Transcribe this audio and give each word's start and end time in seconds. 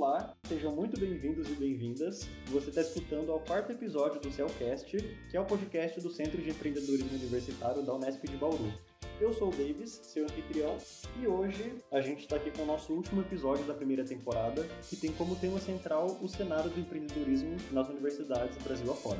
Olá, 0.00 0.32
sejam 0.46 0.72
muito 0.76 0.96
bem-vindos 0.96 1.50
e 1.50 1.54
bem-vindas. 1.54 2.28
Você 2.52 2.68
está 2.68 2.82
escutando 2.82 3.32
ao 3.32 3.40
quarto 3.40 3.72
episódio 3.72 4.20
do 4.20 4.30
Cellcast, 4.30 4.96
que 5.28 5.36
é 5.36 5.40
o 5.40 5.44
podcast 5.44 6.00
do 6.00 6.08
Centro 6.08 6.40
de 6.40 6.50
Empreendedorismo 6.50 7.18
Universitário 7.18 7.84
da 7.84 7.92
Unesp 7.96 8.24
de 8.28 8.36
Bauru. 8.36 8.72
Eu 9.20 9.32
sou 9.32 9.48
o 9.48 9.50
Davis, 9.50 9.98
seu 10.04 10.24
anfitrião, 10.24 10.76
e 11.20 11.26
hoje 11.26 11.82
a 11.90 12.00
gente 12.00 12.20
está 12.20 12.36
aqui 12.36 12.52
com 12.52 12.62
o 12.62 12.66
nosso 12.66 12.92
último 12.92 13.22
episódio 13.22 13.64
da 13.64 13.74
primeira 13.74 14.04
temporada, 14.04 14.64
que 14.88 14.94
tem 14.94 15.10
como 15.14 15.34
tema 15.34 15.58
central 15.58 16.06
o 16.22 16.28
cenário 16.28 16.70
do 16.70 16.78
empreendedorismo 16.78 17.56
nas 17.72 17.88
universidades 17.88 18.56
do 18.56 18.62
Brasil 18.62 18.92
afora. 18.92 19.18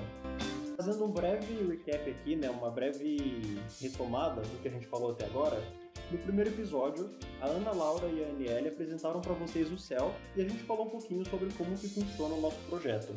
Fazendo 0.76 1.04
um 1.04 1.10
breve 1.10 1.54
recap 1.66 2.08
aqui, 2.08 2.36
né, 2.36 2.48
uma 2.50 2.70
breve 2.70 3.58
retomada 3.80 4.42
do 4.42 4.62
que 4.62 4.68
a 4.68 4.70
gente 4.70 4.86
falou 4.86 5.10
até 5.10 5.24
agora, 5.24 5.60
no 6.10 6.18
primeiro 6.18 6.50
episódio, 6.50 7.10
a 7.40 7.46
Ana 7.46 7.70
Laura 7.72 8.06
e 8.08 8.24
a 8.24 8.28
Aniele 8.28 8.68
apresentaram 8.68 9.20
para 9.20 9.34
vocês 9.34 9.70
o 9.70 9.78
CEL 9.78 10.14
e 10.34 10.42
a 10.42 10.48
gente 10.48 10.62
falou 10.64 10.86
um 10.86 10.90
pouquinho 10.90 11.24
sobre 11.28 11.52
como 11.52 11.76
que 11.76 11.88
funciona 11.88 12.34
o 12.34 12.40
nosso 12.40 12.58
projeto. 12.68 13.14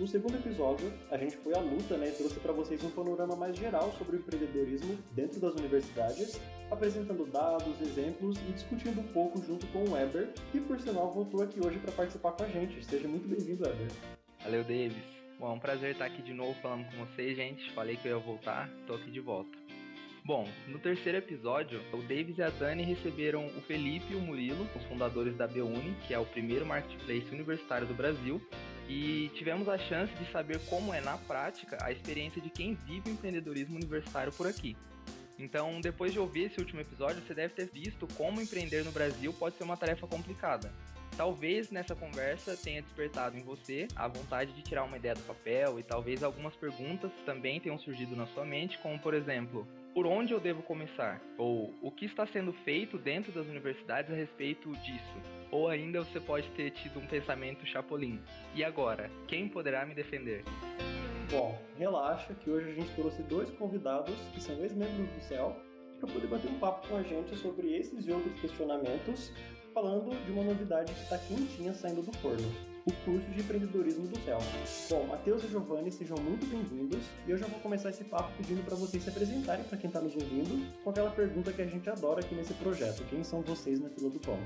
No 0.00 0.08
segundo 0.08 0.34
episódio, 0.34 0.92
a 1.08 1.16
gente 1.16 1.36
foi 1.36 1.54
à 1.54 1.60
luta 1.60 1.96
né, 1.96 2.08
e 2.08 2.12
trouxe 2.12 2.40
para 2.40 2.52
vocês 2.52 2.82
um 2.82 2.90
panorama 2.90 3.36
mais 3.36 3.56
geral 3.56 3.92
sobre 3.96 4.16
o 4.16 4.18
empreendedorismo 4.18 4.98
dentro 5.12 5.38
das 5.38 5.54
universidades, 5.54 6.40
apresentando 6.68 7.24
dados, 7.26 7.80
exemplos 7.80 8.36
e 8.48 8.52
discutindo 8.52 9.00
um 9.00 9.06
pouco 9.12 9.40
junto 9.40 9.64
com 9.68 9.84
o 9.84 9.92
Weber, 9.92 10.30
que 10.50 10.60
por 10.60 10.80
sinal 10.80 11.12
voltou 11.12 11.42
aqui 11.42 11.64
hoje 11.64 11.78
para 11.78 11.92
participar 11.92 12.32
com 12.32 12.42
a 12.42 12.48
gente. 12.48 12.84
Seja 12.84 13.06
muito 13.06 13.28
bem-vindo, 13.28 13.62
Weber. 13.62 13.92
Valeu, 14.42 14.64
Davis. 14.64 15.14
Bom, 15.38 15.50
é 15.50 15.52
um 15.52 15.60
prazer 15.60 15.92
estar 15.92 16.06
aqui 16.06 16.22
de 16.22 16.32
novo 16.32 16.54
falando 16.60 16.84
com 16.90 17.06
vocês, 17.06 17.36
gente. 17.36 17.70
Falei 17.72 17.96
que 17.96 18.08
eu 18.08 18.18
ia 18.18 18.24
voltar, 18.24 18.68
tô 18.88 18.94
aqui 18.94 19.12
de 19.12 19.20
volta. 19.20 19.63
Bom, 20.26 20.48
no 20.66 20.78
terceiro 20.78 21.18
episódio, 21.18 21.82
o 21.92 21.98
Davis 21.98 22.38
e 22.38 22.42
a 22.42 22.48
Dani 22.48 22.82
receberam 22.82 23.44
o 23.44 23.60
Felipe 23.60 24.14
e 24.14 24.16
o 24.16 24.20
Murilo, 24.20 24.66
os 24.74 24.82
fundadores 24.84 25.36
da 25.36 25.46
BUni, 25.46 25.94
que 26.06 26.14
é 26.14 26.18
o 26.18 26.24
primeiro 26.24 26.64
marketplace 26.64 27.28
universitário 27.30 27.86
do 27.86 27.92
Brasil, 27.92 28.40
e 28.88 29.30
tivemos 29.34 29.68
a 29.68 29.76
chance 29.76 30.14
de 30.14 30.32
saber 30.32 30.58
como 30.60 30.94
é 30.94 31.00
na 31.02 31.18
prática 31.18 31.76
a 31.82 31.92
experiência 31.92 32.40
de 32.40 32.48
quem 32.48 32.72
vive 32.86 33.10
o 33.10 33.12
empreendedorismo 33.12 33.76
universitário 33.76 34.32
por 34.32 34.46
aqui. 34.46 34.74
Então, 35.38 35.78
depois 35.82 36.10
de 36.10 36.18
ouvir 36.18 36.44
esse 36.44 36.58
último 36.58 36.80
episódio, 36.80 37.20
você 37.20 37.34
deve 37.34 37.52
ter 37.52 37.66
visto 37.66 38.08
como 38.16 38.40
empreender 38.40 38.82
no 38.82 38.92
Brasil 38.92 39.30
pode 39.34 39.58
ser 39.58 39.64
uma 39.64 39.76
tarefa 39.76 40.06
complicada. 40.06 40.72
Talvez 41.18 41.70
nessa 41.70 41.94
conversa 41.94 42.56
tenha 42.56 42.80
despertado 42.80 43.36
em 43.36 43.42
você 43.42 43.86
a 43.94 44.08
vontade 44.08 44.54
de 44.54 44.62
tirar 44.62 44.84
uma 44.84 44.96
ideia 44.96 45.14
do 45.14 45.22
papel 45.22 45.78
e 45.78 45.82
talvez 45.82 46.22
algumas 46.22 46.56
perguntas 46.56 47.12
também 47.26 47.60
tenham 47.60 47.78
surgido 47.78 48.16
na 48.16 48.26
sua 48.28 48.46
mente, 48.46 48.78
como 48.78 48.98
por 48.98 49.12
exemplo, 49.12 49.68
por 49.94 50.06
onde 50.06 50.32
eu 50.32 50.40
devo 50.40 50.60
começar? 50.62 51.22
Ou 51.38 51.72
o 51.80 51.90
que 51.90 52.04
está 52.04 52.26
sendo 52.26 52.52
feito 52.52 52.98
dentro 52.98 53.30
das 53.30 53.46
universidades 53.46 54.12
a 54.12 54.16
respeito 54.16 54.72
disso? 54.78 55.16
Ou 55.52 55.68
ainda 55.68 56.00
você 56.00 56.18
pode 56.18 56.50
ter 56.50 56.72
tido 56.72 56.98
um 56.98 57.06
pensamento 57.06 57.64
chapolim. 57.64 58.20
E 58.56 58.64
agora, 58.64 59.08
quem 59.28 59.48
poderá 59.48 59.86
me 59.86 59.94
defender? 59.94 60.42
Bom, 61.30 61.56
relaxa 61.78 62.34
que 62.34 62.50
hoje 62.50 62.70
a 62.70 62.74
gente 62.74 62.92
trouxe 62.96 63.22
dois 63.22 63.50
convidados 63.52 64.16
que 64.34 64.40
são 64.40 64.56
ex-membros 64.56 65.08
do 65.08 65.20
CEL 65.20 65.56
para 66.00 66.12
poder 66.12 66.26
bater 66.26 66.50
um 66.50 66.58
papo 66.58 66.88
com 66.88 66.96
a 66.96 67.02
gente 67.02 67.36
sobre 67.36 67.72
esses 67.76 68.04
e 68.04 68.10
outros 68.10 68.38
questionamentos, 68.40 69.32
falando 69.72 70.10
de 70.26 70.32
uma 70.32 70.42
novidade 70.42 70.92
que 70.92 71.00
está 71.00 71.18
quentinha 71.18 71.72
saindo 71.72 72.02
do 72.02 72.12
forno 72.18 72.73
o 72.86 72.92
curso 73.04 73.26
de 73.30 73.40
empreendedorismo 73.40 74.06
do 74.06 74.18
CEL. 74.20 74.38
Bom, 74.90 75.06
Matheus 75.06 75.42
e 75.44 75.48
Giovanni, 75.48 75.90
sejam 75.90 76.18
muito 76.18 76.46
bem-vindos 76.46 77.04
e 77.26 77.30
eu 77.30 77.38
já 77.38 77.46
vou 77.46 77.58
começar 77.60 77.90
esse 77.90 78.04
papo 78.04 78.30
pedindo 78.36 78.62
para 78.62 78.76
vocês 78.76 79.02
se 79.02 79.08
apresentarem 79.08 79.64
para 79.64 79.78
quem 79.78 79.88
está 79.88 80.00
nos 80.00 80.14
ouvindo 80.14 80.70
com 80.82 80.90
aquela 80.90 81.10
pergunta 81.10 81.52
que 81.52 81.62
a 81.62 81.66
gente 81.66 81.88
adora 81.88 82.20
aqui 82.20 82.34
nesse 82.34 82.52
projeto: 82.54 83.02
quem 83.08 83.24
são 83.24 83.40
vocês 83.40 83.80
na 83.80 83.88
fila 83.88 84.10
do 84.10 84.20
pão? 84.20 84.38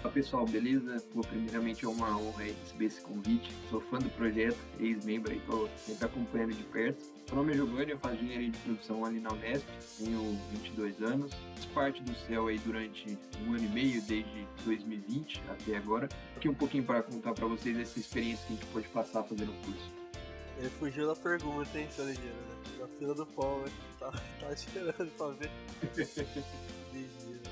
Olá 0.00 0.12
pessoal, 0.12 0.46
beleza? 0.46 1.00
Pô, 1.12 1.20
primeiramente 1.22 1.84
é 1.84 1.88
uma 1.88 2.16
honra 2.16 2.44
receber 2.44 2.86
esse 2.86 3.00
convite. 3.00 3.52
Sou 3.68 3.80
fã 3.80 3.98
do 3.98 4.10
projeto, 4.10 4.58
ex-membro 4.78 5.32
aí, 5.32 5.40
tô 5.40 5.68
sempre 5.76 6.06
acompanhando 6.06 6.54
de 6.54 6.64
perto. 6.64 7.04
Meu 7.28 7.36
nome 7.36 7.52
é 7.52 7.56
Giovanni, 7.56 7.92
eu 7.92 7.98
faço 7.98 8.16
engenharia 8.16 8.50
de 8.50 8.58
produção 8.58 9.04
ali 9.04 9.18
na 9.18 9.32
Unesp, 9.32 9.66
tenho 9.98 10.38
22 10.50 11.02
anos. 11.02 11.32
Fiz 11.54 11.64
parte 11.66 12.02
do 12.02 12.14
CEL 12.14 12.46
aí 12.48 12.58
durante 12.58 13.18
um 13.40 13.54
ano 13.54 13.64
e 13.64 13.68
meio, 13.68 14.02
desde 14.02 14.46
2020 14.64 15.42
até 15.48 15.76
agora. 15.76 16.08
Aqui 16.36 16.48
um 16.48 16.54
pouquinho 16.54 16.84
para 16.84 17.02
contar 17.02 17.32
para 17.32 17.46
vocês 17.46 17.78
essa 17.78 17.98
experiência 17.98 18.46
que 18.46 18.52
a 18.52 18.56
gente 18.56 18.66
pode 18.66 18.88
passar 18.88 19.22
fazendo 19.22 19.50
o 19.50 19.64
curso. 19.64 20.02
Ele 20.58 20.68
fugiu 20.68 21.06
da 21.06 21.16
pergunta, 21.16 21.78
hein, 21.78 21.88
seu 21.90 22.04
Ligeiro, 22.04 22.28
né? 22.28 22.56
Na 22.80 22.88
fila 22.88 23.14
do 23.14 23.26
pão, 23.26 23.60
né? 23.60 23.72
Tá, 23.98 24.10
tá 24.10 24.52
esperando 24.52 25.10
pra 25.16 25.28
ver. 25.28 25.50
Ligeiro. 26.92 27.42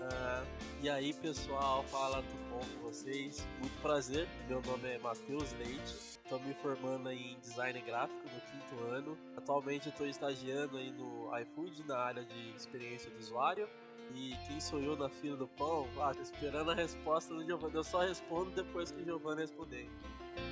Uh, 0.00 0.46
e 0.82 0.90
aí 0.90 1.12
pessoal, 1.12 1.84
fala 1.84 2.22
tudo 2.22 2.50
bom 2.50 2.58
com 2.58 2.88
vocês? 2.88 3.46
Muito 3.60 3.80
prazer, 3.80 4.26
meu 4.48 4.60
nome 4.62 4.88
é 4.88 4.98
Matheus 4.98 5.52
Leite, 5.58 5.94
estou 6.32 6.40
me 6.48 6.54
formando 6.54 7.10
em 7.10 7.38
design 7.40 7.78
gráfico 7.82 8.22
no 8.24 8.40
quinto 8.40 8.84
ano. 8.84 9.18
Atualmente 9.36 9.90
estou 9.90 10.06
estagiando 10.06 10.78
aí 10.78 10.90
no 10.90 11.30
iFood 11.40 11.84
na 11.86 11.98
área 11.98 12.24
de 12.24 12.56
experiência 12.56 13.10
do 13.10 13.18
usuário. 13.18 13.68
E 14.14 14.34
quem 14.46 14.58
sou 14.58 14.80
eu 14.80 14.96
na 14.96 15.10
fila 15.10 15.36
do 15.36 15.46
pão? 15.46 15.86
Ah, 15.98 16.12
esperando 16.22 16.70
a 16.70 16.74
resposta 16.74 17.34
do 17.34 17.44
Giovanni. 17.44 17.74
Eu 17.74 17.84
só 17.84 18.00
respondo 18.00 18.50
depois 18.50 18.90
que 18.90 19.02
o 19.02 19.04
Giovanni 19.04 19.42
responder. 19.42 19.90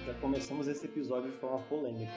Já 0.04 0.12
começamos 0.20 0.68
esse 0.68 0.84
episódio 0.84 1.30
de 1.30 1.38
forma 1.38 1.60
polêmica. 1.66 2.12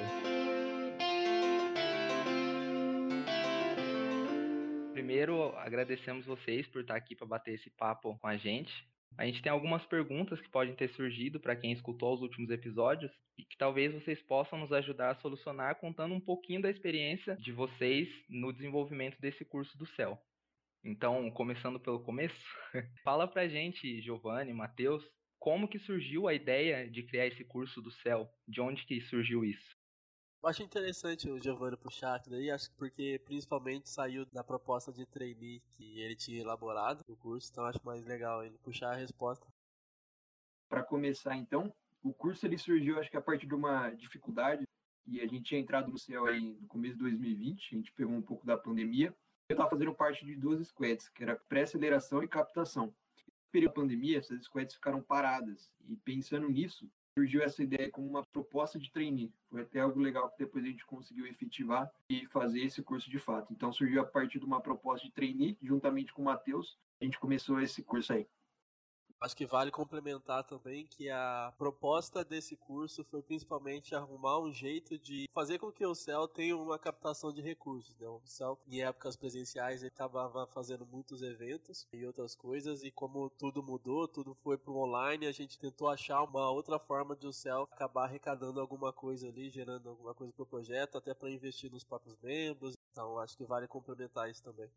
Primeiro, 4.92 5.56
agradecemos 5.56 6.26
vocês 6.26 6.68
por 6.68 6.82
estar 6.82 6.96
aqui 6.96 7.16
para 7.16 7.28
bater 7.28 7.54
esse 7.54 7.70
papo 7.70 8.18
com 8.20 8.28
a 8.28 8.36
gente. 8.36 8.86
A 9.18 9.26
gente 9.26 9.42
tem 9.42 9.52
algumas 9.52 9.86
perguntas 9.86 10.42
que 10.42 10.50
podem 10.50 10.76
ter 10.76 10.90
surgido 10.90 11.40
para 11.40 11.56
quem 11.56 11.72
escutou 11.72 12.14
os 12.14 12.22
últimos 12.22 12.50
episódios 12.50 13.12
e 13.38 13.44
que 13.44 13.58
talvez 13.58 13.94
vocês 13.94 14.22
possam 14.24 14.60
nos 14.60 14.72
ajudar 14.72 15.12
a 15.12 15.16
solucionar 15.16 15.76
contando 15.80 16.14
um 16.14 16.20
pouquinho 16.20 16.62
da 16.62 16.70
experiência 16.70 17.36
de 17.38 17.52
vocês 17.52 18.10
no 18.30 18.52
desenvolvimento 18.52 19.20
desse 19.20 19.46
curso 19.46 19.78
do 19.78 19.86
céu. 19.86 20.20
Então, 20.84 21.30
começando 21.32 21.80
pelo 21.80 22.04
começo, 22.04 22.36
fala 23.04 23.28
pra 23.28 23.48
gente, 23.48 24.02
Giovanni, 24.02 24.54
Matheus, 24.54 25.04
como 25.40 25.68
que 25.68 25.80
surgiu 25.80 26.28
a 26.28 26.34
ideia 26.34 26.90
de 26.90 27.04
criar 27.04 27.28
esse 27.28 27.44
curso 27.46 27.82
do 27.82 27.92
céu? 27.92 28.30
De 28.48 28.60
onde 28.62 28.86
que 28.86 29.00
surgiu 29.02 29.46
isso? 29.46 29.83
Eu 30.44 30.50
acho 30.50 30.62
interessante 30.62 31.30
o 31.30 31.42
Giovanni 31.42 31.78
puxar 31.78 32.16
aqui 32.16 32.30
daí, 32.30 32.52
acho 32.52 32.70
que 32.70 32.76
porque 32.76 33.22
principalmente 33.24 33.90
saiu 33.90 34.26
da 34.26 34.44
proposta 34.44 34.92
de 34.92 35.06
trainee 35.06 35.62
que 35.72 36.02
ele 36.02 36.18
tinha 36.18 36.42
elaborado 36.42 37.02
no 37.08 37.16
curso, 37.16 37.50
então 37.50 37.64
acho 37.64 37.80
mais 37.82 38.06
legal 38.06 38.44
ele 38.44 38.58
puxar 38.58 38.92
a 38.92 38.96
resposta. 38.96 39.48
Para 40.68 40.84
começar 40.84 41.38
então, 41.38 41.74
o 42.04 42.14
curso 42.14 42.46
ele 42.46 42.58
surgiu 42.58 43.00
acho 43.00 43.10
que 43.10 43.16
a 43.16 43.22
partir 43.22 43.48
de 43.48 43.56
uma 43.56 43.92
dificuldade 43.92 44.68
e 45.08 45.22
a 45.22 45.26
gente 45.26 45.44
tinha 45.44 45.62
entrado 45.62 45.90
no 45.90 45.98
céu 45.98 46.26
aí 46.26 46.42
no 46.60 46.68
começo 46.68 46.96
de 46.96 47.04
2020, 47.04 47.76
a 47.76 47.78
gente 47.78 47.94
pegou 47.94 48.14
um 48.14 48.22
pouco 48.22 48.46
da 48.46 48.58
pandemia. 48.58 49.16
Eu 49.48 49.54
estava 49.54 49.70
fazendo 49.70 49.96
parte 49.96 50.26
de 50.26 50.36
duas 50.36 50.68
squads, 50.68 51.08
que 51.08 51.24
era 51.24 51.38
pré-aceleração 51.38 52.22
e 52.22 52.28
captação. 52.28 52.88
No 52.88 53.50
período 53.50 53.76
da 53.76 53.82
pandemia, 53.82 54.18
essas 54.18 54.44
squads 54.44 54.76
ficaram 54.76 55.02
paradas. 55.02 55.72
E 55.88 55.96
pensando 55.96 56.50
nisso, 56.50 56.92
surgiu 57.18 57.44
essa 57.44 57.62
ideia 57.64 57.90
como 57.92 58.08
uma 58.08 58.26
proposta 58.26 58.80
de 58.80 58.92
trainee. 58.92 59.32
Foi 59.50 59.62
até 59.62 59.80
algo 59.80 60.00
legal 60.00 60.30
que 60.30 60.40
depois 60.40 60.64
a 60.64 60.68
gente 60.68 60.86
conseguiu 60.86 61.28
efetivar 61.28 61.92
e 62.10 62.26
fazer 62.26 62.62
esse 62.62 62.82
curso 62.82 63.10
de 63.10 63.20
fato. 63.20 63.54
Então 63.54 63.72
surgiu 63.72 64.02
a 64.02 64.06
partir 64.06 64.40
de 64.40 64.46
uma 64.46 64.62
proposta 64.62 65.06
de 65.06 65.14
trainee, 65.14 65.58
juntamente 65.62 66.14
com 66.14 66.22
o 66.22 66.26
Matheus, 66.26 66.78
a 67.00 67.06
gente 67.06 67.20
começou 67.20 67.62
esse 67.62 67.84
curso 67.84 68.14
aí. 68.14 68.28
Acho 69.24 69.38
que 69.38 69.46
vale 69.46 69.72
complementar 69.72 70.44
também 70.44 70.86
que 70.86 71.10
a 71.10 71.54
proposta 71.58 72.26
desse 72.26 72.58
curso 72.58 73.06
foi 73.06 73.22
principalmente 73.22 73.96
arrumar 73.96 74.38
um 74.38 74.52
jeito 74.52 75.00
de 75.00 75.30
fazer 75.32 75.60
com 75.60 75.72
que 75.72 75.86
o 75.86 75.96
CEL 75.96 76.28
tenha 76.28 76.58
uma 76.58 76.78
captação 76.78 77.32
de 77.32 77.42
recursos. 77.42 77.98
Né? 77.98 78.06
O 78.06 78.20
CEL, 78.26 78.60
em 78.68 78.82
épocas 78.82 79.16
presenciais, 79.16 79.80
ele 79.80 79.88
estava 79.88 80.46
fazendo 80.48 80.86
muitos 80.86 81.22
eventos 81.22 81.88
e 81.94 82.06
outras 82.06 82.36
coisas, 82.36 82.84
e 82.84 82.92
como 82.92 83.30
tudo 83.30 83.64
mudou, 83.64 84.10
tudo 84.10 84.34
foi 84.34 84.58
para 84.58 84.74
o 84.74 84.78
online, 84.80 85.26
a 85.26 85.32
gente 85.32 85.58
tentou 85.58 85.88
achar 85.88 86.22
uma 86.22 86.52
outra 86.52 86.78
forma 86.78 87.16
de 87.16 87.26
o 87.26 87.32
CEL 87.32 87.64
acabar 87.72 88.04
arrecadando 88.04 88.60
alguma 88.60 88.92
coisa 88.92 89.30
ali, 89.30 89.50
gerando 89.50 89.88
alguma 89.88 90.14
coisa 90.14 90.34
para 90.34 90.44
o 90.44 90.48
projeto, 90.48 90.98
até 90.98 91.14
para 91.14 91.32
investir 91.32 91.72
nos 91.72 91.86
próprios 91.86 92.18
membros. 92.22 92.76
Então, 92.92 93.18
acho 93.20 93.38
que 93.38 93.46
vale 93.46 93.70
complementar 93.70 94.30
isso 94.30 94.44
também 94.44 94.70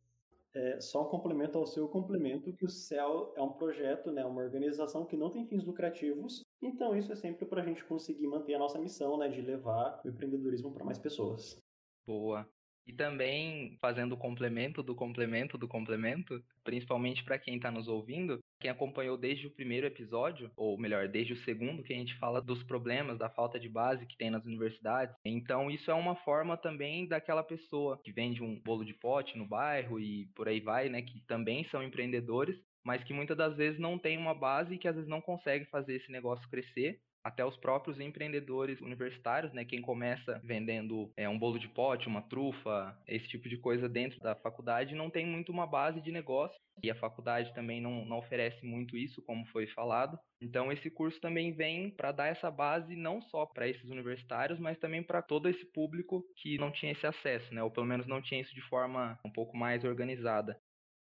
é, 0.56 0.80
só 0.80 1.02
um 1.02 1.08
complemento 1.08 1.58
ao 1.58 1.66
seu 1.66 1.86
complemento, 1.86 2.52
que 2.54 2.64
o 2.64 2.68
CEL 2.68 3.34
é 3.36 3.42
um 3.42 3.52
projeto, 3.52 4.10
né, 4.10 4.24
uma 4.24 4.42
organização 4.42 5.04
que 5.04 5.16
não 5.16 5.30
tem 5.30 5.46
fins 5.46 5.62
lucrativos, 5.62 6.42
então 6.62 6.96
isso 6.96 7.12
é 7.12 7.16
sempre 7.16 7.44
para 7.44 7.60
a 7.60 7.64
gente 7.64 7.84
conseguir 7.84 8.26
manter 8.26 8.54
a 8.54 8.58
nossa 8.58 8.78
missão 8.78 9.18
né, 9.18 9.28
de 9.28 9.42
levar 9.42 10.00
o 10.02 10.08
empreendedorismo 10.08 10.72
para 10.72 10.84
mais 10.84 10.98
pessoas. 10.98 11.60
Boa. 12.06 12.48
E 12.86 12.92
também 12.92 13.76
fazendo 13.80 14.12
o 14.12 14.16
complemento 14.16 14.82
do 14.82 14.94
complemento 14.94 15.58
do 15.58 15.66
complemento, 15.66 16.42
principalmente 16.62 17.24
para 17.24 17.38
quem 17.38 17.56
está 17.56 17.70
nos 17.70 17.88
ouvindo, 17.88 18.38
quem 18.60 18.70
acompanhou 18.70 19.16
desde 19.16 19.46
o 19.46 19.50
primeiro 19.50 19.86
episódio, 19.86 20.50
ou 20.56 20.78
melhor, 20.78 21.08
desde 21.08 21.32
o 21.32 21.36
segundo, 21.44 21.82
que 21.82 21.92
a 21.92 21.96
gente 21.96 22.16
fala 22.18 22.40
dos 22.40 22.62
problemas, 22.62 23.18
da 23.18 23.28
falta 23.28 23.58
de 23.58 23.68
base 23.68 24.06
que 24.06 24.16
tem 24.16 24.30
nas 24.30 24.44
universidades. 24.44 25.14
Então, 25.24 25.70
isso 25.70 25.90
é 25.90 25.94
uma 25.94 26.16
forma 26.16 26.56
também 26.56 27.06
daquela 27.06 27.42
pessoa 27.42 28.00
que 28.02 28.12
vende 28.12 28.42
um 28.42 28.60
bolo 28.60 28.84
de 28.84 28.94
pote 28.94 29.36
no 29.36 29.46
bairro 29.46 30.00
e 30.00 30.26
por 30.34 30.48
aí 30.48 30.60
vai, 30.60 30.88
né, 30.88 31.02
que 31.02 31.20
também 31.26 31.64
são 31.70 31.82
empreendedores, 31.82 32.56
mas 32.86 33.02
que 33.02 33.12
muitas 33.12 33.36
das 33.36 33.56
vezes 33.56 33.80
não 33.80 33.98
tem 33.98 34.16
uma 34.16 34.32
base 34.32 34.74
e 34.74 34.78
que 34.78 34.86
às 34.86 34.94
vezes 34.94 35.10
não 35.10 35.20
consegue 35.20 35.64
fazer 35.64 35.96
esse 35.96 36.10
negócio 36.10 36.48
crescer 36.48 37.00
até 37.26 37.44
os 37.44 37.56
próprios 37.56 37.98
empreendedores 37.98 38.80
universitários, 38.80 39.52
né? 39.52 39.64
Quem 39.64 39.82
começa 39.82 40.40
vendendo 40.44 41.10
é, 41.16 41.28
um 41.28 41.36
bolo 41.36 41.58
de 41.58 41.66
pote, 41.66 42.06
uma 42.06 42.22
trufa, 42.22 42.96
esse 43.04 43.26
tipo 43.26 43.48
de 43.48 43.56
coisa 43.56 43.88
dentro 43.88 44.20
da 44.20 44.36
faculdade, 44.36 44.94
não 44.94 45.10
tem 45.10 45.26
muito 45.26 45.50
uma 45.50 45.66
base 45.66 46.00
de 46.00 46.12
negócio. 46.12 46.56
E 46.84 46.88
a 46.88 46.94
faculdade 46.94 47.52
também 47.52 47.80
não, 47.80 48.04
não 48.04 48.18
oferece 48.18 48.64
muito 48.64 48.96
isso, 48.96 49.20
como 49.22 49.44
foi 49.46 49.66
falado. 49.66 50.16
Então, 50.40 50.70
esse 50.70 50.88
curso 50.88 51.18
também 51.20 51.52
vem 51.52 51.90
para 51.90 52.12
dar 52.12 52.28
essa 52.28 52.50
base 52.50 52.94
não 52.94 53.20
só 53.22 53.44
para 53.46 53.66
esses 53.66 53.90
universitários, 53.90 54.60
mas 54.60 54.78
também 54.78 55.02
para 55.02 55.22
todo 55.22 55.48
esse 55.48 55.64
público 55.72 56.22
que 56.36 56.58
não 56.58 56.70
tinha 56.70 56.92
esse 56.92 57.06
acesso, 57.06 57.52
né? 57.52 57.60
Ou 57.60 57.72
pelo 57.72 57.86
menos 57.86 58.06
não 58.06 58.22
tinha 58.22 58.40
isso 58.40 58.54
de 58.54 58.62
forma 58.68 59.18
um 59.24 59.32
pouco 59.32 59.56
mais 59.56 59.82
organizada. 59.82 60.56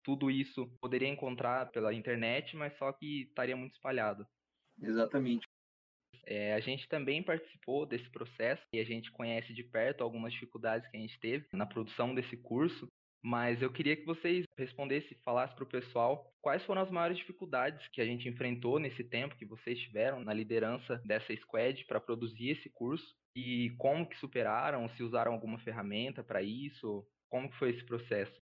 Tudo 0.03 0.31
isso 0.31 0.67
poderia 0.81 1.09
encontrar 1.09 1.71
pela 1.71 1.95
internet, 1.95 2.57
mas 2.57 2.77
só 2.77 2.93
que 2.93 3.23
estaria 3.23 3.57
muito 3.57 3.75
espalhado. 3.75 4.27
Exatamente. 4.81 5.47
É, 6.25 6.55
a 6.55 6.61
gente 6.61 6.89
também 6.89 7.23
participou 7.23 7.85
desse 7.87 8.09
processo 8.11 8.63
e 8.73 8.79
a 8.79 8.85
gente 8.85 9.11
conhece 9.11 9.53
de 9.53 9.65
perto 9.65 10.03
algumas 10.03 10.33
dificuldades 10.33 10.89
que 10.91 10.97
a 10.97 11.01
gente 11.01 11.19
teve 11.19 11.47
na 11.53 11.67
produção 11.67 12.15
desse 12.15 12.37
curso. 12.37 12.87
Mas 13.25 13.63
eu 13.63 13.73
queria 13.73 13.97
que 13.97 14.05
vocês 14.05 14.45
respondessem, 14.59 15.17
falassem 15.25 15.55
para 15.55 15.65
o 15.65 15.69
pessoal 15.69 16.29
quais 16.41 16.65
foram 16.65 16.83
as 16.83 16.91
maiores 16.91 17.17
dificuldades 17.17 17.87
que 17.89 18.01
a 18.01 18.05
gente 18.05 18.29
enfrentou 18.29 18.81
nesse 18.81 19.05
tempo 19.05 19.37
que 19.37 19.47
vocês 19.47 19.79
tiveram 19.79 20.25
na 20.25 20.35
liderança 20.35 21.01
dessa 21.05 21.35
squad 21.37 21.85
para 21.87 22.01
produzir 22.01 22.51
esse 22.51 22.69
curso 22.69 23.15
e 23.37 23.71
como 23.79 24.09
que 24.09 24.19
superaram, 24.19 24.89
se 24.91 25.05
usaram 25.05 25.33
alguma 25.33 25.59
ferramenta 25.61 26.25
para 26.25 26.43
isso, 26.43 27.07
como 27.31 27.49
que 27.49 27.57
foi 27.59 27.71
esse 27.71 27.85
processo. 27.85 28.42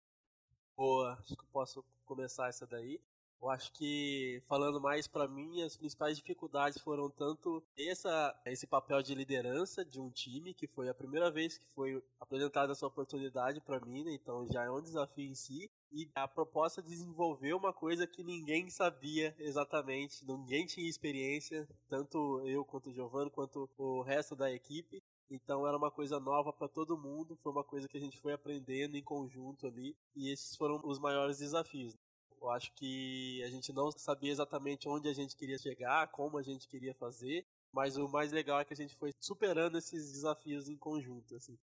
Boa, 0.76 1.14
acho 1.14 1.36
que 1.36 1.44
eu 1.44 1.48
posso 1.54 1.86
começar 2.06 2.50
essa 2.50 2.68
daí. 2.68 3.00
Eu 3.42 3.50
acho 3.50 3.72
que, 3.74 4.42
falando 4.48 4.82
mais 4.82 5.08
para 5.08 5.28
mim, 5.28 5.62
as 5.62 5.78
principais 5.78 6.18
dificuldades 6.18 6.82
foram 6.82 7.10
tanto 7.10 7.64
essa, 7.78 8.36
esse 8.46 8.66
papel 8.66 9.02
de 9.02 9.14
liderança 9.14 9.86
de 9.86 10.00
um 10.00 10.10
time, 10.10 10.54
que 10.54 10.68
foi 10.68 10.90
a 10.90 10.94
primeira 10.94 11.30
vez 11.30 11.58
que 11.58 11.68
foi 11.68 12.04
apresentada 12.20 12.72
essa 12.72 12.88
oportunidade 12.88 13.62
para 13.62 13.80
mim, 13.80 14.04
né? 14.04 14.14
então 14.14 14.48
já 14.52 14.64
é 14.64 14.72
um 14.72 14.82
desafio 14.82 15.30
em 15.30 15.36
si, 15.36 15.70
e 15.96 16.10
a 16.14 16.28
proposta 16.28 16.82
de 16.82 16.90
desenvolver 16.90 17.54
uma 17.54 17.72
coisa 17.72 18.06
que 18.06 18.22
ninguém 18.22 18.70
sabia 18.70 19.34
exatamente, 19.40 20.26
ninguém 20.26 20.66
tinha 20.66 20.90
experiência, 20.90 21.66
tanto 21.88 22.46
eu 22.46 22.66
quanto 22.66 22.90
o 22.90 22.94
Giovanni, 22.94 23.32
quanto 23.32 23.70
o 23.78 24.02
resto 24.02 24.36
da 24.36 24.52
equipe. 24.52 25.02
Então 25.32 25.66
era 25.66 25.78
uma 25.78 25.90
coisa 25.90 26.20
nova 26.20 26.52
para 26.52 26.68
todo 26.68 26.98
mundo, 26.98 27.38
foi 27.38 27.50
uma 27.50 27.64
coisa 27.64 27.88
que 27.88 27.98
a 27.98 28.02
gente 28.02 28.20
foi 28.20 28.34
aprendendo 28.34 28.98
em 28.98 29.02
conjunto 29.02 29.66
ali, 29.66 29.96
e 30.14 30.30
esses 30.30 30.58
foram 30.58 30.82
os 30.84 31.00
maiores 31.00 31.38
desafios. 31.38 31.96
Eu 32.42 32.50
acho 32.52 32.74
que 32.74 33.42
a 33.44 33.50
gente 33.50 33.72
não 33.72 33.90
sabia 33.92 34.32
exatamente 34.32 34.90
onde 34.90 35.08
a 35.08 35.14
gente 35.14 35.36
queria 35.36 35.58
chegar, 35.58 36.12
como 36.12 36.38
a 36.38 36.44
gente 36.44 36.68
queria 36.68 36.94
fazer, 36.94 37.46
mas 37.72 37.96
o 37.96 38.08
mais 38.10 38.34
legal 38.34 38.60
é 38.60 38.66
que 38.66 38.74
a 38.74 38.78
gente 38.78 38.94
foi 38.96 39.12
superando 39.20 39.78
esses 39.78 40.12
desafios 40.12 40.68
em 40.68 40.78
conjunto, 40.78 41.36
assim. 41.36 41.58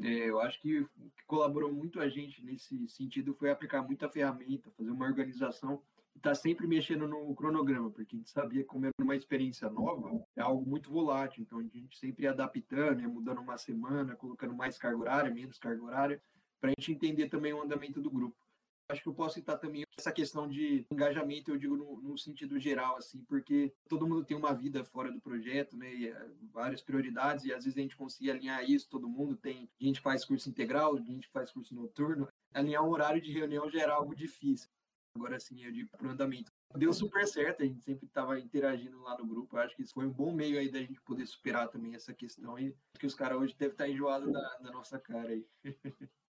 É, 0.00 0.28
eu 0.28 0.40
acho 0.40 0.60
que 0.60 0.80
o 0.80 0.86
que 0.86 1.24
colaborou 1.26 1.72
muito 1.72 2.00
a 2.00 2.08
gente 2.08 2.44
nesse 2.44 2.88
sentido 2.88 3.34
foi 3.34 3.50
aplicar 3.50 3.82
muita 3.82 4.08
ferramenta, 4.08 4.70
fazer 4.76 4.90
uma 4.90 5.06
organização 5.06 5.80
e 6.14 6.18
estar 6.18 6.30
tá 6.30 6.34
sempre 6.34 6.66
mexendo 6.66 7.06
no 7.06 7.34
cronograma, 7.34 7.90
porque 7.90 8.16
a 8.16 8.18
gente 8.18 8.30
sabia 8.30 8.62
que 8.62 8.68
como 8.68 8.86
era 8.86 8.92
uma 9.00 9.16
experiência 9.16 9.68
nova, 9.68 10.24
é 10.36 10.40
algo 10.40 10.68
muito 10.68 10.90
volátil, 10.90 11.42
então 11.42 11.58
a 11.58 11.62
gente 11.62 11.96
sempre 11.98 12.24
ia 12.24 12.30
adaptando, 12.30 13.00
ia 13.00 13.08
mudando 13.08 13.40
uma 13.40 13.56
semana, 13.56 14.16
colocando 14.16 14.54
mais 14.54 14.78
carga 14.78 14.98
horária, 14.98 15.34
menos 15.34 15.58
carga 15.58 15.82
horária, 15.82 16.22
para 16.60 16.70
a 16.70 16.74
gente 16.78 16.92
entender 16.92 17.28
também 17.28 17.52
o 17.52 17.62
andamento 17.62 18.00
do 18.00 18.10
grupo 18.10 18.43
acho 18.88 19.02
que 19.02 19.08
eu 19.08 19.14
posso 19.14 19.34
citar 19.34 19.58
também 19.58 19.84
essa 19.96 20.12
questão 20.12 20.48
de 20.48 20.86
engajamento, 20.90 21.50
eu 21.50 21.58
digo 21.58 21.76
no, 21.76 22.00
no, 22.00 22.18
sentido 22.18 22.58
geral, 22.58 22.96
assim, 22.96 23.22
porque 23.24 23.72
todo 23.88 24.06
mundo 24.06 24.24
tem 24.24 24.36
uma 24.36 24.52
vida 24.52 24.84
fora 24.84 25.10
do 25.10 25.20
projeto, 25.20 25.76
né, 25.76 25.94
e, 25.94 26.08
eh, 26.08 26.30
várias 26.52 26.82
prioridades, 26.82 27.44
e 27.44 27.52
às 27.52 27.64
vezes 27.64 27.78
a 27.78 27.82
gente 27.82 27.96
consegue 27.96 28.30
alinhar 28.30 28.68
isso, 28.68 28.88
todo 28.88 29.08
mundo 29.08 29.36
tem, 29.36 29.68
gente 29.80 29.96
que 29.96 30.02
faz 30.02 30.24
curso 30.24 30.48
integral, 30.48 30.98
gente 30.98 31.26
que 31.26 31.32
faz 31.32 31.50
curso 31.50 31.74
noturno, 31.74 32.28
alinhar 32.52 32.84
um 32.84 32.90
horário 32.90 33.20
de 33.20 33.32
reunião 33.32 33.70
já 33.70 33.82
era 33.82 33.94
algo 33.94 34.14
difícil. 34.14 34.68
Agora, 35.16 35.36
assim, 35.36 35.64
eu 35.64 35.70
digo 35.70 35.88
para 35.96 36.08
o 36.08 36.10
andamento. 36.10 36.50
Deu 36.74 36.92
super 36.92 37.24
certo, 37.28 37.62
a 37.62 37.66
gente 37.66 37.84
sempre 37.84 38.04
estava 38.04 38.38
interagindo 38.40 39.00
lá 39.00 39.16
no 39.16 39.24
grupo, 39.24 39.56
eu 39.56 39.60
acho 39.60 39.76
que 39.76 39.82
isso 39.82 39.94
foi 39.94 40.06
um 40.06 40.12
bom 40.12 40.34
meio 40.34 40.58
aí 40.58 40.68
da 40.68 40.80
gente 40.80 41.00
poder 41.02 41.24
superar 41.24 41.68
também 41.68 41.94
essa 41.94 42.12
questão, 42.12 42.58
e 42.58 42.74
que 42.98 43.06
os 43.06 43.14
caras 43.14 43.38
hoje 43.38 43.54
devem 43.56 43.72
estar 43.72 43.88
enjoados 43.88 44.32
da, 44.32 44.58
da 44.58 44.72
nossa 44.72 44.98
cara 44.98 45.30
aí. 45.30 45.46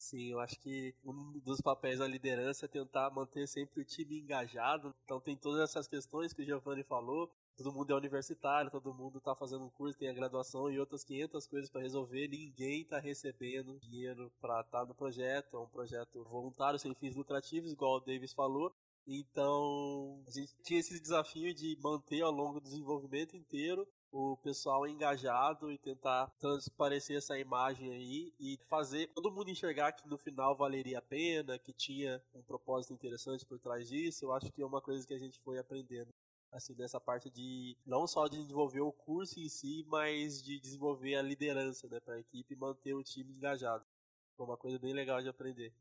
Sim, 0.00 0.30
eu 0.30 0.40
acho 0.40 0.58
que 0.58 0.94
um 1.04 1.38
dos 1.40 1.60
papéis 1.60 1.98
da 1.98 2.06
liderança 2.08 2.64
é 2.64 2.68
tentar 2.68 3.10
manter 3.10 3.46
sempre 3.46 3.82
o 3.82 3.84
time 3.84 4.18
engajado. 4.18 4.94
Então 5.04 5.20
tem 5.20 5.36
todas 5.36 5.60
essas 5.60 5.86
questões 5.86 6.32
que 6.32 6.40
o 6.40 6.44
Giovanni 6.44 6.82
falou. 6.82 7.30
Todo 7.54 7.70
mundo 7.70 7.92
é 7.92 7.94
universitário, 7.94 8.70
todo 8.70 8.94
mundo 8.94 9.18
está 9.18 9.34
fazendo 9.34 9.62
um 9.66 9.68
curso, 9.68 9.98
tem 9.98 10.08
a 10.08 10.14
graduação 10.14 10.70
e 10.70 10.80
outras 10.80 11.04
500 11.04 11.46
coisas 11.46 11.68
para 11.70 11.82
resolver. 11.82 12.28
Ninguém 12.28 12.80
está 12.80 12.98
recebendo 12.98 13.78
dinheiro 13.78 14.32
para 14.40 14.62
estar 14.62 14.80
tá 14.80 14.86
no 14.86 14.94
projeto. 14.94 15.58
É 15.58 15.60
um 15.60 15.68
projeto 15.68 16.24
voluntário, 16.24 16.78
sem 16.78 16.94
fins 16.94 17.14
lucrativos, 17.14 17.70
igual 17.70 17.96
o 17.96 18.00
Davis 18.00 18.32
falou. 18.32 18.74
Então, 19.06 20.24
a 20.26 20.30
gente 20.30 20.54
tinha 20.62 20.80
esse 20.80 20.98
desafio 20.98 21.52
de 21.54 21.76
manter 21.78 22.22
ao 22.22 22.32
longo 22.32 22.58
do 22.58 22.64
desenvolvimento 22.64 23.36
inteiro 23.36 23.86
o 24.12 24.36
pessoal 24.38 24.86
engajado 24.86 25.70
e 25.70 25.78
tentar 25.78 26.26
transparecer 26.38 27.16
essa 27.16 27.38
imagem 27.38 27.90
aí 27.90 28.34
e 28.40 28.58
fazer 28.68 29.06
todo 29.08 29.30
mundo 29.30 29.50
enxergar 29.50 29.92
que 29.92 30.08
no 30.08 30.18
final 30.18 30.56
valeria 30.56 30.98
a 30.98 31.02
pena, 31.02 31.58
que 31.58 31.72
tinha 31.72 32.22
um 32.34 32.42
propósito 32.42 32.92
interessante 32.92 33.46
por 33.46 33.58
trás 33.58 33.88
disso. 33.88 34.24
Eu 34.24 34.32
acho 34.32 34.50
que 34.50 34.62
é 34.62 34.66
uma 34.66 34.80
coisa 34.80 35.06
que 35.06 35.14
a 35.14 35.18
gente 35.18 35.38
foi 35.40 35.58
aprendendo 35.58 36.12
assim 36.52 36.74
nessa 36.74 37.00
parte 37.00 37.30
de 37.30 37.76
não 37.86 38.06
só 38.06 38.26
de 38.26 38.38
desenvolver 38.42 38.80
o 38.80 38.92
curso 38.92 39.38
em 39.38 39.48
si, 39.48 39.84
mas 39.88 40.42
de 40.42 40.58
desenvolver 40.58 41.14
a 41.14 41.22
liderança, 41.22 41.88
né, 41.88 42.00
para 42.00 42.14
a 42.14 42.20
equipe 42.20 42.54
e 42.54 42.56
manter 42.56 42.94
o 42.94 43.04
time 43.04 43.32
engajado. 43.32 43.84
Foi 44.36 44.46
uma 44.46 44.56
coisa 44.56 44.78
bem 44.78 44.92
legal 44.92 45.22
de 45.22 45.28
aprender. 45.28 45.72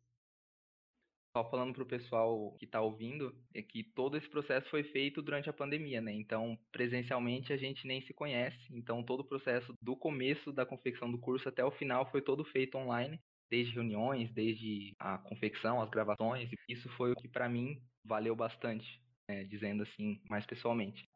Só 1.36 1.48
falando 1.50 1.74
para 1.74 1.84
o 1.84 1.88
pessoal 1.88 2.56
que 2.58 2.66
está 2.66 2.82
ouvindo, 2.82 3.36
é 3.54 3.62
que 3.62 3.84
todo 3.84 4.18
esse 4.18 4.28
processo 4.28 4.68
foi 4.70 4.84
feito 4.84 5.22
durante 5.22 5.50
a 5.50 5.54
pandemia, 5.54 6.02
né? 6.02 6.12
Então, 6.12 6.58
presencialmente 6.72 7.54
a 7.54 7.58
gente 7.58 7.86
nem 7.86 8.02
se 8.02 8.14
conhece. 8.14 8.58
Então, 8.72 9.04
todo 9.04 9.20
o 9.20 9.28
processo 9.28 9.74
do 9.82 9.96
começo 9.96 10.52
da 10.52 10.66
confecção 10.66 11.12
do 11.12 11.20
curso 11.20 11.48
até 11.48 11.64
o 11.64 11.72
final 11.72 12.10
foi 12.10 12.22
todo 12.22 12.44
feito 12.44 12.78
online, 12.78 13.20
desde 13.50 13.74
reuniões, 13.74 14.32
desde 14.34 14.96
a 15.00 15.20
confecção, 15.20 15.82
as 15.82 15.90
gravações. 15.90 16.50
Isso 16.68 16.90
foi 16.98 17.12
o 17.12 17.16
que 17.16 17.28
para 17.28 17.48
mim 17.48 17.80
valeu 18.04 18.36
bastante, 18.36 19.00
né? 19.30 19.44
dizendo 19.44 19.84
assim, 19.84 20.20
mais 20.28 20.46
pessoalmente. 20.48 21.08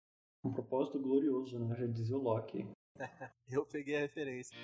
Um 0.44 0.54
propósito 0.54 1.00
glorioso, 1.00 1.58
né? 1.58 1.76
Já 1.76 1.88
dizia 1.88 2.18
o 2.18 2.22
Loki. 2.22 2.68
Eu 3.50 3.66
peguei 3.66 3.98
a 3.98 4.02
referência. 4.02 4.56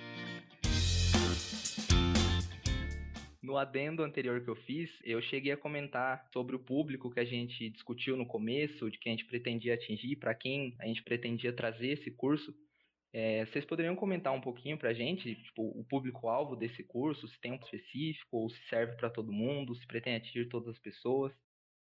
No 3.41 3.57
adendo 3.57 4.03
anterior 4.03 4.43
que 4.43 4.49
eu 4.49 4.55
fiz, 4.55 4.91
eu 5.01 5.21
cheguei 5.21 5.53
a 5.53 5.57
comentar 5.57 6.27
sobre 6.33 6.57
o 6.57 6.59
público 6.59 7.09
que 7.09 7.21
a 7.21 7.25
gente 7.25 7.69
discutiu 7.69 8.17
no 8.17 8.25
começo, 8.25 8.91
de 8.91 8.99
quem 8.99 9.13
a 9.13 9.15
gente 9.15 9.27
pretendia 9.27 9.75
atingir, 9.75 10.17
para 10.17 10.35
quem 10.35 10.75
a 10.79 10.85
gente 10.85 11.01
pretendia 11.03 11.55
trazer 11.55 11.91
esse 11.91 12.11
curso. 12.11 12.53
É, 13.13 13.45
vocês 13.45 13.63
poderiam 13.63 13.95
comentar 13.95 14.33
um 14.33 14.41
pouquinho 14.41 14.77
para 14.77 14.89
a 14.89 14.93
gente, 14.93 15.35
tipo, 15.35 15.63
o 15.63 15.85
público-alvo 15.85 16.55
desse 16.55 16.83
curso, 16.83 17.27
se 17.29 17.39
tem 17.39 17.53
um 17.53 17.55
específico, 17.55 18.37
ou 18.37 18.49
se 18.49 18.61
serve 18.67 18.97
para 18.97 19.09
todo 19.09 19.31
mundo, 19.31 19.73
se 19.73 19.87
pretende 19.87 20.17
atingir 20.17 20.49
todas 20.49 20.67
as 20.67 20.79
pessoas? 20.79 21.33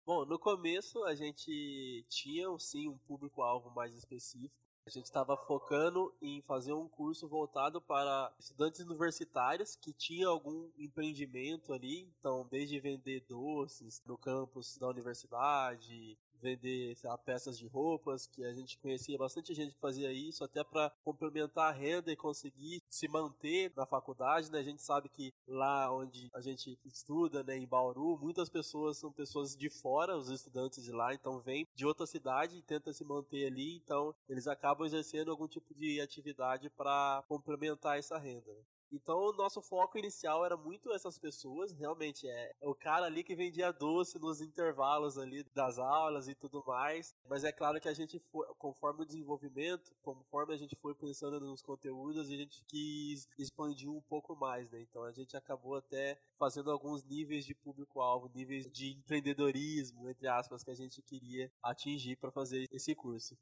Bom, 0.03 0.25
no 0.25 0.39
começo 0.39 1.03
a 1.03 1.15
gente 1.15 2.05
tinha 2.09 2.47
sim 2.59 2.89
um 2.89 2.97
público-alvo 2.97 3.69
mais 3.73 3.95
específico, 3.95 4.64
a 4.85 4.89
gente 4.89 5.05
estava 5.05 5.35
focando 5.35 6.13
em 6.21 6.41
fazer 6.43 6.73
um 6.73 6.87
curso 6.87 7.27
voltado 7.27 7.81
para 7.81 8.31
estudantes 8.39 8.81
universitários 8.81 9.75
que 9.75 9.91
tinham 9.91 10.31
algum 10.31 10.69
empreendimento 10.77 11.73
ali, 11.73 12.07
então 12.19 12.47
desde 12.51 12.79
vender 12.79 13.25
doces 13.27 14.01
no 14.05 14.15
campus 14.15 14.77
da 14.77 14.87
universidade, 14.87 16.15
vender 16.41 16.95
lá, 17.03 17.17
peças 17.17 17.57
de 17.57 17.67
roupas, 17.67 18.27
que 18.27 18.43
a 18.43 18.53
gente 18.53 18.77
conhecia 18.79 19.17
bastante 19.17 19.53
gente 19.53 19.73
que 19.73 19.79
fazia 19.79 20.11
isso, 20.11 20.43
até 20.43 20.63
para 20.63 20.91
complementar 21.03 21.69
a 21.69 21.75
renda 21.75 22.11
e 22.11 22.15
conseguir 22.15 22.81
se 22.89 23.07
manter 23.07 23.71
na 23.75 23.85
faculdade, 23.85 24.51
né? 24.51 24.59
A 24.59 24.63
gente 24.63 24.81
sabe 24.81 25.09
que 25.09 25.33
lá 25.47 25.91
onde 25.91 26.29
a 26.33 26.41
gente 26.41 26.77
estuda, 26.85 27.43
né, 27.43 27.57
em 27.57 27.67
Bauru, 27.67 28.17
muitas 28.17 28.49
pessoas 28.49 28.97
são 28.97 29.11
pessoas 29.11 29.55
de 29.55 29.69
fora, 29.69 30.17
os 30.17 30.29
estudantes 30.29 30.83
de 30.83 30.91
lá, 30.91 31.13
então 31.13 31.39
vêm 31.39 31.67
de 31.73 31.85
outra 31.85 32.05
cidade 32.05 32.57
e 32.57 32.61
tentam 32.61 32.93
se 32.93 33.03
manter 33.03 33.45
ali, 33.47 33.75
então 33.77 34.13
eles 34.27 34.47
acabam 34.47 34.85
exercendo 34.85 35.31
algum 35.31 35.47
tipo 35.47 35.73
de 35.73 36.01
atividade 36.01 36.69
para 36.69 37.23
complementar 37.27 37.97
essa 37.97 38.17
renda. 38.17 38.55
Então 38.91 39.17
o 39.17 39.33
nosso 39.33 39.61
foco 39.61 39.97
inicial 39.97 40.45
era 40.45 40.55
muito 40.55 40.91
essas 40.91 41.17
pessoas, 41.17 41.71
realmente 41.71 42.27
é 42.27 42.55
o 42.61 42.73
cara 42.73 43.05
ali 43.05 43.23
que 43.23 43.35
vendia 43.35 43.71
doce 43.71 44.17
nos 44.19 44.41
intervalos 44.41 45.17
ali 45.17 45.43
das 45.53 45.77
aulas 45.77 46.27
e 46.27 46.35
tudo 46.35 46.63
mais. 46.65 47.15
Mas 47.27 47.43
é 47.43 47.51
claro 47.51 47.79
que 47.81 47.89
a 47.89 47.93
gente 47.93 48.19
foi, 48.19 48.47
conforme 48.57 49.03
o 49.03 49.05
desenvolvimento, 49.05 49.93
conforme 50.01 50.53
a 50.53 50.57
gente 50.57 50.75
foi 50.75 50.93
pensando 50.95 51.39
nos 51.39 51.61
conteúdos, 51.61 52.29
a 52.29 52.35
gente 52.35 52.63
quis 52.65 53.27
expandir 53.37 53.89
um 53.89 54.01
pouco 54.01 54.35
mais, 54.35 54.69
né? 54.69 54.81
Então 54.81 55.03
a 55.03 55.11
gente 55.11 55.35
acabou 55.35 55.75
até 55.75 56.19
fazendo 56.35 56.71
alguns 56.71 57.03
níveis 57.03 57.45
de 57.45 57.53
público-alvo, 57.55 58.31
níveis 58.33 58.69
de 58.71 58.93
empreendedorismo, 58.93 60.09
entre 60.09 60.27
aspas, 60.27 60.63
que 60.63 60.71
a 60.71 60.75
gente 60.75 61.01
queria 61.01 61.51
atingir 61.61 62.15
para 62.17 62.31
fazer 62.31 62.67
esse 62.71 62.93
curso. 62.95 63.37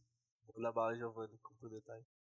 Vou 0.54 0.64
levar 0.64 0.92
a 0.92 0.96
Giovanni 0.96 1.40
aí. 1.90 2.23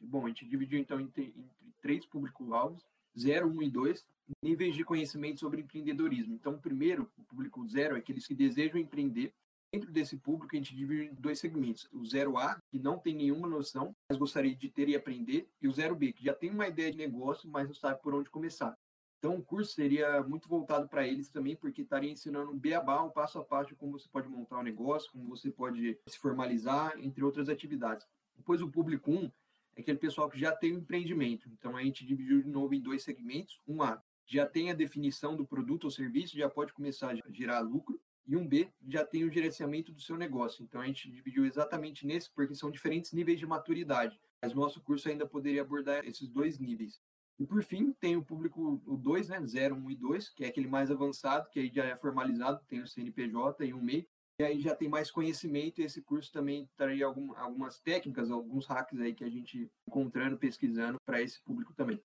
Bom, 0.00 0.24
a 0.24 0.28
gente 0.28 0.46
dividiu 0.46 0.78
então 0.78 1.00
entre, 1.00 1.34
entre 1.36 1.74
três 1.80 2.06
público-alvos, 2.06 2.84
0, 3.18 3.48
1 3.48 3.62
e 3.62 3.70
2, 3.70 4.06
níveis 4.42 4.74
de 4.74 4.84
conhecimento 4.84 5.40
sobre 5.40 5.60
empreendedorismo. 5.60 6.34
Então, 6.34 6.58
primeiro, 6.58 7.10
o 7.16 7.22
público 7.24 7.66
zero, 7.66 7.96
é 7.96 7.98
aqueles 7.98 8.26
que 8.26 8.34
desejam 8.34 8.78
empreender. 8.78 9.32
Dentro 9.72 9.90
desse 9.90 10.16
público, 10.16 10.54
a 10.54 10.58
gente 10.58 10.74
divide 10.74 11.10
em 11.10 11.14
dois 11.14 11.38
segmentos. 11.38 11.88
O 11.92 12.00
0A, 12.00 12.58
que 12.70 12.78
não 12.78 12.98
tem 12.98 13.14
nenhuma 13.14 13.46
noção, 13.46 13.94
mas 14.08 14.18
gostaria 14.18 14.54
de 14.54 14.68
ter 14.68 14.88
e 14.88 14.96
aprender, 14.96 15.46
e 15.60 15.68
o 15.68 15.72
0B, 15.72 16.14
que 16.14 16.24
já 16.24 16.32
tem 16.32 16.50
uma 16.50 16.68
ideia 16.68 16.90
de 16.90 16.96
negócio, 16.96 17.48
mas 17.50 17.66
não 17.66 17.74
sabe 17.74 18.00
por 18.00 18.14
onde 18.14 18.30
começar. 18.30 18.76
Então, 19.18 19.36
o 19.36 19.42
curso 19.42 19.72
seria 19.72 20.22
muito 20.22 20.48
voltado 20.48 20.88
para 20.88 21.06
eles 21.06 21.28
também, 21.28 21.56
porque 21.56 21.82
estaria 21.82 22.10
ensinando 22.10 22.52
um 22.52 22.58
beabá, 22.58 23.02
um 23.02 23.10
passo 23.10 23.38
a 23.38 23.44
passo, 23.44 23.70
de 23.70 23.74
como 23.74 23.98
você 23.98 24.08
pode 24.08 24.28
montar 24.28 24.58
um 24.58 24.62
negócio, 24.62 25.10
como 25.10 25.28
você 25.28 25.50
pode 25.50 25.98
se 26.06 26.18
formalizar, 26.18 26.94
entre 26.98 27.22
outras 27.22 27.48
atividades. 27.48 28.06
Depois, 28.36 28.62
o 28.62 28.70
público 28.70 29.10
1 29.10 29.30
é 29.78 29.80
aquele 29.80 29.98
pessoal 29.98 30.28
que 30.28 30.38
já 30.38 30.50
tem 30.50 30.74
um 30.74 30.80
empreendimento. 30.80 31.48
Então 31.48 31.76
a 31.76 31.82
gente 31.84 32.04
dividiu 32.04 32.42
de 32.42 32.48
novo 32.48 32.74
em 32.74 32.80
dois 32.80 33.04
segmentos. 33.04 33.60
Um 33.66 33.80
A 33.80 34.02
já 34.26 34.44
tem 34.44 34.72
a 34.72 34.74
definição 34.74 35.36
do 35.36 35.46
produto 35.46 35.84
ou 35.84 35.90
serviço, 35.90 36.36
já 36.36 36.50
pode 36.50 36.72
começar 36.72 37.12
a 37.12 37.32
gerar 37.32 37.60
lucro. 37.60 38.00
E 38.26 38.36
um 38.36 38.46
B 38.46 38.68
já 38.86 39.06
tem 39.06 39.24
o 39.24 39.30
gerenciamento 39.30 39.92
do 39.92 40.02
seu 40.02 40.18
negócio. 40.18 40.64
Então 40.64 40.80
a 40.80 40.86
gente 40.86 41.10
dividiu 41.10 41.46
exatamente 41.46 42.04
nesse, 42.04 42.28
porque 42.30 42.56
são 42.56 42.72
diferentes 42.72 43.12
níveis 43.12 43.38
de 43.38 43.46
maturidade. 43.46 44.20
Mas 44.42 44.52
nosso 44.52 44.82
curso 44.82 45.08
ainda 45.08 45.26
poderia 45.26 45.62
abordar 45.62 46.04
esses 46.04 46.28
dois 46.28 46.58
níveis. 46.58 47.00
E 47.38 47.46
por 47.46 47.62
fim, 47.62 47.92
tem 47.92 48.16
o 48.16 48.24
público 48.24 48.82
o 48.84 48.96
2, 48.96 49.28
né, 49.28 49.46
0, 49.46 49.76
1 49.76 49.78
um 49.78 49.90
e 49.90 49.94
2, 49.94 50.28
que 50.30 50.44
é 50.44 50.48
aquele 50.48 50.66
mais 50.66 50.90
avançado, 50.90 51.48
que 51.50 51.60
aí 51.60 51.70
já 51.72 51.84
é 51.84 51.96
formalizado, 51.96 52.60
tem 52.66 52.82
o 52.82 52.86
CNPJ 52.86 53.64
e 53.64 53.72
um 53.72 53.80
MEI, 53.80 54.08
e 54.40 54.44
aí 54.44 54.60
já 54.60 54.74
tem 54.74 54.88
mais 54.88 55.10
conhecimento 55.10 55.80
e 55.80 55.84
esse 55.84 56.00
curso 56.00 56.32
também 56.32 56.70
traria 56.76 57.04
algum, 57.06 57.36
algumas 57.36 57.80
técnicas, 57.80 58.30
alguns 58.30 58.66
hacks 58.66 59.00
aí 59.00 59.12
que 59.12 59.24
a 59.24 59.28
gente 59.28 59.68
encontrando, 59.86 60.38
pesquisando 60.38 60.96
para 61.04 61.20
esse 61.20 61.40
público 61.42 61.74
também. 61.74 62.00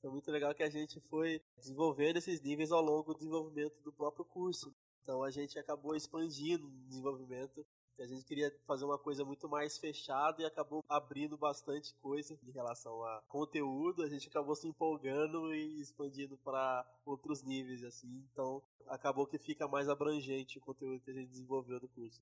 Foi 0.00 0.10
muito 0.10 0.30
legal 0.30 0.54
que 0.54 0.62
a 0.62 0.70
gente 0.70 0.98
foi 0.98 1.42
desenvolvendo 1.58 2.16
esses 2.16 2.40
níveis 2.40 2.72
ao 2.72 2.80
longo 2.80 3.12
do 3.12 3.18
desenvolvimento 3.18 3.82
do 3.82 3.92
próprio 3.92 4.24
curso. 4.24 4.74
Então 5.02 5.22
a 5.22 5.30
gente 5.30 5.58
acabou 5.58 5.94
expandindo 5.94 6.66
o 6.66 6.88
desenvolvimento 6.88 7.66
a 8.00 8.06
gente 8.06 8.24
queria 8.24 8.50
fazer 8.66 8.84
uma 8.84 8.98
coisa 8.98 9.24
muito 9.24 9.48
mais 9.48 9.78
fechada 9.78 10.40
e 10.40 10.46
acabou 10.46 10.82
abrindo 10.88 11.36
bastante 11.36 11.94
coisa 12.00 12.38
em 12.42 12.50
relação 12.50 13.04
a 13.04 13.22
conteúdo. 13.28 14.02
A 14.02 14.08
gente 14.08 14.28
acabou 14.28 14.54
se 14.54 14.66
empolgando 14.66 15.54
e 15.54 15.80
expandindo 15.80 16.38
para 16.38 16.86
outros 17.04 17.42
níveis, 17.42 17.84
assim. 17.84 18.24
Então, 18.32 18.62
acabou 18.86 19.26
que 19.26 19.38
fica 19.38 19.68
mais 19.68 19.88
abrangente 19.88 20.58
o 20.58 20.62
conteúdo 20.62 21.00
que 21.00 21.10
a 21.10 21.14
gente 21.14 21.28
desenvolveu 21.28 21.78
do 21.78 21.88
curso. 21.88 22.20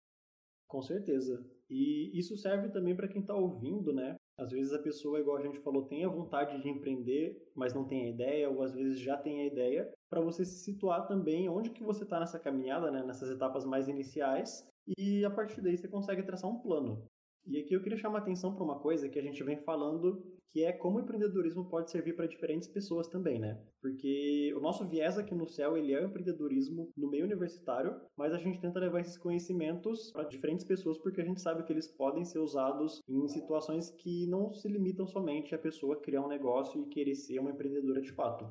Com 0.66 0.82
certeza. 0.82 1.42
E 1.70 2.10
isso 2.18 2.36
serve 2.36 2.68
também 2.68 2.94
para 2.94 3.08
quem 3.08 3.22
está 3.22 3.34
ouvindo, 3.34 3.92
né? 3.92 4.16
Às 4.36 4.50
vezes 4.50 4.72
a 4.72 4.78
pessoa, 4.78 5.18
igual 5.18 5.38
a 5.38 5.42
gente 5.42 5.58
falou, 5.58 5.86
tem 5.86 6.04
a 6.04 6.08
vontade 6.08 6.60
de 6.62 6.68
empreender, 6.68 7.50
mas 7.54 7.72
não 7.72 7.86
tem 7.88 8.04
a 8.06 8.10
ideia, 8.10 8.50
ou 8.50 8.62
às 8.62 8.74
vezes 8.74 9.00
já 9.00 9.16
tem 9.16 9.40
a 9.40 9.46
ideia, 9.46 9.90
para 10.10 10.20
você 10.20 10.44
se 10.44 10.62
situar 10.62 11.08
também 11.08 11.48
onde 11.48 11.70
que 11.70 11.82
você 11.82 12.04
está 12.04 12.20
nessa 12.20 12.38
caminhada, 12.38 12.90
né? 12.90 13.02
nessas 13.02 13.30
etapas 13.30 13.64
mais 13.64 13.88
iniciais, 13.88 14.64
e 14.96 15.24
a 15.24 15.30
partir 15.30 15.60
daí 15.60 15.76
você 15.76 15.88
consegue 15.88 16.22
traçar 16.22 16.50
um 16.50 16.60
plano. 16.60 17.04
E 17.46 17.58
aqui 17.58 17.72
eu 17.74 17.80
queria 17.80 17.96
chamar 17.96 18.18
a 18.18 18.22
atenção 18.22 18.54
para 18.54 18.62
uma 18.62 18.78
coisa 18.78 19.08
que 19.08 19.18
a 19.18 19.22
gente 19.22 19.42
vem 19.42 19.56
falando, 19.56 20.22
que 20.50 20.62
é 20.64 20.70
como 20.70 20.98
o 20.98 21.00
empreendedorismo 21.00 21.66
pode 21.66 21.90
servir 21.90 22.14
para 22.14 22.26
diferentes 22.26 22.68
pessoas 22.68 23.08
também, 23.08 23.38
né? 23.38 23.58
Porque 23.80 24.52
o 24.54 24.60
nosso 24.60 24.86
viés 24.86 25.16
aqui 25.16 25.34
no 25.34 25.46
céu, 25.48 25.74
ele 25.74 25.94
é 25.94 26.00
o 26.00 26.06
empreendedorismo 26.06 26.90
no 26.94 27.08
meio 27.08 27.24
universitário, 27.24 27.98
mas 28.18 28.34
a 28.34 28.38
gente 28.38 28.60
tenta 28.60 28.78
levar 28.78 29.00
esses 29.00 29.16
conhecimentos 29.16 30.12
para 30.12 30.24
diferentes 30.24 30.66
pessoas 30.66 30.98
porque 30.98 31.22
a 31.22 31.24
gente 31.24 31.40
sabe 31.40 31.62
que 31.62 31.72
eles 31.72 31.88
podem 31.88 32.22
ser 32.22 32.38
usados 32.38 33.00
em 33.08 33.26
situações 33.28 33.90
que 33.90 34.26
não 34.26 34.50
se 34.50 34.68
limitam 34.68 35.06
somente 35.06 35.54
a 35.54 35.58
pessoa 35.58 36.00
criar 36.00 36.22
um 36.22 36.28
negócio 36.28 36.82
e 36.82 36.88
querer 36.88 37.14
ser 37.14 37.38
uma 37.38 37.50
empreendedora 37.50 38.02
de 38.02 38.12
fato. 38.12 38.46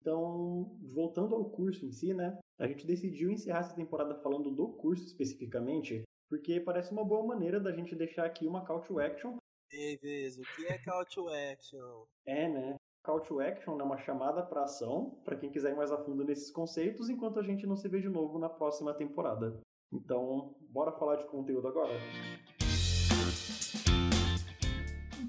Então, 0.00 0.78
voltando 0.82 1.34
ao 1.34 1.50
curso 1.50 1.84
em 1.84 1.92
si, 1.92 2.14
né? 2.14 2.38
A 2.56 2.68
gente 2.68 2.86
decidiu 2.86 3.30
encerrar 3.30 3.60
essa 3.60 3.74
temporada 3.74 4.14
falando 4.14 4.48
do 4.48 4.68
curso 4.68 5.04
especificamente, 5.04 6.04
porque 6.28 6.60
parece 6.60 6.92
uma 6.92 7.04
boa 7.04 7.26
maneira 7.26 7.58
da 7.58 7.72
gente 7.72 7.96
deixar 7.96 8.24
aqui 8.24 8.46
uma 8.46 8.64
call 8.64 8.80
to 8.80 9.00
action. 9.00 9.36
Beleza, 9.68 10.40
o 10.40 10.44
que 10.54 10.66
é 10.66 10.78
call 10.78 11.04
to 11.04 11.28
action? 11.28 12.04
É, 12.24 12.48
né? 12.48 12.76
Call 13.02 13.20
to 13.22 13.40
action 13.40 13.80
é 13.80 13.82
uma 13.82 13.98
chamada 13.98 14.40
para 14.40 14.62
ação, 14.62 15.20
para 15.24 15.36
quem 15.36 15.50
quiser 15.50 15.72
ir 15.72 15.76
mais 15.76 15.90
a 15.90 15.98
fundo 15.98 16.24
nesses 16.24 16.52
conceitos, 16.52 17.08
enquanto 17.08 17.40
a 17.40 17.42
gente 17.42 17.66
não 17.66 17.74
se 17.74 17.88
vê 17.88 18.00
de 18.00 18.08
novo 18.08 18.38
na 18.38 18.48
próxima 18.48 18.94
temporada. 18.94 19.60
Então, 19.92 20.54
bora 20.70 20.92
falar 20.92 21.16
de 21.16 21.26
conteúdo 21.26 21.66
agora? 21.66 21.92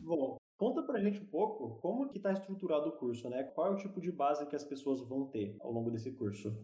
Bom, 0.03 0.37
conta 0.59 0.83
pra 0.83 1.01
gente 1.01 1.19
um 1.19 1.25
pouco 1.25 1.81
como 1.81 2.07
que 2.07 2.17
está 2.17 2.31
estruturado 2.31 2.89
o 2.89 2.97
curso, 2.97 3.27
né? 3.29 3.43
Qual 3.43 3.65
é 3.65 3.71
o 3.71 3.77
tipo 3.77 3.99
de 3.99 4.11
base 4.11 4.45
que 4.45 4.55
as 4.55 4.63
pessoas 4.63 5.01
vão 5.01 5.25
ter 5.25 5.57
ao 5.59 5.71
longo 5.71 5.89
desse 5.89 6.11
curso? 6.11 6.55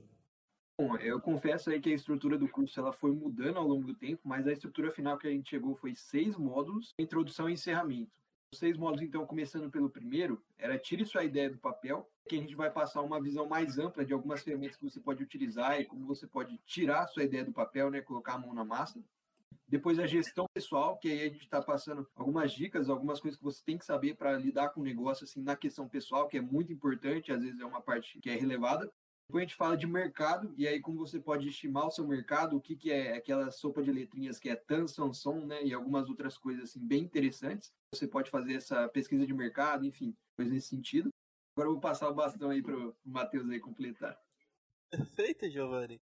Bom, 0.77 0.97
eu 0.97 1.21
confesso 1.21 1.69
aí 1.69 1.79
que 1.79 1.91
a 1.91 1.95
estrutura 1.95 2.37
do 2.37 2.49
curso 2.49 2.79
ela 2.79 2.91
foi 2.91 3.11
mudando 3.11 3.57
ao 3.57 3.67
longo 3.67 3.85
do 3.85 3.93
tempo, 3.93 4.21
mas 4.23 4.47
a 4.47 4.51
estrutura 4.51 4.91
final 4.91 5.17
que 5.17 5.27
a 5.27 5.31
gente 5.31 5.49
chegou 5.49 5.75
foi 5.75 5.93
seis 5.93 6.35
módulos, 6.35 6.93
introdução 6.97 7.49
e 7.49 7.53
encerramento. 7.53 8.11
Os 8.51 8.59
seis 8.59 8.77
módulos, 8.77 9.03
então, 9.03 9.25
começando 9.25 9.69
pelo 9.69 9.89
primeiro, 9.89 10.43
era 10.57 10.77
tire 10.77 11.05
sua 11.05 11.23
ideia 11.23 11.49
do 11.49 11.57
papel, 11.57 12.09
que 12.27 12.35
a 12.35 12.39
gente 12.39 12.55
vai 12.55 12.69
passar 12.71 13.01
uma 13.01 13.21
visão 13.21 13.47
mais 13.47 13.77
ampla 13.77 14.03
de 14.03 14.11
algumas 14.11 14.41
ferramentas 14.41 14.75
que 14.75 14.83
você 14.83 14.99
pode 14.99 15.23
utilizar 15.23 15.79
e 15.79 15.85
como 15.85 16.05
você 16.05 16.27
pode 16.27 16.57
tirar 16.65 17.07
sua 17.07 17.23
ideia 17.23 17.45
do 17.45 17.53
papel, 17.53 17.89
né, 17.91 18.01
colocar 18.01 18.33
a 18.33 18.39
mão 18.39 18.53
na 18.53 18.65
massa. 18.65 19.01
Depois 19.67 19.99
a 19.99 20.05
gestão 20.05 20.45
pessoal, 20.53 20.97
que 20.97 21.09
aí 21.09 21.21
a 21.21 21.29
gente 21.29 21.43
está 21.43 21.61
passando 21.61 22.05
algumas 22.13 22.51
dicas, 22.51 22.89
algumas 22.89 23.21
coisas 23.21 23.37
que 23.37 23.43
você 23.43 23.63
tem 23.63 23.77
que 23.77 23.85
saber 23.85 24.15
para 24.15 24.37
lidar 24.37 24.69
com 24.71 24.81
o 24.81 24.83
negócio 24.83 25.23
assim 25.23 25.41
na 25.41 25.55
questão 25.55 25.87
pessoal, 25.87 26.27
que 26.27 26.37
é 26.37 26.41
muito 26.41 26.73
importante, 26.73 27.31
às 27.31 27.41
vezes 27.41 27.57
é 27.57 27.65
uma 27.65 27.81
parte 27.81 28.19
que 28.19 28.29
é 28.29 28.35
relevada. 28.35 28.91
Depois 29.31 29.43
a 29.43 29.47
gente 29.47 29.55
fala 29.55 29.77
de 29.77 29.87
mercado, 29.87 30.53
e 30.57 30.67
aí 30.67 30.81
como 30.81 30.97
você 30.97 31.17
pode 31.17 31.47
estimar 31.47 31.87
o 31.87 31.89
seu 31.89 32.05
mercado, 32.05 32.57
o 32.57 32.59
que, 32.59 32.75
que 32.75 32.91
é 32.91 33.15
aquela 33.15 33.49
sopa 33.49 33.81
de 33.81 33.89
letrinhas 33.89 34.37
que 34.37 34.49
é 34.49 34.57
TAN, 34.57 34.89
Samson, 34.89 35.45
né, 35.45 35.63
e 35.63 35.73
algumas 35.73 36.09
outras 36.09 36.37
coisas 36.37 36.65
assim 36.65 36.85
bem 36.85 37.03
interessantes. 37.03 37.71
Você 37.95 38.05
pode 38.05 38.29
fazer 38.29 38.55
essa 38.55 38.89
pesquisa 38.89 39.25
de 39.25 39.33
mercado, 39.33 39.85
enfim, 39.85 40.13
coisas 40.35 40.53
nesse 40.53 40.67
sentido. 40.67 41.09
Agora 41.55 41.69
eu 41.69 41.73
vou 41.75 41.79
passar 41.79 42.09
o 42.09 42.13
bastão 42.13 42.49
aí 42.49 42.61
para 42.61 42.75
o 42.75 42.93
Matheus 43.05 43.49
aí 43.49 43.61
completar. 43.61 44.19
Perfeito, 44.89 45.49
Giovanni. 45.49 46.01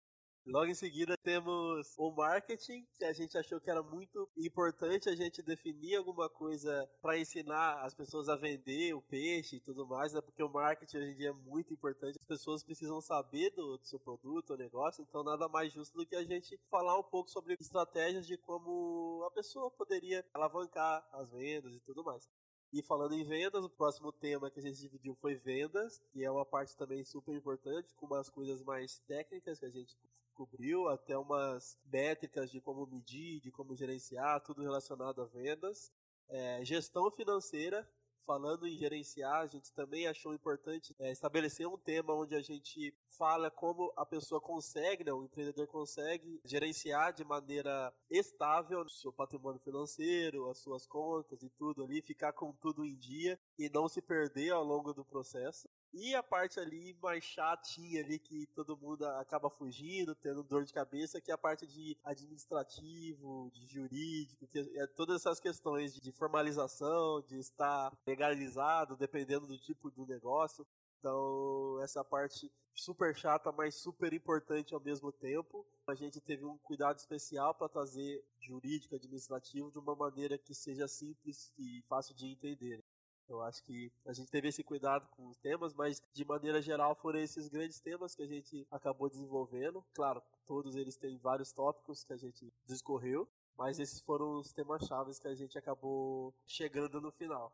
Logo 0.46 0.66
em 0.66 0.74
seguida 0.74 1.16
temos 1.16 1.94
o 1.96 2.12
marketing, 2.12 2.86
que 2.98 3.04
a 3.04 3.14
gente 3.14 3.36
achou 3.38 3.58
que 3.58 3.70
era 3.70 3.82
muito 3.82 4.28
importante 4.36 5.08
a 5.08 5.16
gente 5.16 5.42
definir 5.42 5.96
alguma 5.96 6.28
coisa 6.28 6.86
para 7.00 7.18
ensinar 7.18 7.82
as 7.82 7.94
pessoas 7.94 8.28
a 8.28 8.36
vender 8.36 8.92
o 8.92 9.00
peixe 9.00 9.56
e 9.56 9.60
tudo 9.60 9.86
mais, 9.86 10.12
né? 10.12 10.20
Porque 10.20 10.42
o 10.42 10.48
marketing 10.50 10.98
hoje 10.98 11.10
em 11.12 11.16
dia 11.16 11.30
é 11.30 11.32
muito 11.32 11.72
importante. 11.72 12.18
As 12.20 12.26
pessoas 12.26 12.62
precisam 12.62 13.00
saber 13.00 13.50
do, 13.50 13.78
do 13.78 13.86
seu 13.86 13.98
produto, 13.98 14.52
o 14.52 14.56
negócio, 14.58 15.02
então 15.02 15.24
nada 15.24 15.48
mais 15.48 15.72
justo 15.72 15.96
do 15.96 16.06
que 16.06 16.14
a 16.14 16.24
gente 16.24 16.60
falar 16.70 16.98
um 16.98 17.02
pouco 17.02 17.30
sobre 17.30 17.54
estratégias 17.54 18.26
de 18.26 18.36
como 18.36 19.24
a 19.26 19.30
pessoa 19.30 19.70
poderia 19.70 20.22
alavancar 20.34 21.08
as 21.12 21.30
vendas 21.30 21.74
e 21.74 21.80
tudo 21.80 22.04
mais. 22.04 22.28
E 22.72 22.82
falando 22.82 23.14
em 23.14 23.22
vendas, 23.22 23.64
o 23.64 23.70
próximo 23.70 24.10
tema 24.10 24.50
que 24.50 24.58
a 24.58 24.62
gente 24.62 24.80
dividiu 24.80 25.14
foi 25.14 25.34
vendas, 25.36 26.02
e 26.14 26.24
é 26.24 26.30
uma 26.30 26.44
parte 26.44 26.76
também 26.76 27.04
super 27.04 27.34
importante, 27.34 27.94
com 27.94 28.06
umas 28.06 28.28
coisas 28.28 28.62
mais 28.62 28.98
técnicas 29.06 29.60
que 29.60 29.66
a 29.66 29.70
gente 29.70 29.96
cobriu, 30.34 30.88
até 30.88 31.16
umas 31.16 31.78
métricas 31.86 32.50
de 32.50 32.60
como 32.60 32.86
medir, 32.86 33.40
de 33.40 33.50
como 33.50 33.76
gerenciar, 33.76 34.40
tudo 34.40 34.62
relacionado 34.62 35.22
a 35.22 35.24
vendas. 35.24 35.92
É, 36.28 36.64
gestão 36.64 37.10
financeira, 37.10 37.88
falando 38.24 38.66
em 38.66 38.76
gerenciar, 38.76 39.40
a 39.42 39.46
gente 39.46 39.72
também 39.72 40.06
achou 40.06 40.34
importante 40.34 40.94
é, 40.98 41.12
estabelecer 41.12 41.66
um 41.66 41.78
tema 41.78 42.14
onde 42.14 42.34
a 42.34 42.40
gente 42.40 42.94
fala 43.08 43.50
como 43.50 43.92
a 43.96 44.04
pessoa 44.04 44.40
consegue, 44.40 45.04
né, 45.04 45.12
o 45.12 45.24
empreendedor 45.24 45.66
consegue 45.66 46.40
gerenciar 46.44 47.12
de 47.12 47.24
maneira 47.24 47.92
estável 48.10 48.80
o 48.80 48.88
seu 48.88 49.12
patrimônio 49.12 49.60
financeiro, 49.60 50.50
as 50.50 50.58
suas 50.58 50.86
contas 50.86 51.42
e 51.42 51.50
tudo 51.50 51.84
ali, 51.84 52.02
ficar 52.02 52.32
com 52.32 52.52
tudo 52.52 52.84
em 52.84 52.94
dia 52.94 53.38
e 53.58 53.68
não 53.68 53.88
se 53.88 54.00
perder 54.00 54.50
ao 54.50 54.64
longo 54.64 54.92
do 54.92 55.04
processo. 55.04 55.68
E 55.96 56.12
a 56.12 56.24
parte 56.24 56.58
ali 56.58 56.92
mais 57.00 57.22
chatinha 57.22 58.02
ali 58.02 58.18
que 58.18 58.46
todo 58.48 58.76
mundo 58.76 59.06
acaba 59.06 59.48
fugindo, 59.48 60.12
tendo 60.16 60.42
dor 60.42 60.64
de 60.64 60.72
cabeça, 60.72 61.20
que 61.20 61.30
é 61.30 61.34
a 61.34 61.38
parte 61.38 61.68
de 61.68 61.96
administrativo, 62.02 63.48
de 63.54 63.64
jurídico, 63.66 64.44
que 64.48 64.58
é 64.58 64.88
todas 64.88 65.20
essas 65.20 65.38
questões 65.38 65.94
de 65.94 66.10
formalização, 66.10 67.22
de 67.22 67.38
estar 67.38 67.96
legalizado, 68.04 68.96
dependendo 68.96 69.46
do 69.46 69.56
tipo 69.56 69.88
do 69.88 70.04
negócio. 70.04 70.66
Então, 70.98 71.80
essa 71.80 72.04
parte 72.04 72.50
super 72.74 73.14
chata, 73.14 73.52
mas 73.52 73.76
super 73.76 74.12
importante 74.12 74.74
ao 74.74 74.80
mesmo 74.80 75.12
tempo. 75.12 75.64
A 75.86 75.94
gente 75.94 76.20
teve 76.20 76.44
um 76.44 76.58
cuidado 76.58 76.98
especial 76.98 77.54
para 77.54 77.68
trazer 77.68 78.24
jurídico, 78.40 78.96
administrativo 78.96 79.70
de 79.70 79.78
uma 79.78 79.94
maneira 79.94 80.36
que 80.36 80.54
seja 80.54 80.88
simples 80.88 81.52
e 81.56 81.82
fácil 81.88 82.16
de 82.16 82.26
entender. 82.26 82.83
Eu 83.28 83.40
acho 83.42 83.62
que 83.64 83.90
a 84.06 84.12
gente 84.12 84.30
teve 84.30 84.48
esse 84.48 84.62
cuidado 84.62 85.08
com 85.10 85.28
os 85.28 85.38
temas, 85.38 85.74
mas 85.74 86.02
de 86.12 86.24
maneira 86.24 86.60
geral 86.60 86.94
foram 86.94 87.18
esses 87.18 87.48
grandes 87.48 87.80
temas 87.80 88.14
que 88.14 88.22
a 88.22 88.26
gente 88.26 88.66
acabou 88.70 89.08
desenvolvendo. 89.08 89.84
Claro, 89.94 90.22
todos 90.46 90.76
eles 90.76 90.96
têm 90.96 91.16
vários 91.16 91.52
tópicos 91.52 92.04
que 92.04 92.12
a 92.12 92.16
gente 92.16 92.52
discorreu, 92.66 93.28
mas 93.56 93.78
esses 93.78 94.00
foram 94.00 94.38
os 94.38 94.52
temas 94.52 94.84
chaves 94.86 95.18
que 95.18 95.28
a 95.28 95.34
gente 95.34 95.56
acabou 95.56 96.34
chegando 96.46 97.00
no 97.00 97.10
final. 97.10 97.52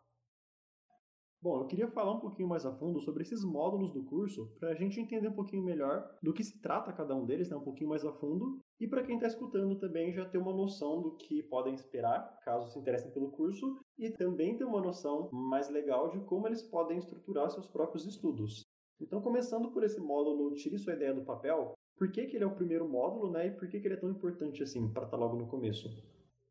Bom, 1.42 1.56
eu 1.58 1.66
queria 1.66 1.88
falar 1.88 2.12
um 2.12 2.20
pouquinho 2.20 2.46
mais 2.46 2.66
a 2.66 2.72
fundo 2.74 3.00
sobre 3.00 3.22
esses 3.22 3.42
módulos 3.42 3.90
do 3.90 4.04
curso, 4.04 4.46
para 4.58 4.72
a 4.72 4.74
gente 4.74 5.00
entender 5.00 5.28
um 5.28 5.34
pouquinho 5.34 5.64
melhor 5.64 6.06
do 6.22 6.34
que 6.34 6.44
se 6.44 6.60
trata 6.60 6.92
cada 6.92 7.14
um 7.14 7.24
deles, 7.24 7.48
né, 7.48 7.56
um 7.56 7.64
pouquinho 7.64 7.88
mais 7.88 8.04
a 8.04 8.12
fundo, 8.12 8.60
e 8.78 8.86
para 8.86 9.02
quem 9.02 9.14
está 9.14 9.26
escutando 9.26 9.78
também 9.78 10.12
já 10.12 10.28
ter 10.28 10.36
uma 10.36 10.52
noção 10.52 11.00
do 11.00 11.16
que 11.16 11.42
podem 11.44 11.72
esperar, 11.72 12.38
caso 12.44 12.70
se 12.70 12.78
interessem 12.78 13.10
pelo 13.10 13.30
curso, 13.30 13.78
e 13.98 14.10
também 14.10 14.54
ter 14.54 14.64
uma 14.64 14.82
noção 14.82 15.30
mais 15.32 15.70
legal 15.70 16.10
de 16.10 16.20
como 16.26 16.46
eles 16.46 16.62
podem 16.62 16.98
estruturar 16.98 17.48
seus 17.48 17.66
próprios 17.66 18.04
estudos. 18.04 18.66
Então, 19.00 19.22
começando 19.22 19.70
por 19.70 19.82
esse 19.82 19.98
módulo 19.98 20.52
Tire 20.52 20.78
Sua 20.78 20.92
Ideia 20.92 21.14
do 21.14 21.24
Papel, 21.24 21.72
por 21.96 22.12
que, 22.12 22.26
que 22.26 22.36
ele 22.36 22.44
é 22.44 22.46
o 22.46 22.54
primeiro 22.54 22.86
módulo, 22.86 23.32
né, 23.32 23.46
e 23.46 23.50
por 23.52 23.66
que, 23.66 23.80
que 23.80 23.86
ele 23.86 23.94
é 23.94 24.00
tão 24.00 24.10
importante 24.10 24.62
assim, 24.62 24.92
para 24.92 25.04
estar 25.04 25.16
tá 25.16 25.24
logo 25.24 25.36
no 25.36 25.48
começo? 25.48 25.88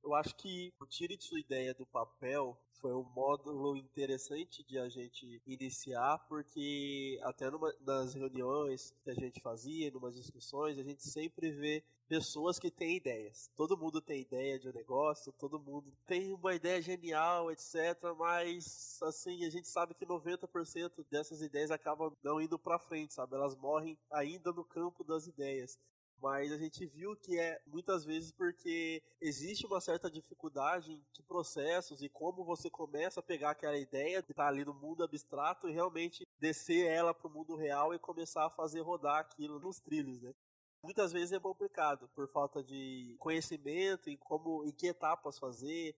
Eu 0.09 0.15
acho 0.15 0.35
que 0.37 0.73
o 0.79 0.87
Tire 0.87 1.15
Sua 1.21 1.39
Ideia 1.39 1.71
do 1.71 1.85
Papel 1.85 2.57
foi 2.81 2.91
um 2.95 3.03
módulo 3.03 3.77
interessante 3.77 4.63
de 4.63 4.79
a 4.79 4.89
gente 4.89 5.39
iniciar, 5.45 6.17
porque 6.27 7.19
até 7.21 7.47
numa, 7.51 7.71
nas 7.81 8.15
reuniões 8.15 8.91
que 9.03 9.11
a 9.11 9.13
gente 9.13 9.39
fazia, 9.39 9.91
numas 9.91 10.15
discussões, 10.15 10.79
a 10.79 10.83
gente 10.83 11.07
sempre 11.07 11.51
vê 11.51 11.83
pessoas 12.07 12.57
que 12.57 12.71
têm 12.71 12.95
ideias. 12.95 13.51
Todo 13.55 13.77
mundo 13.77 14.01
tem 14.01 14.21
ideia 14.21 14.57
de 14.57 14.67
um 14.67 14.73
negócio, 14.73 15.31
todo 15.33 15.59
mundo 15.59 15.93
tem 16.07 16.33
uma 16.33 16.55
ideia 16.55 16.81
genial, 16.81 17.51
etc. 17.51 17.75
Mas, 18.17 18.99
assim, 19.03 19.45
a 19.45 19.49
gente 19.51 19.67
sabe 19.67 19.93
que 19.93 20.07
90% 20.07 21.05
dessas 21.11 21.43
ideias 21.43 21.69
acabam 21.69 22.11
não 22.23 22.41
indo 22.41 22.57
para 22.57 22.79
frente, 22.79 23.13
sabe? 23.13 23.35
Elas 23.35 23.55
morrem 23.55 23.95
ainda 24.09 24.51
no 24.51 24.63
campo 24.63 25.03
das 25.03 25.27
ideias 25.27 25.77
mas 26.21 26.51
a 26.51 26.57
gente 26.57 26.85
viu 26.85 27.15
que 27.15 27.39
é 27.39 27.61
muitas 27.67 28.05
vezes 28.05 28.31
porque 28.31 29.01
existe 29.21 29.65
uma 29.65 29.79
certa 29.79 30.09
dificuldade 30.09 30.91
em 30.91 31.03
que 31.13 31.23
processos 31.23 32.01
e 32.01 32.09
como 32.09 32.43
você 32.43 32.69
começa 32.69 33.19
a 33.19 33.23
pegar 33.23 33.51
aquela 33.51 33.77
ideia 33.77 34.21
que 34.21 34.31
está 34.31 34.47
ali 34.47 34.65
no 34.65 34.73
mundo 34.73 35.03
abstrato 35.03 35.69
e 35.69 35.73
realmente 35.73 36.27
descer 36.39 36.87
ela 36.87 37.13
para 37.13 37.27
o 37.27 37.31
mundo 37.31 37.55
real 37.55 37.93
e 37.93 37.99
começar 37.99 38.45
a 38.45 38.49
fazer 38.49 38.81
rodar 38.81 39.17
aquilo 39.17 39.59
nos 39.59 39.79
trilhos, 39.79 40.21
né? 40.21 40.33
Muitas 40.81 41.11
vezes 41.11 41.33
é 41.33 41.39
complicado 41.39 42.07
por 42.15 42.27
falta 42.29 42.63
de 42.63 43.15
conhecimento 43.19 44.09
em 44.09 44.15
como, 44.15 44.63
em 44.65 44.71
que 44.71 44.87
etapas 44.87 45.37
fazer, 45.37 45.93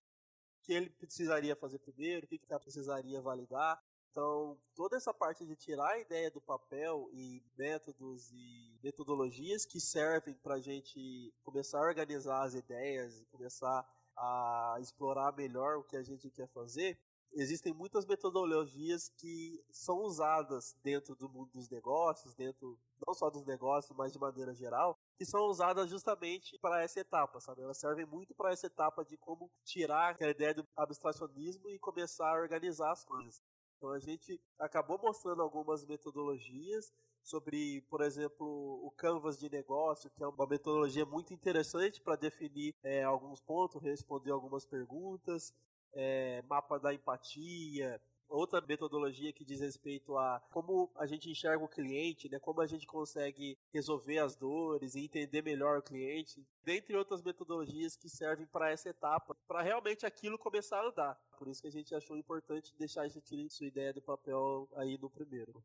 o 0.58 0.62
que 0.64 0.72
ele 0.72 0.90
precisaria 0.90 1.54
fazer 1.54 1.78
primeiro, 1.78 2.26
o 2.26 2.28
que, 2.28 2.38
que 2.38 2.58
precisaria 2.58 3.20
validar. 3.20 3.80
Então, 4.12 4.58
toda 4.74 4.94
essa 4.94 5.12
parte 5.14 5.46
de 5.46 5.56
tirar 5.56 5.88
a 5.88 5.98
ideia 5.98 6.30
do 6.30 6.40
papel 6.40 7.08
e 7.14 7.42
métodos 7.56 8.30
e 8.30 8.78
metodologias 8.84 9.64
que 9.64 9.80
servem 9.80 10.34
para 10.34 10.56
a 10.56 10.60
gente 10.60 11.32
começar 11.42 11.78
a 11.78 11.88
organizar 11.88 12.42
as 12.42 12.52
ideias 12.52 13.18
e 13.18 13.24
começar 13.24 13.88
a 14.14 14.76
explorar 14.82 15.34
melhor 15.34 15.78
o 15.78 15.84
que 15.84 15.96
a 15.96 16.02
gente 16.02 16.30
quer 16.30 16.46
fazer, 16.48 16.98
existem 17.32 17.72
muitas 17.72 18.04
metodologias 18.04 19.08
que 19.08 19.64
são 19.70 20.02
usadas 20.02 20.76
dentro 20.84 21.16
do 21.16 21.26
mundo 21.30 21.50
dos 21.52 21.70
negócios, 21.70 22.34
dentro 22.34 22.78
não 23.06 23.14
só 23.14 23.30
dos 23.30 23.46
negócios, 23.46 23.96
mas 23.96 24.12
de 24.12 24.18
maneira 24.18 24.54
geral, 24.54 24.98
que 25.16 25.24
são 25.24 25.46
usadas 25.46 25.88
justamente 25.88 26.58
para 26.58 26.82
essa 26.82 27.00
etapa, 27.00 27.40
sabe? 27.40 27.62
Elas 27.62 27.78
servem 27.78 28.04
muito 28.04 28.34
para 28.34 28.52
essa 28.52 28.66
etapa 28.66 29.04
de 29.04 29.16
como 29.16 29.50
tirar 29.64 30.10
aquela 30.10 30.30
ideia 30.30 30.52
do 30.52 30.68
abstracionismo 30.76 31.70
e 31.70 31.78
começar 31.78 32.28
a 32.28 32.40
organizar 32.40 32.92
as 32.92 33.02
coisas. 33.04 33.40
Então 33.82 33.90
a 33.90 33.98
gente 33.98 34.40
acabou 34.60 34.96
mostrando 34.96 35.42
algumas 35.42 35.84
metodologias 35.84 36.92
sobre, 37.20 37.80
por 37.90 38.00
exemplo, 38.00 38.46
o 38.46 38.92
canvas 38.92 39.36
de 39.36 39.50
negócio, 39.50 40.08
que 40.08 40.22
é 40.22 40.26
uma 40.28 40.46
metodologia 40.46 41.04
muito 41.04 41.34
interessante 41.34 42.00
para 42.00 42.14
definir 42.14 42.76
é, 42.84 43.02
alguns 43.02 43.40
pontos, 43.40 43.82
responder 43.82 44.30
algumas 44.30 44.64
perguntas, 44.64 45.52
é, 45.94 46.42
mapa 46.42 46.78
da 46.78 46.94
empatia, 46.94 48.00
outra 48.32 48.60
metodologia 48.60 49.32
que 49.32 49.44
diz 49.44 49.60
respeito 49.60 50.16
a 50.16 50.40
como 50.50 50.90
a 50.96 51.06
gente 51.06 51.30
enxerga 51.30 51.64
o 51.64 51.68
cliente, 51.68 52.28
né? 52.28 52.38
Como 52.38 52.60
a 52.60 52.66
gente 52.66 52.86
consegue 52.86 53.58
resolver 53.72 54.18
as 54.18 54.34
dores 54.34 54.94
e 54.94 55.04
entender 55.04 55.42
melhor 55.42 55.78
o 55.78 55.82
cliente, 55.82 56.44
dentre 56.64 56.96
outras 56.96 57.22
metodologias 57.22 57.96
que 57.96 58.08
servem 58.08 58.46
para 58.46 58.70
essa 58.70 58.88
etapa, 58.88 59.36
para 59.46 59.62
realmente 59.62 60.06
aquilo 60.06 60.38
começar 60.38 60.80
a 60.80 60.88
andar. 60.88 61.20
Por 61.38 61.48
isso 61.48 61.60
que 61.60 61.68
a 61.68 61.72
gente 61.72 61.94
achou 61.94 62.16
importante 62.16 62.74
deixar 62.78 63.02
a 63.02 63.08
gente 63.08 63.50
sua 63.50 63.66
ideia 63.66 63.92
do 63.92 64.00
papel 64.00 64.68
aí 64.76 64.98
no 64.98 65.10
primeiro. 65.10 65.62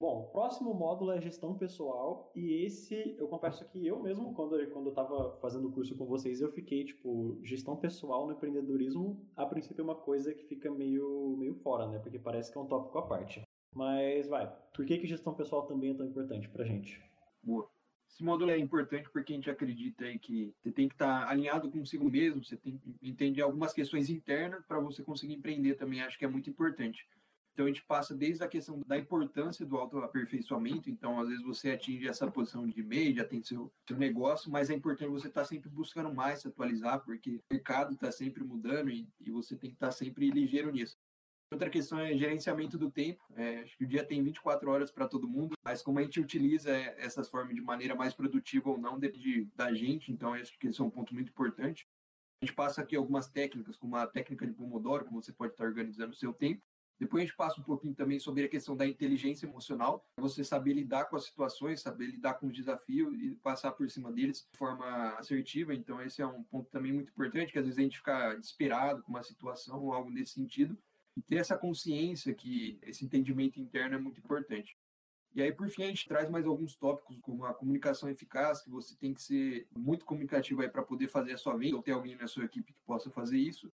Bom, 0.00 0.20
o 0.20 0.30
próximo 0.30 0.72
módulo 0.72 1.10
é 1.10 1.20
gestão 1.20 1.58
pessoal 1.58 2.30
e 2.32 2.64
esse, 2.64 3.16
eu 3.18 3.26
confesso 3.26 3.68
que 3.68 3.84
eu 3.84 4.00
mesmo, 4.00 4.32
quando, 4.32 4.50
quando 4.70 4.86
eu 4.86 4.90
estava 4.90 5.36
fazendo 5.40 5.66
o 5.66 5.72
curso 5.72 5.96
com 5.96 6.06
vocês, 6.06 6.40
eu 6.40 6.52
fiquei, 6.52 6.84
tipo, 6.84 7.36
gestão 7.42 7.76
pessoal 7.76 8.24
no 8.24 8.32
empreendedorismo, 8.32 9.20
a 9.36 9.44
princípio 9.44 9.80
é 9.80 9.84
uma 9.84 9.96
coisa 9.96 10.32
que 10.32 10.44
fica 10.44 10.70
meio, 10.70 11.36
meio 11.36 11.56
fora, 11.56 11.88
né? 11.88 11.98
Porque 11.98 12.16
parece 12.16 12.52
que 12.52 12.56
é 12.56 12.60
um 12.60 12.66
tópico 12.66 12.96
à 12.96 13.02
parte. 13.02 13.42
Mas, 13.74 14.28
vai, 14.28 14.48
por 14.72 14.86
que, 14.86 14.98
que 14.98 15.06
gestão 15.06 15.34
pessoal 15.34 15.66
também 15.66 15.90
é 15.90 15.94
tão 15.94 16.06
importante 16.06 16.48
pra 16.48 16.64
gente? 16.64 17.02
Boa. 17.42 17.68
Esse 18.08 18.22
módulo 18.22 18.52
é 18.52 18.58
importante 18.58 19.10
porque 19.10 19.32
a 19.32 19.36
gente 19.36 19.50
acredita 19.50 20.04
aí 20.04 20.18
que 20.18 20.54
você 20.62 20.70
tem 20.70 20.88
que 20.88 20.94
estar 20.94 21.26
tá 21.26 21.30
alinhado 21.30 21.70
consigo 21.70 22.08
mesmo, 22.08 22.44
você 22.44 22.56
tem 22.56 22.78
que 22.78 22.96
entender 23.02 23.42
algumas 23.42 23.72
questões 23.72 24.08
internas 24.08 24.64
para 24.64 24.78
você 24.78 25.02
conseguir 25.02 25.34
empreender 25.34 25.74
também, 25.74 26.02
acho 26.02 26.18
que 26.18 26.24
é 26.24 26.28
muito 26.28 26.48
importante. 26.48 27.04
Então 27.58 27.66
a 27.66 27.70
gente 27.70 27.82
passa 27.82 28.14
desde 28.14 28.44
a 28.44 28.46
questão 28.46 28.80
da 28.86 28.96
importância 28.96 29.66
do 29.66 29.76
autoaperfeiçoamento. 29.76 30.88
Então, 30.88 31.18
às 31.18 31.26
vezes 31.26 31.42
você 31.42 31.72
atinge 31.72 32.06
essa 32.06 32.30
posição 32.30 32.64
de 32.64 32.84
meio, 32.84 33.16
já 33.16 33.24
tem 33.24 33.42
seu, 33.42 33.68
seu 33.84 33.96
negócio, 33.96 34.48
mas 34.48 34.70
é 34.70 34.74
importante 34.74 35.10
você 35.10 35.26
estar 35.26 35.40
tá 35.40 35.44
sempre 35.44 35.68
buscando 35.68 36.14
mais 36.14 36.40
se 36.40 36.46
atualizar, 36.46 37.00
porque 37.00 37.38
o 37.38 37.42
mercado 37.50 37.94
está 37.94 38.12
sempre 38.12 38.44
mudando 38.44 38.90
e, 38.90 39.08
e, 39.18 39.32
você 39.32 39.56
tem 39.56 39.70
que 39.70 39.74
estar 39.74 39.88
tá 39.88 39.92
sempre 39.92 40.30
ligeiro 40.30 40.70
nisso. 40.70 40.96
Outra 41.50 41.68
questão 41.68 41.98
é 41.98 42.16
gerenciamento 42.16 42.78
do 42.78 42.92
tempo. 42.92 43.24
É, 43.34 43.62
acho 43.62 43.76
que 43.76 43.84
o 43.84 43.88
dia 43.88 44.04
tem 44.04 44.22
24 44.22 44.70
horas 44.70 44.92
para 44.92 45.08
todo 45.08 45.28
mundo, 45.28 45.56
mas 45.64 45.82
como 45.82 45.98
a 45.98 46.02
gente 46.02 46.20
utiliza 46.20 46.70
essas 46.70 47.28
formas 47.28 47.56
de 47.56 47.60
maneira 47.60 47.96
mais 47.96 48.14
produtiva 48.14 48.70
ou 48.70 48.78
não, 48.78 49.00
depende 49.00 49.48
da 49.56 49.74
gente. 49.74 50.12
Então, 50.12 50.32
acho 50.32 50.56
que 50.60 50.68
esse 50.68 50.80
é 50.80 50.84
um 50.84 50.90
ponto 50.90 51.12
muito 51.12 51.30
importante. 51.30 51.88
A 52.40 52.46
gente 52.46 52.54
passa 52.54 52.82
aqui 52.82 52.94
algumas 52.94 53.28
técnicas, 53.28 53.76
como 53.76 53.96
a 53.96 54.06
técnica 54.06 54.46
de 54.46 54.52
Pomodoro, 54.52 55.06
como 55.06 55.20
você 55.20 55.32
pode 55.32 55.54
estar 55.54 55.64
organizando 55.64 56.12
o 56.12 56.16
seu 56.16 56.32
tempo. 56.32 56.62
Depois 56.98 57.22
a 57.22 57.26
gente 57.26 57.36
passa 57.36 57.60
um 57.60 57.64
pouquinho 57.64 57.94
também 57.94 58.18
sobre 58.18 58.44
a 58.44 58.48
questão 58.48 58.76
da 58.76 58.86
inteligência 58.86 59.46
emocional, 59.46 60.04
você 60.16 60.42
saber 60.42 60.72
lidar 60.72 61.04
com 61.04 61.16
as 61.16 61.24
situações, 61.24 61.80
saber 61.80 62.06
lidar 62.06 62.34
com 62.34 62.48
os 62.48 62.56
desafios 62.56 63.14
e 63.20 63.30
passar 63.36 63.72
por 63.72 63.88
cima 63.88 64.10
deles 64.12 64.46
de 64.52 64.58
forma 64.58 65.10
assertiva. 65.14 65.72
Então 65.74 66.02
esse 66.02 66.20
é 66.20 66.26
um 66.26 66.42
ponto 66.42 66.68
também 66.70 66.92
muito 66.92 67.10
importante, 67.10 67.52
que 67.52 67.58
às 67.58 67.64
vezes 67.64 67.78
a 67.78 67.82
gente 67.82 67.98
fica 67.98 68.34
desesperado 68.34 69.02
com 69.02 69.10
uma 69.10 69.22
situação 69.22 69.80
ou 69.80 69.92
algo 69.92 70.10
nesse 70.10 70.32
sentido. 70.32 70.76
E 71.16 71.22
ter 71.22 71.36
essa 71.36 71.56
consciência 71.56 72.34
que 72.34 72.78
esse 72.82 73.04
entendimento 73.04 73.60
interno 73.60 73.96
é 73.96 73.98
muito 73.98 74.20
importante. 74.20 74.76
E 75.34 75.42
aí, 75.42 75.52
por 75.52 75.68
fim, 75.68 75.84
a 75.84 75.88
gente 75.88 76.08
traz 76.08 76.28
mais 76.28 76.46
alguns 76.46 76.74
tópicos, 76.74 77.18
como 77.20 77.44
a 77.44 77.54
comunicação 77.54 78.08
eficaz, 78.08 78.62
que 78.62 78.70
você 78.70 78.96
tem 78.96 79.12
que 79.12 79.22
ser 79.22 79.68
muito 79.76 80.04
comunicativo 80.04 80.62
aí 80.62 80.68
para 80.68 80.82
poder 80.82 81.06
fazer 81.08 81.32
a 81.32 81.36
sua 81.36 81.56
venda, 81.56 81.76
ou 81.76 81.82
ter 81.82 81.92
alguém 81.92 82.16
na 82.16 82.26
sua 82.26 82.44
equipe 82.44 82.72
que 82.72 82.80
possa 82.86 83.10
fazer 83.10 83.38
isso. 83.38 83.70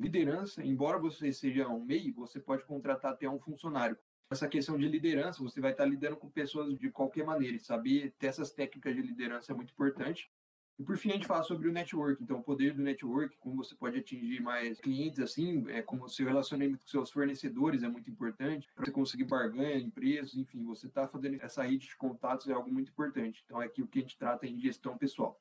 Liderança, 0.00 0.64
embora 0.64 0.98
você 0.98 1.30
seja 1.30 1.68
um 1.68 1.84
MEI, 1.84 2.10
você 2.10 2.40
pode 2.40 2.64
contratar 2.64 3.12
até 3.12 3.28
um 3.28 3.38
funcionário. 3.38 3.98
Essa 4.30 4.48
questão 4.48 4.78
de 4.78 4.88
liderança, 4.88 5.42
você 5.42 5.60
vai 5.60 5.72
estar 5.72 5.84
lidando 5.84 6.16
com 6.16 6.30
pessoas 6.30 6.78
de 6.78 6.90
qualquer 6.90 7.22
maneira, 7.22 7.54
e 7.54 7.60
saber 7.60 8.14
ter 8.18 8.28
essas 8.28 8.50
técnicas 8.50 8.96
de 8.96 9.02
liderança 9.02 9.52
é 9.52 9.54
muito 9.54 9.72
importante. 9.72 10.30
E 10.78 10.82
por 10.82 10.96
fim, 10.96 11.10
a 11.10 11.12
gente 11.12 11.26
fala 11.26 11.42
sobre 11.42 11.68
o 11.68 11.72
network, 11.72 12.22
então 12.22 12.38
o 12.38 12.42
poder 12.42 12.72
do 12.72 12.80
network, 12.80 13.36
como 13.36 13.56
você 13.56 13.74
pode 13.74 13.98
atingir 13.98 14.40
mais 14.40 14.80
clientes, 14.80 15.20
assim, 15.20 15.68
é, 15.68 15.82
como 15.82 16.06
o 16.06 16.08
seu 16.08 16.26
relacionamento 16.26 16.78
com 16.78 16.88
seus 16.88 17.10
fornecedores 17.10 17.82
é 17.82 17.88
muito 17.88 18.08
importante, 18.08 18.66
para 18.74 18.86
você 18.86 18.90
conseguir 18.90 19.24
barganha, 19.24 19.76
empresas, 19.76 20.34
enfim, 20.34 20.64
você 20.64 20.86
está 20.86 21.06
fazendo 21.06 21.36
essa 21.42 21.62
rede 21.62 21.88
de 21.88 21.96
contatos 21.96 22.48
é 22.48 22.54
algo 22.54 22.72
muito 22.72 22.90
importante. 22.90 23.42
Então, 23.44 23.60
é 23.60 23.66
aqui 23.66 23.82
o 23.82 23.86
que 23.86 23.98
a 23.98 24.02
gente 24.02 24.16
trata 24.16 24.46
em 24.46 24.58
gestão 24.58 24.96
pessoal. 24.96 25.38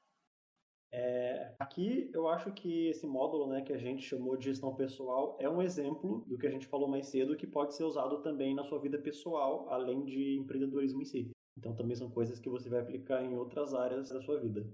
É, 0.91 1.53
aqui 1.59 2.09
eu 2.13 2.27
acho 2.27 2.51
que 2.51 2.87
esse 2.87 3.05
módulo 3.05 3.47
né, 3.47 3.61
que 3.61 3.71
a 3.71 3.77
gente 3.77 4.01
chamou 4.01 4.35
de 4.35 4.45
gestão 4.45 4.73
pessoal 4.73 5.37
é 5.39 5.47
um 5.47 5.61
exemplo 5.61 6.23
do 6.27 6.37
que 6.37 6.47
a 6.47 6.51
gente 6.51 6.65
falou 6.65 6.87
mais 6.87 7.07
cedo 7.07 7.37
que 7.37 7.45
pode 7.45 7.75
ser 7.75 7.83
usado 7.83 8.21
também 8.23 8.55
na 8.55 8.63
sua 8.63 8.79
vida 8.79 8.97
pessoal, 8.97 9.69
além 9.69 10.03
de 10.03 10.37
empreendedorismo 10.37 11.01
em 11.01 11.05
si. 11.05 11.31
Então 11.57 11.75
também 11.75 11.95
são 11.95 12.09
coisas 12.09 12.39
que 12.39 12.49
você 12.49 12.69
vai 12.69 12.79
aplicar 12.79 13.23
em 13.23 13.35
outras 13.35 13.73
áreas 13.73 14.09
da 14.09 14.21
sua 14.21 14.39
vida. 14.39 14.65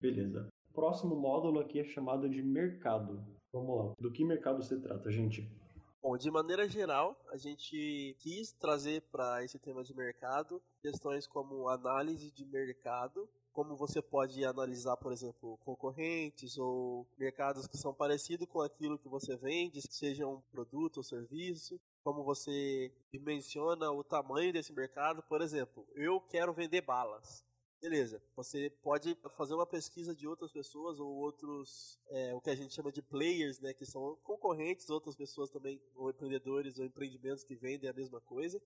Beleza. 0.00 0.48
O 0.70 0.72
próximo 0.72 1.16
módulo 1.16 1.60
aqui 1.60 1.80
é 1.80 1.84
chamado 1.84 2.28
de 2.28 2.42
mercado. 2.42 3.22
Vamos 3.52 3.76
lá. 3.76 3.92
Do 3.98 4.12
que 4.12 4.24
mercado 4.24 4.62
se 4.62 4.78
trata, 4.80 5.10
gente? 5.10 5.50
Bom, 6.02 6.16
de 6.16 6.30
maneira 6.30 6.68
geral, 6.68 7.18
a 7.32 7.36
gente 7.36 8.14
quis 8.20 8.52
trazer 8.52 9.02
para 9.10 9.44
esse 9.44 9.58
tema 9.58 9.82
de 9.82 9.92
mercado 9.92 10.62
questões 10.80 11.26
como 11.26 11.68
análise 11.68 12.30
de 12.30 12.44
mercado, 12.44 13.28
como 13.56 13.74
você 13.74 14.02
pode 14.02 14.44
analisar, 14.44 14.98
por 14.98 15.14
exemplo, 15.14 15.56
concorrentes 15.64 16.58
ou 16.58 17.08
mercados 17.16 17.66
que 17.66 17.78
são 17.78 17.94
parecidos 17.94 18.46
com 18.46 18.60
aquilo 18.60 18.98
que 18.98 19.08
você 19.08 19.34
vende, 19.34 19.80
seja 19.80 20.26
um 20.26 20.42
produto 20.52 20.98
ou 20.98 21.02
serviço, 21.02 21.80
como 22.04 22.22
você 22.22 22.92
dimensiona 23.10 23.90
o 23.90 24.04
tamanho 24.04 24.52
desse 24.52 24.74
mercado. 24.74 25.22
Por 25.22 25.40
exemplo, 25.40 25.88
eu 25.94 26.20
quero 26.20 26.52
vender 26.52 26.82
balas. 26.82 27.42
Beleza, 27.80 28.22
você 28.36 28.68
pode 28.82 29.16
fazer 29.30 29.54
uma 29.54 29.66
pesquisa 29.66 30.14
de 30.14 30.28
outras 30.28 30.52
pessoas 30.52 31.00
ou 31.00 31.08
outros, 31.08 31.98
é, 32.08 32.34
o 32.34 32.42
que 32.42 32.50
a 32.50 32.54
gente 32.54 32.74
chama 32.74 32.92
de 32.92 33.00
players, 33.00 33.58
né, 33.58 33.72
que 33.72 33.86
são 33.86 34.18
concorrentes, 34.22 34.90
outras 34.90 35.16
pessoas 35.16 35.50
também, 35.50 35.80
ou 35.94 36.10
empreendedores 36.10 36.78
ou 36.78 36.84
empreendimentos 36.84 37.42
que 37.42 37.54
vendem 37.54 37.88
a 37.88 37.94
mesma 37.94 38.20
coisa. 38.20 38.60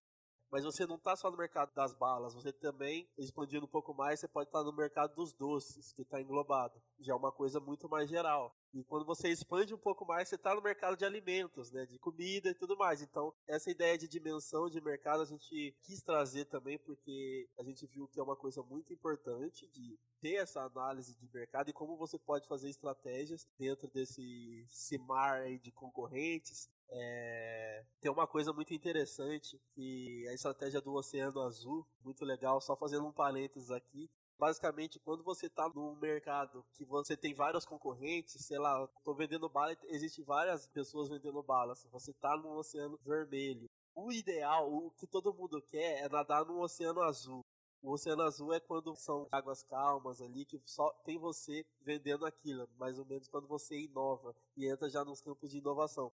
Mas 0.50 0.64
você 0.64 0.84
não 0.84 0.96
está 0.96 1.14
só 1.14 1.30
no 1.30 1.36
mercado 1.36 1.72
das 1.74 1.94
balas, 1.94 2.34
você 2.34 2.52
também, 2.52 3.08
expandindo 3.16 3.66
um 3.66 3.68
pouco 3.68 3.94
mais, 3.94 4.18
você 4.18 4.26
pode 4.26 4.48
estar 4.48 4.64
no 4.64 4.72
mercado 4.72 5.14
dos 5.14 5.32
doces, 5.32 5.92
que 5.92 6.02
está 6.02 6.20
englobado. 6.20 6.82
Já 6.98 7.12
é 7.12 7.16
uma 7.16 7.30
coisa 7.30 7.60
muito 7.60 7.88
mais 7.88 8.10
geral. 8.10 8.54
E 8.74 8.82
quando 8.84 9.04
você 9.04 9.28
expande 9.28 9.72
um 9.74 9.78
pouco 9.78 10.04
mais, 10.04 10.28
você 10.28 10.34
está 10.34 10.54
no 10.54 10.62
mercado 10.62 10.96
de 10.96 11.04
alimentos, 11.04 11.70
né, 11.70 11.86
de 11.86 11.98
comida 11.98 12.50
e 12.50 12.54
tudo 12.54 12.76
mais. 12.76 13.00
Então, 13.00 13.32
essa 13.46 13.70
ideia 13.70 13.96
de 13.96 14.08
dimensão 14.08 14.68
de 14.68 14.80
mercado 14.80 15.22
a 15.22 15.26
gente 15.26 15.76
quis 15.82 16.02
trazer 16.02 16.46
também, 16.46 16.78
porque 16.78 17.48
a 17.58 17.62
gente 17.62 17.86
viu 17.86 18.08
que 18.08 18.18
é 18.18 18.22
uma 18.22 18.36
coisa 18.36 18.62
muito 18.62 18.92
importante 18.92 19.68
de 19.68 19.98
ter 20.20 20.34
essa 20.34 20.62
análise 20.62 21.14
de 21.14 21.28
mercado 21.32 21.70
e 21.70 21.72
como 21.72 21.96
você 21.96 22.18
pode 22.18 22.46
fazer 22.46 22.68
estratégias 22.68 23.46
dentro 23.58 23.88
desse 23.88 24.66
cimar 24.68 25.58
de 25.58 25.72
concorrentes 25.72 26.68
é, 26.92 27.84
tem 28.00 28.10
uma 28.10 28.26
coisa 28.26 28.52
muito 28.52 28.74
interessante 28.74 29.60
que 29.74 30.26
a 30.28 30.34
estratégia 30.34 30.80
do 30.80 30.92
Oceano 30.94 31.40
Azul, 31.42 31.86
muito 32.04 32.24
legal, 32.24 32.60
só 32.60 32.74
fazendo 32.76 33.06
um 33.06 33.12
parênteses 33.12 33.70
aqui. 33.70 34.10
Basicamente, 34.38 34.98
quando 34.98 35.22
você 35.22 35.46
está 35.46 35.68
num 35.68 35.94
mercado 35.96 36.64
que 36.72 36.84
você 36.84 37.16
tem 37.16 37.34
vários 37.34 37.66
concorrentes, 37.66 38.44
sei 38.44 38.58
lá, 38.58 38.88
estou 38.96 39.14
vendendo 39.14 39.48
bala, 39.48 39.76
existe 39.88 40.22
várias 40.22 40.66
pessoas 40.68 41.10
vendendo 41.10 41.42
bala. 41.42 41.74
Você 41.92 42.10
está 42.10 42.36
no 42.36 42.56
Oceano 42.56 42.98
Vermelho, 43.02 43.68
o 43.94 44.10
ideal, 44.10 44.72
o 44.72 44.90
que 44.92 45.06
todo 45.06 45.34
mundo 45.34 45.60
quer 45.62 46.04
é 46.04 46.08
nadar 46.08 46.44
no 46.44 46.60
Oceano 46.60 47.02
Azul. 47.02 47.44
O 47.82 47.92
Oceano 47.92 48.22
Azul 48.22 48.52
é 48.52 48.60
quando 48.60 48.94
são 48.96 49.28
águas 49.30 49.62
calmas 49.62 50.20
ali, 50.20 50.44
que 50.44 50.60
só 50.64 50.90
tem 51.04 51.18
você 51.18 51.64
vendendo 51.80 52.26
aquilo, 52.26 52.68
mais 52.78 52.98
ou 52.98 53.04
menos 53.04 53.28
quando 53.28 53.46
você 53.46 53.78
inova 53.78 54.34
e 54.56 54.66
entra 54.66 54.88
já 54.88 55.04
nos 55.04 55.20
campos 55.20 55.50
de 55.50 55.58
inovação. 55.58 56.12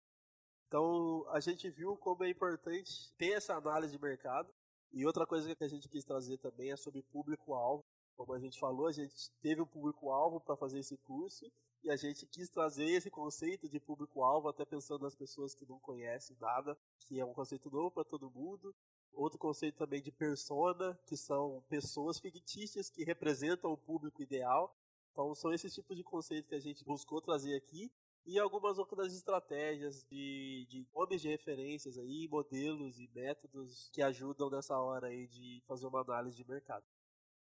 Então 0.71 1.27
a 1.31 1.41
gente 1.41 1.69
viu 1.69 1.97
como 1.97 2.23
é 2.23 2.31
importante 2.31 3.13
ter 3.19 3.33
essa 3.33 3.57
análise 3.57 3.93
de 3.93 4.01
mercado. 4.01 4.49
E 4.93 5.05
outra 5.05 5.27
coisa 5.27 5.53
que 5.53 5.65
a 5.65 5.69
gente 5.69 5.89
quis 5.89 6.05
trazer 6.05 6.39
também 6.39 6.71
é 6.71 6.77
sobre 6.77 7.03
público-alvo. 7.03 7.85
Como 8.17 8.33
a 8.33 8.39
gente 8.39 8.57
falou, 8.57 8.87
a 8.87 8.93
gente 8.93 9.33
teve 9.41 9.61
um 9.61 9.67
público-alvo 9.67 10.41
para 10.41 10.57
fazer 10.57 10.79
esse 10.79 10.97
curso 10.99 11.45
e 11.83 11.91
a 11.91 11.97
gente 11.97 12.25
quis 12.25 12.49
trazer 12.49 12.85
esse 12.85 13.11
conceito 13.11 13.69
de 13.69 13.81
público-alvo, 13.81 14.49
até 14.49 14.65
pensando 14.65 15.03
nas 15.03 15.17
pessoas 15.17 15.55
que 15.55 15.67
não 15.67 15.81
conhecem 15.81 16.37
nada, 16.41 16.79
que 17.01 17.19
é 17.19 17.25
um 17.25 17.35
conceito 17.35 17.69
novo 17.69 17.91
para 17.91 18.05
todo 18.05 18.31
mundo. 18.31 18.73
Outro 19.13 19.41
conceito 19.41 19.77
também 19.77 20.01
de 20.01 20.13
persona, 20.13 20.97
que 21.05 21.17
são 21.17 21.65
pessoas 21.69 22.21
fictícias 22.21 22.89
que 22.89 23.03
representam 23.03 23.73
o 23.73 23.77
público 23.77 24.23
ideal. 24.23 24.73
Então 25.11 25.35
são 25.35 25.53
esses 25.53 25.75
tipos 25.75 25.97
de 25.97 26.05
conceitos 26.05 26.49
que 26.49 26.55
a 26.55 26.61
gente 26.61 26.85
buscou 26.85 27.21
trazer 27.21 27.57
aqui 27.57 27.91
e 28.27 28.39
algumas 28.39 28.79
outras 28.79 29.15
estratégias 29.15 30.05
de, 30.05 30.67
de 30.69 30.87
nomes 30.95 31.21
de 31.21 31.29
referências 31.29 31.99
aí, 31.99 32.29
modelos 32.29 32.99
e 33.01 33.09
métodos 33.15 33.89
que 33.93 34.03
ajudam 34.03 34.51
nessa 34.51 34.79
hora 34.79 35.09
aí 35.09 35.27
de 35.27 35.63
fazer 35.67 35.87
uma 35.87 36.01
análise 36.01 36.37
de 36.37 36.49
mercado. 36.49 36.85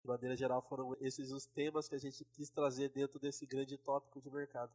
De 0.02 0.08
maneira 0.08 0.36
geral, 0.36 0.62
foram 0.62 0.96
esses 1.02 1.32
os 1.32 1.46
temas 1.46 1.88
que 1.88 1.96
a 1.96 2.00
gente 2.00 2.24
quis 2.26 2.50
trazer 2.50 2.90
dentro 2.90 3.20
desse 3.20 3.46
grande 3.46 3.78
tópico 3.78 4.22
de 4.22 4.30
mercado. 4.32 4.72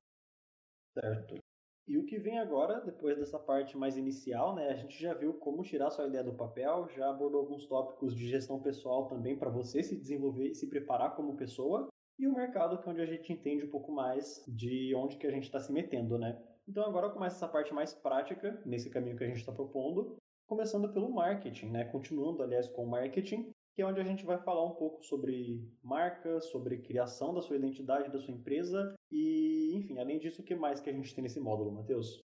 Certo. 0.93 1.43
E 1.87 1.99
o 1.99 2.07
que 2.07 2.19
vem 2.19 2.39
agora, 2.39 2.81
depois 2.81 3.19
dessa 3.19 3.39
parte 3.39 3.77
mais 3.77 3.97
inicial, 3.97 4.55
né? 4.55 4.71
A 4.71 4.77
gente 4.77 5.01
já 5.01 5.13
viu 5.13 5.35
como 5.35 5.63
tirar 5.63 5.91
sua 5.91 6.07
ideia 6.07 6.25
do 6.25 6.33
papel, 6.33 6.89
já 6.89 7.11
abordou 7.11 7.41
alguns 7.41 7.67
tópicos 7.67 8.15
de 8.17 8.27
gestão 8.27 8.61
pessoal 8.61 9.07
também 9.07 9.37
para 9.37 9.51
você 9.51 9.83
se 9.83 9.95
desenvolver 9.95 10.49
e 10.49 10.55
se 10.55 10.67
preparar 10.67 11.15
como 11.15 11.37
pessoa 11.37 11.89
e 12.19 12.27
o 12.27 12.35
mercado, 12.35 12.79
que 12.79 12.89
é 12.89 12.93
onde 12.93 13.01
a 13.01 13.07
gente 13.07 13.33
entende 13.33 13.65
um 13.65 13.71
pouco 13.71 13.93
mais 13.93 14.45
de 14.47 14.95
onde 14.95 15.17
que 15.17 15.27
a 15.27 15.31
gente 15.31 15.45
está 15.45 15.61
se 15.61 15.73
metendo, 15.73 16.19
né? 16.19 16.41
Então 16.67 16.85
agora 16.85 17.11
começa 17.11 17.37
essa 17.37 17.49
parte 17.49 17.75
mais 17.75 17.93
prática, 17.93 18.63
nesse 18.65 18.89
caminho 18.91 19.17
que 19.17 19.25
a 19.25 19.27
gente 19.27 19.39
está 19.39 19.53
propondo, 19.53 20.17
começando 20.47 20.93
pelo 20.93 21.11
marketing, 21.11 21.71
né? 21.71 21.85
Continuando, 21.85 22.43
aliás, 22.43 22.69
com 22.69 22.85
o 22.85 22.91
marketing, 22.91 23.53
que 23.75 23.83
é 23.83 23.87
onde 23.87 24.01
a 24.01 24.05
gente 24.05 24.25
vai 24.25 24.39
falar 24.39 24.65
um 24.65 24.75
pouco 24.75 25.05
sobre 25.05 25.69
marca, 25.83 26.41
sobre 26.41 26.79
criação 26.79 27.35
da 27.35 27.43
sua 27.43 27.57
identidade, 27.57 28.11
da 28.11 28.21
sua 28.21 28.33
empresa 28.33 28.95
e, 29.11 29.75
enfim, 29.75 29.99
além 29.99 30.19
disso, 30.19 30.43
o 30.43 30.45
que 30.45 30.55
mais 30.55 30.81
que 30.81 30.89
a 30.89 30.93
gente 30.93 31.15
tem 31.15 31.23
nesse 31.23 31.41
módulo, 31.41 31.73
Matheus? 31.73 32.21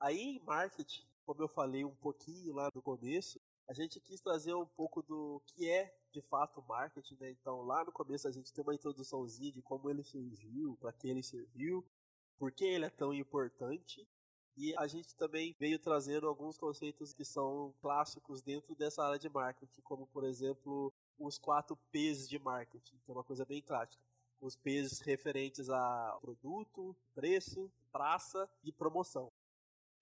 Aí 0.00 0.20
em 0.20 0.42
marketing, 0.44 1.04
como 1.26 1.42
eu 1.42 1.48
falei 1.48 1.84
um 1.84 1.94
pouquinho 1.94 2.54
lá 2.54 2.70
no 2.74 2.82
começo, 2.82 3.40
a 3.72 3.74
gente 3.74 3.98
quis 3.98 4.20
trazer 4.20 4.52
um 4.52 4.66
pouco 4.66 5.02
do 5.02 5.40
que 5.46 5.66
é 5.66 5.96
de 6.12 6.20
fato 6.20 6.62
marketing, 6.68 7.16
né? 7.18 7.30
Então 7.30 7.62
lá 7.62 7.82
no 7.82 7.90
começo 7.90 8.28
a 8.28 8.30
gente 8.30 8.52
tem 8.52 8.62
uma 8.62 8.74
introduçãozinha 8.74 9.50
de 9.50 9.62
como 9.62 9.88
ele 9.88 10.04
surgiu, 10.04 10.76
para 10.78 10.92
que 10.92 11.08
ele 11.08 11.22
serviu, 11.22 11.82
por 12.38 12.52
que 12.52 12.66
ele 12.66 12.84
é 12.84 12.90
tão 12.90 13.14
importante. 13.14 14.06
E 14.58 14.76
a 14.76 14.86
gente 14.86 15.16
também 15.16 15.56
veio 15.58 15.78
trazendo 15.78 16.28
alguns 16.28 16.58
conceitos 16.58 17.14
que 17.14 17.24
são 17.24 17.74
clássicos 17.80 18.42
dentro 18.42 18.74
dessa 18.74 19.02
área 19.02 19.18
de 19.18 19.30
marketing, 19.30 19.80
como 19.80 20.06
por 20.06 20.24
exemplo 20.24 20.92
os 21.18 21.38
quatro 21.38 21.74
P's 21.90 22.28
de 22.28 22.38
marketing, 22.38 22.98
que 22.98 23.10
é 23.10 23.14
uma 23.14 23.24
coisa 23.24 23.46
bem 23.46 23.62
clássica. 23.62 24.04
Os 24.38 24.54
P's 24.54 25.00
referentes 25.00 25.70
a 25.70 26.18
produto, 26.20 26.94
preço, 27.14 27.72
praça 27.90 28.46
e 28.62 28.70
promoção. 28.70 29.32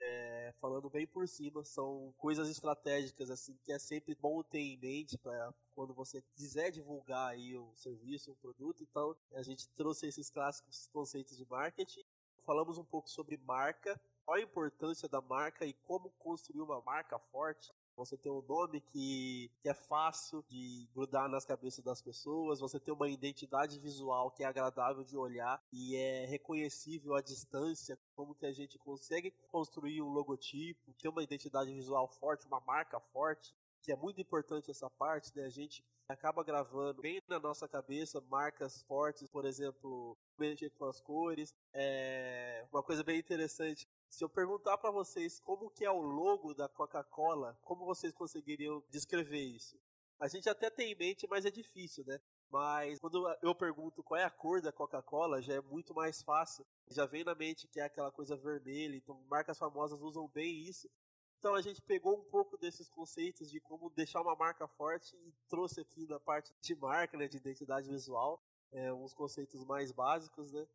É, 0.02 0.52
falando 0.60 0.88
bem 0.88 1.06
por 1.06 1.28
cima, 1.28 1.62
são 1.64 2.14
coisas 2.16 2.48
estratégicas 2.48 3.30
assim 3.30 3.56
que 3.62 3.72
é 3.72 3.78
sempre 3.78 4.14
bom 4.14 4.42
ter 4.42 4.60
em 4.60 4.78
mente 4.78 5.18
para 5.18 5.52
quando 5.74 5.92
você 5.92 6.22
quiser 6.34 6.70
divulgar 6.70 7.30
aí 7.30 7.56
um 7.56 7.74
serviço, 7.76 8.32
um 8.32 8.36
produto. 8.36 8.82
Então, 8.82 9.14
a 9.34 9.42
gente 9.42 9.68
trouxe 9.68 10.06
esses 10.06 10.30
clássicos 10.30 10.88
conceitos 10.92 11.36
de 11.36 11.44
marketing. 11.44 12.02
Falamos 12.40 12.78
um 12.78 12.84
pouco 12.84 13.10
sobre 13.10 13.36
marca, 13.36 14.00
qual 14.24 14.38
a 14.38 14.40
importância 14.42 15.08
da 15.08 15.20
marca 15.20 15.66
e 15.66 15.74
como 15.74 16.10
construir 16.18 16.62
uma 16.62 16.80
marca 16.80 17.18
forte. 17.18 17.70
Você 17.96 18.16
tem 18.16 18.32
um 18.32 18.42
nome 18.42 18.80
que, 18.80 19.50
que 19.60 19.68
é 19.68 19.74
fácil 19.74 20.42
de 20.48 20.88
grudar 20.94 21.28
nas 21.28 21.44
cabeças 21.44 21.84
das 21.84 22.00
pessoas, 22.00 22.60
você 22.60 22.80
tem 22.80 22.94
uma 22.94 23.08
identidade 23.08 23.78
visual 23.78 24.30
que 24.30 24.42
é 24.42 24.46
agradável 24.46 25.04
de 25.04 25.16
olhar 25.16 25.62
e 25.72 25.96
é 25.96 26.24
reconhecível 26.26 27.14
à 27.14 27.20
distância, 27.20 27.98
como 28.14 28.34
que 28.34 28.46
a 28.46 28.52
gente 28.52 28.78
consegue 28.78 29.30
construir 29.48 30.00
um 30.00 30.08
logotipo, 30.08 30.94
ter 30.94 31.08
uma 31.08 31.22
identidade 31.22 31.72
visual 31.72 32.08
forte, 32.08 32.46
uma 32.46 32.60
marca 32.60 32.98
forte, 32.98 33.54
que 33.82 33.92
é 33.92 33.96
muito 33.96 34.20
importante 34.20 34.70
essa 34.70 34.88
parte, 34.90 35.34
né? 35.34 35.44
A 35.44 35.50
gente 35.50 35.84
acaba 36.08 36.42
gravando 36.42 37.00
bem 37.00 37.22
na 37.28 37.38
nossa 37.38 37.68
cabeça 37.68 38.20
marcas 38.28 38.82
fortes, 38.82 39.28
por 39.28 39.44
exemplo, 39.44 40.16
mexer 40.38 40.70
com 40.70 40.86
as 40.86 41.00
cores. 41.00 41.54
É 41.72 42.66
uma 42.72 42.82
coisa 42.82 43.02
bem 43.02 43.18
interessante 43.18 43.88
se 44.10 44.24
eu 44.24 44.28
perguntar 44.28 44.76
para 44.76 44.90
vocês 44.90 45.38
como 45.38 45.70
que 45.70 45.84
é 45.84 45.90
o 45.90 46.00
logo 46.00 46.52
da 46.52 46.68
Coca-Cola, 46.68 47.56
como 47.62 47.86
vocês 47.86 48.12
conseguiriam 48.12 48.82
descrever 48.90 49.40
isso? 49.40 49.80
A 50.18 50.26
gente 50.26 50.48
até 50.48 50.68
tem 50.68 50.92
em 50.92 50.96
mente, 50.96 51.26
mas 51.30 51.46
é 51.46 51.50
difícil, 51.50 52.04
né? 52.04 52.20
Mas 52.50 52.98
quando 52.98 53.24
eu 53.40 53.54
pergunto 53.54 54.02
qual 54.02 54.20
é 54.20 54.24
a 54.24 54.30
cor 54.30 54.60
da 54.60 54.72
Coca-Cola, 54.72 55.40
já 55.40 55.54
é 55.54 55.60
muito 55.60 55.94
mais 55.94 56.20
fácil. 56.22 56.66
Já 56.88 57.06
vem 57.06 57.22
na 57.22 57.34
mente 57.34 57.68
que 57.68 57.78
é 57.78 57.84
aquela 57.84 58.10
coisa 58.10 58.36
vermelha, 58.36 58.96
então 58.96 59.22
marcas 59.30 59.56
famosas 59.56 60.02
usam 60.02 60.28
bem 60.28 60.60
isso. 60.64 60.90
Então 61.38 61.54
a 61.54 61.62
gente 61.62 61.80
pegou 61.80 62.18
um 62.18 62.24
pouco 62.24 62.58
desses 62.58 62.90
conceitos 62.90 63.48
de 63.48 63.60
como 63.60 63.88
deixar 63.90 64.20
uma 64.20 64.34
marca 64.34 64.66
forte 64.66 65.16
e 65.16 65.32
trouxe 65.48 65.80
aqui 65.80 66.04
na 66.06 66.18
parte 66.18 66.52
de 66.60 66.74
marca, 66.74 67.16
né, 67.16 67.28
de 67.28 67.38
identidade 67.38 67.88
visual, 67.88 68.42
é, 68.72 68.92
uns 68.92 69.14
conceitos 69.14 69.64
mais 69.64 69.92
básicos, 69.92 70.52
né? 70.52 70.66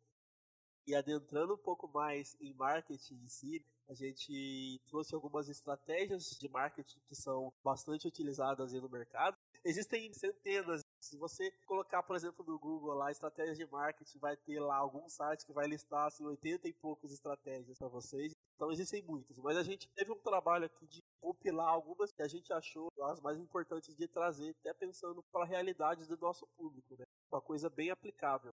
E 0.86 0.94
adentrando 0.94 1.54
um 1.54 1.58
pouco 1.58 1.88
mais 1.88 2.36
em 2.40 2.54
marketing 2.54 3.14
em 3.16 3.28
si, 3.28 3.64
A 3.88 3.94
gente 3.94 4.80
trouxe 4.86 5.14
algumas 5.14 5.48
estratégias 5.48 6.30
de 6.40 6.48
marketing 6.48 6.98
que 7.06 7.14
são 7.14 7.52
bastante 7.62 8.08
utilizadas 8.08 8.72
no 8.72 8.88
mercado. 8.88 9.36
Existem 9.64 10.12
centenas. 10.12 10.84
Se 11.00 11.16
você 11.16 11.52
colocar, 11.64 12.02
por 12.02 12.16
exemplo, 12.16 12.44
no 12.44 12.58
Google 12.58 12.94
lá, 12.94 13.12
estratégias 13.12 13.56
de 13.56 13.64
marketing, 13.66 14.18
vai 14.18 14.36
ter 14.36 14.58
lá 14.58 14.76
algum 14.76 15.08
site 15.08 15.46
que 15.46 15.52
vai 15.52 15.68
listar 15.68 16.06
assim, 16.06 16.24
80 16.24 16.66
e 16.66 16.72
poucas 16.72 17.12
estratégias 17.12 17.78
para 17.78 17.86
vocês. 17.86 18.34
Então 18.56 18.72
existem 18.72 19.02
muitas. 19.02 19.36
Mas 19.38 19.56
a 19.56 19.62
gente 19.62 19.88
teve 19.94 20.10
um 20.10 20.18
trabalho 20.18 20.66
aqui 20.66 20.84
de 20.88 21.00
compilar 21.20 21.68
algumas 21.68 22.10
que 22.10 22.22
a 22.22 22.28
gente 22.28 22.52
achou 22.52 22.88
as 23.02 23.20
mais 23.20 23.38
importantes 23.38 23.94
de 23.94 24.08
trazer, 24.08 24.54
até 24.60 24.74
pensando 24.74 25.22
para 25.30 25.42
a 25.44 25.46
realidade 25.46 26.06
do 26.06 26.16
nosso 26.16 26.44
público. 26.56 26.96
Né? 26.96 27.04
Uma 27.30 27.40
coisa 27.40 27.70
bem 27.70 27.90
aplicável. 27.90 28.52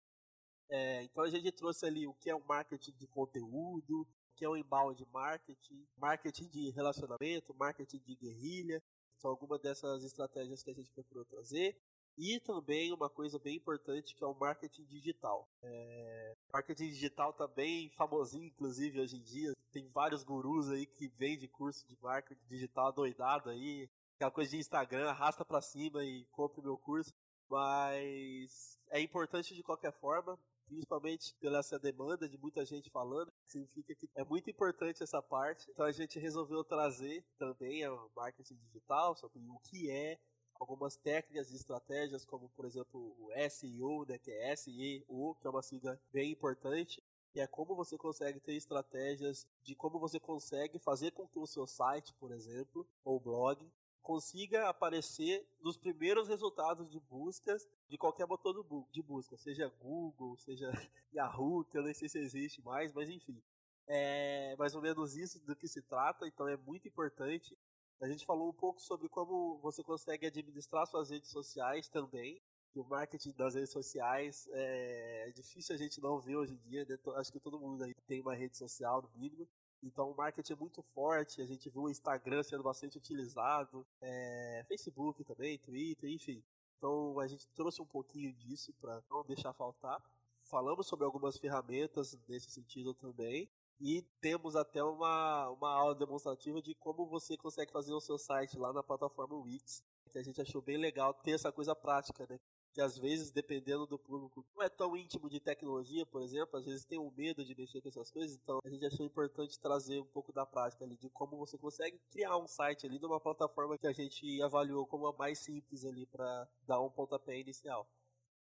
É, 0.70 1.02
então 1.02 1.24
a 1.24 1.28
gente 1.28 1.50
trouxe 1.50 1.84
ali 1.84 2.06
o 2.06 2.14
que 2.14 2.30
é 2.30 2.34
o 2.34 2.44
marketing 2.46 2.92
de 2.92 3.06
conteúdo, 3.08 4.02
o 4.02 4.06
que 4.36 4.44
é 4.44 4.48
o 4.48 4.56
inbound 4.56 5.04
marketing, 5.12 5.84
marketing 5.96 6.48
de 6.48 6.70
relacionamento, 6.70 7.54
marketing 7.54 7.98
de 7.98 8.14
guerrilha. 8.14 8.82
São 9.18 9.30
algumas 9.30 9.60
dessas 9.60 10.04
estratégias 10.04 10.62
que 10.62 10.70
a 10.70 10.74
gente 10.74 10.90
procurou 10.92 11.24
trazer. 11.24 11.76
E 12.16 12.38
também 12.40 12.92
uma 12.92 13.08
coisa 13.08 13.38
bem 13.38 13.56
importante 13.56 14.14
que 14.14 14.22
é 14.22 14.26
o 14.26 14.34
marketing 14.34 14.84
digital. 14.84 15.48
É... 15.62 16.36
Marketing 16.52 16.88
digital 16.88 17.32
tá 17.32 17.46
bem 17.48 17.90
famosinho, 17.90 18.46
inclusive, 18.46 19.00
hoje 19.00 19.16
em 19.16 19.22
dia. 19.22 19.54
Tem 19.72 19.86
vários 19.88 20.22
gurus 20.22 20.70
aí 20.70 20.86
que 20.86 21.08
vendem 21.08 21.48
curso 21.48 21.86
de 21.86 21.96
marketing 22.00 22.46
digital 22.46 22.92
doidado 22.92 23.50
aí. 23.50 23.88
Aquela 24.16 24.30
coisa 24.30 24.50
de 24.50 24.58
Instagram, 24.58 25.08
arrasta 25.08 25.44
para 25.44 25.62
cima 25.62 26.04
e 26.04 26.24
compre 26.26 26.62
meu 26.62 26.76
curso. 26.76 27.12
Mas 27.48 28.78
é 28.90 29.00
importante 29.00 29.54
de 29.54 29.62
qualquer 29.62 29.92
forma 29.92 30.38
principalmente 30.70 31.34
pela 31.40 31.58
essa 31.58 31.78
demanda 31.78 32.28
de 32.28 32.38
muita 32.38 32.64
gente 32.64 32.88
falando, 32.88 33.32
significa 33.44 33.92
que 33.94 34.08
é 34.14 34.24
muito 34.24 34.48
importante 34.48 35.02
essa 35.02 35.20
parte. 35.20 35.68
Então 35.70 35.84
a 35.84 35.90
gente 35.90 36.18
resolveu 36.20 36.62
trazer 36.62 37.24
também 37.36 37.84
a 37.84 37.90
marketing 38.14 38.54
digital 38.54 39.16
sobre 39.16 39.40
o 39.40 39.58
que 39.58 39.90
é 39.90 40.18
algumas 40.54 40.96
técnicas 40.96 41.50
e 41.50 41.56
estratégias, 41.56 42.24
como 42.24 42.48
por 42.50 42.66
exemplo 42.66 43.16
o 43.18 43.30
SEO, 43.50 44.04
né, 44.06 44.18
que 44.18 44.30
é 44.30 44.54
SEO, 44.54 45.34
que 45.40 45.46
é 45.46 45.50
uma 45.50 45.62
sigla 45.62 46.00
bem 46.12 46.30
importante, 46.30 47.02
e 47.34 47.40
é 47.40 47.46
como 47.46 47.74
você 47.74 47.96
consegue 47.96 48.40
ter 48.40 48.54
estratégias 48.54 49.46
de 49.62 49.74
como 49.74 49.98
você 49.98 50.20
consegue 50.20 50.78
fazer 50.78 51.12
com 51.12 51.26
que 51.26 51.38
o 51.38 51.46
seu 51.46 51.66
site, 51.66 52.12
por 52.14 52.30
exemplo, 52.32 52.86
ou 53.04 53.18
blog, 53.18 53.66
consiga 54.02 54.68
aparecer 54.68 55.46
nos 55.60 55.76
primeiros 55.76 56.28
resultados 56.28 56.90
de 56.90 56.98
buscas 57.00 57.66
de 57.88 57.98
qualquer 57.98 58.26
motor 58.26 58.64
de 58.90 59.02
busca, 59.02 59.36
seja 59.36 59.68
Google, 59.80 60.36
seja 60.38 60.70
Yahoo, 61.14 61.64
que 61.64 61.76
eu 61.76 61.82
nem 61.82 61.94
sei 61.94 62.08
se 62.08 62.18
existe 62.18 62.62
mais, 62.62 62.92
mas 62.92 63.08
enfim. 63.08 63.42
É 63.86 64.54
mais 64.56 64.74
ou 64.74 64.82
menos 64.82 65.16
isso 65.16 65.40
do 65.40 65.56
que 65.56 65.66
se 65.66 65.82
trata, 65.82 66.26
então 66.26 66.46
é 66.46 66.56
muito 66.56 66.86
importante. 66.86 67.56
A 68.00 68.08
gente 68.08 68.24
falou 68.24 68.48
um 68.48 68.52
pouco 68.52 68.80
sobre 68.80 69.08
como 69.08 69.58
você 69.58 69.82
consegue 69.82 70.26
administrar 70.26 70.86
suas 70.86 71.10
redes 71.10 71.28
sociais 71.28 71.88
também. 71.88 72.40
O 72.74 72.84
marketing 72.84 73.32
das 73.32 73.54
redes 73.56 73.70
sociais 73.70 74.48
é, 74.52 75.28
é 75.28 75.32
difícil 75.32 75.74
a 75.74 75.78
gente 75.78 76.00
não 76.00 76.20
ver 76.20 76.36
hoje 76.36 76.54
em 76.54 76.68
dia, 76.68 76.86
né? 76.88 76.96
acho 77.16 77.32
que 77.32 77.40
todo 77.40 77.58
mundo 77.58 77.82
aí 77.82 77.92
tem 78.06 78.20
uma 78.20 78.34
rede 78.34 78.56
social 78.56 79.02
no 79.02 79.10
mínimo. 79.20 79.48
Então 79.82 80.10
o 80.10 80.16
marketing 80.16 80.52
é 80.52 80.56
muito 80.56 80.82
forte, 80.82 81.40
a 81.40 81.46
gente 81.46 81.68
viu 81.70 81.82
o 81.82 81.90
Instagram 81.90 82.42
sendo 82.42 82.62
bastante 82.62 82.98
utilizado, 82.98 83.86
é, 84.00 84.62
Facebook 84.68 85.24
também, 85.24 85.58
Twitter, 85.58 86.10
enfim. 86.10 86.42
Então 86.76 87.18
a 87.18 87.26
gente 87.26 87.48
trouxe 87.50 87.80
um 87.80 87.86
pouquinho 87.86 88.32
disso 88.32 88.72
para 88.80 89.02
não 89.10 89.24
deixar 89.24 89.52
faltar. 89.52 90.02
Falamos 90.48 90.86
sobre 90.86 91.04
algumas 91.04 91.38
ferramentas 91.38 92.18
nesse 92.28 92.50
sentido 92.50 92.92
também. 92.92 93.48
E 93.80 94.02
temos 94.20 94.56
até 94.56 94.84
uma, 94.84 95.48
uma 95.48 95.72
aula 95.72 95.94
demonstrativa 95.94 96.60
de 96.60 96.74
como 96.74 97.06
você 97.06 97.34
consegue 97.34 97.72
fazer 97.72 97.94
o 97.94 98.00
seu 98.00 98.18
site 98.18 98.58
lá 98.58 98.74
na 98.74 98.82
plataforma 98.82 99.34
Wix, 99.36 99.82
que 100.10 100.18
a 100.18 100.22
gente 100.22 100.40
achou 100.40 100.60
bem 100.60 100.76
legal 100.76 101.14
ter 101.14 101.30
essa 101.30 101.50
coisa 101.50 101.74
prática, 101.74 102.26
né? 102.28 102.38
Que 102.72 102.80
às 102.80 102.96
vezes, 102.96 103.30
dependendo 103.30 103.86
do 103.86 103.98
público, 103.98 104.44
não 104.54 104.62
é 104.62 104.68
tão 104.68 104.96
íntimo 104.96 105.28
de 105.28 105.40
tecnologia, 105.40 106.06
por 106.06 106.22
exemplo, 106.22 106.58
às 106.58 106.64
vezes 106.64 106.84
tem 106.84 106.98
um 106.98 107.10
medo 107.10 107.44
de 107.44 107.54
mexer 107.54 107.80
com 107.80 107.88
essas 107.88 108.10
coisas, 108.10 108.36
então 108.36 108.58
a 108.64 108.68
gente 108.68 108.86
achou 108.86 109.04
importante 109.04 109.58
trazer 109.58 110.00
um 110.00 110.06
pouco 110.06 110.32
da 110.32 110.46
prática 110.46 110.84
ali, 110.84 110.96
de 110.96 111.08
como 111.10 111.36
você 111.36 111.58
consegue 111.58 111.98
criar 112.10 112.36
um 112.36 112.46
site 112.46 112.86
ali 112.86 112.98
numa 112.98 113.20
plataforma 113.20 113.76
que 113.76 113.86
a 113.86 113.92
gente 113.92 114.40
avaliou 114.42 114.86
como 114.86 115.06
a 115.06 115.12
mais 115.12 115.38
simples 115.40 115.84
ali 115.84 116.06
para 116.06 116.48
dar 116.66 116.80
um 116.80 116.90
pontapé 116.90 117.38
inicial. 117.38 117.88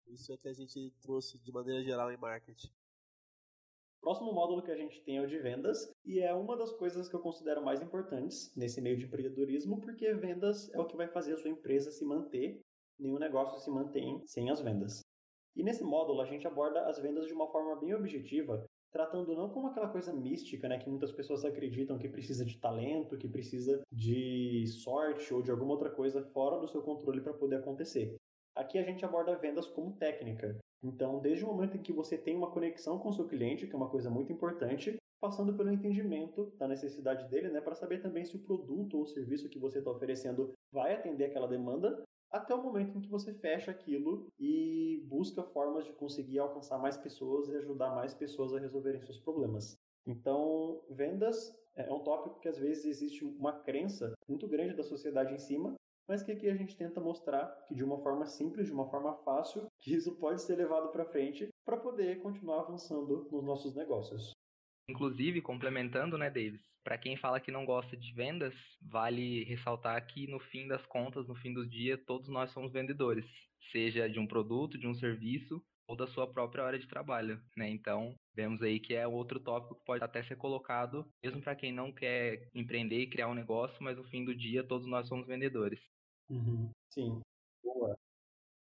Isso 0.07 0.33
é 0.33 0.37
que 0.37 0.47
a 0.47 0.53
gente 0.53 0.91
trouxe 1.01 1.37
de 1.37 1.51
maneira 1.51 1.83
geral 1.83 2.11
em 2.11 2.17
marketing. 2.17 2.67
O 3.97 4.01
próximo 4.01 4.33
módulo 4.33 4.63
que 4.63 4.71
a 4.71 4.77
gente 4.77 5.01
tem 5.03 5.17
é 5.17 5.21
o 5.21 5.27
de 5.27 5.37
vendas, 5.37 5.91
e 6.05 6.19
é 6.19 6.33
uma 6.33 6.57
das 6.57 6.71
coisas 6.71 7.09
que 7.09 7.15
eu 7.15 7.19
considero 7.19 7.61
mais 7.61 7.81
importantes 7.81 8.53
nesse 8.55 8.81
meio 8.81 8.97
de 8.97 9.05
empreendedorismo, 9.05 9.79
porque 9.81 10.13
vendas 10.13 10.69
é 10.73 10.79
o 10.79 10.85
que 10.85 10.95
vai 10.95 11.07
fazer 11.09 11.33
a 11.33 11.37
sua 11.37 11.49
empresa 11.49 11.91
se 11.91 12.05
manter 12.05 12.61
nenhum 12.99 13.17
negócio 13.17 13.59
se 13.59 13.69
mantém 13.69 14.21
sem 14.25 14.49
as 14.49 14.61
vendas. 14.61 15.01
E 15.55 15.63
nesse 15.63 15.83
módulo 15.83 16.21
a 16.21 16.25
gente 16.25 16.47
aborda 16.47 16.85
as 16.87 16.99
vendas 16.99 17.27
de 17.27 17.33
uma 17.33 17.47
forma 17.47 17.75
bem 17.75 17.93
objetiva, 17.93 18.65
tratando 18.91 19.35
não 19.35 19.49
como 19.49 19.67
aquela 19.67 19.89
coisa 19.89 20.13
mística, 20.13 20.67
né, 20.67 20.79
que 20.79 20.89
muitas 20.89 21.11
pessoas 21.11 21.45
acreditam 21.45 21.97
que 21.97 22.09
precisa 22.09 22.45
de 22.45 22.57
talento, 22.59 23.17
que 23.17 23.27
precisa 23.27 23.81
de 23.91 24.65
sorte 24.67 25.33
ou 25.33 25.41
de 25.41 25.51
alguma 25.51 25.71
outra 25.71 25.89
coisa 25.89 26.23
fora 26.23 26.59
do 26.59 26.67
seu 26.67 26.81
controle 26.81 27.21
para 27.21 27.33
poder 27.33 27.57
acontecer. 27.57 28.15
Aqui 28.55 28.77
a 28.77 28.83
gente 28.83 29.05
aborda 29.05 29.35
vendas 29.37 29.67
como 29.67 29.95
técnica. 29.95 30.57
Então, 30.83 31.19
desde 31.19 31.43
o 31.43 31.47
momento 31.47 31.77
em 31.77 31.81
que 31.81 31.93
você 31.93 32.17
tem 32.17 32.35
uma 32.35 32.51
conexão 32.51 32.97
com 32.97 33.09
o 33.09 33.13
seu 33.13 33.27
cliente, 33.27 33.67
que 33.67 33.73
é 33.73 33.77
uma 33.77 33.89
coisa 33.89 34.09
muito 34.09 34.31
importante, 34.31 34.97
passando 35.21 35.53
pelo 35.53 35.71
entendimento 35.71 36.51
da 36.57 36.67
necessidade 36.67 37.29
dele, 37.29 37.49
né, 37.49 37.59
para 37.59 37.75
saber 37.75 38.01
também 38.01 38.23
se 38.23 38.37
o 38.37 38.39
produto 38.39 38.97
ou 38.97 39.05
serviço 39.05 39.49
que 39.49 39.59
você 39.59 39.79
está 39.79 39.91
oferecendo 39.91 40.53
vai 40.71 40.93
atender 40.93 41.25
aquela 41.25 41.47
demanda 41.47 42.01
até 42.31 42.53
o 42.53 42.61
momento 42.61 42.97
em 42.97 43.01
que 43.01 43.09
você 43.09 43.33
fecha 43.33 43.71
aquilo 43.71 44.27
e 44.39 45.03
busca 45.07 45.43
formas 45.43 45.85
de 45.85 45.93
conseguir 45.93 46.39
alcançar 46.39 46.77
mais 46.77 46.97
pessoas 46.97 47.49
e 47.49 47.55
ajudar 47.55 47.95
mais 47.95 48.13
pessoas 48.13 48.53
a 48.53 48.59
resolverem 48.59 49.01
seus 49.01 49.19
problemas. 49.19 49.77
Então, 50.05 50.81
vendas 50.89 51.55
é 51.75 51.91
um 51.91 51.99
tópico 51.99 52.39
que 52.39 52.47
às 52.47 52.57
vezes 52.57 52.85
existe 52.85 53.23
uma 53.23 53.53
crença 53.53 54.13
muito 54.27 54.47
grande 54.47 54.75
da 54.75 54.83
sociedade 54.83 55.33
em 55.33 55.39
cima, 55.39 55.75
mas 56.07 56.23
que 56.23 56.31
aqui 56.31 56.49
a 56.49 56.55
gente 56.55 56.75
tenta 56.75 56.99
mostrar 56.99 57.45
que 57.67 57.75
de 57.75 57.83
uma 57.83 57.99
forma 57.99 58.25
simples, 58.25 58.65
de 58.65 58.73
uma 58.73 58.89
forma 58.89 59.13
fácil, 59.17 59.67
que 59.79 59.93
isso 59.93 60.15
pode 60.15 60.41
ser 60.41 60.55
levado 60.55 60.89
para 60.91 61.05
frente 61.05 61.47
para 61.63 61.77
poder 61.77 62.21
continuar 62.21 62.61
avançando 62.61 63.27
nos 63.31 63.43
nossos 63.43 63.75
negócios. 63.75 64.38
Inclusive, 64.89 65.39
complementando, 65.39 66.17
né, 66.17 66.31
Davis? 66.31 66.61
Para 66.83 66.97
quem 66.97 67.15
fala 67.15 67.39
que 67.39 67.51
não 67.51 67.63
gosta 67.63 67.95
de 67.95 68.11
vendas, 68.11 68.55
vale 68.81 69.43
ressaltar 69.43 70.03
que 70.07 70.25
no 70.25 70.39
fim 70.39 70.67
das 70.67 70.83
contas, 70.87 71.27
no 71.27 71.35
fim 71.35 71.53
do 71.53 71.67
dia, 71.67 71.95
todos 71.95 72.27
nós 72.27 72.49
somos 72.51 72.71
vendedores, 72.71 73.25
seja 73.71 74.09
de 74.09 74.19
um 74.19 74.25
produto, 74.25 74.79
de 74.79 74.87
um 74.87 74.95
serviço 74.95 75.61
ou 75.87 75.95
da 75.95 76.07
sua 76.07 76.31
própria 76.31 76.63
hora 76.63 76.79
de 76.79 76.87
trabalho, 76.87 77.39
né? 77.55 77.69
Então, 77.69 78.15
vemos 78.33 78.63
aí 78.63 78.79
que 78.79 78.95
é 78.95 79.07
outro 79.07 79.39
tópico 79.39 79.75
que 79.75 79.85
pode 79.85 80.03
até 80.03 80.23
ser 80.23 80.37
colocado, 80.37 81.05
mesmo 81.23 81.41
para 81.41 81.55
quem 81.55 81.71
não 81.71 81.91
quer 81.91 82.49
empreender 82.55 83.01
e 83.01 83.09
criar 83.09 83.27
um 83.27 83.35
negócio, 83.35 83.77
mas 83.81 83.97
no 83.97 84.03
fim 84.05 84.25
do 84.25 84.35
dia 84.35 84.63
todos 84.63 84.87
nós 84.87 85.07
somos 85.07 85.27
vendedores. 85.27 85.79
Uhum. 86.29 86.71
Sim, 86.89 87.21
boa. 87.63 87.95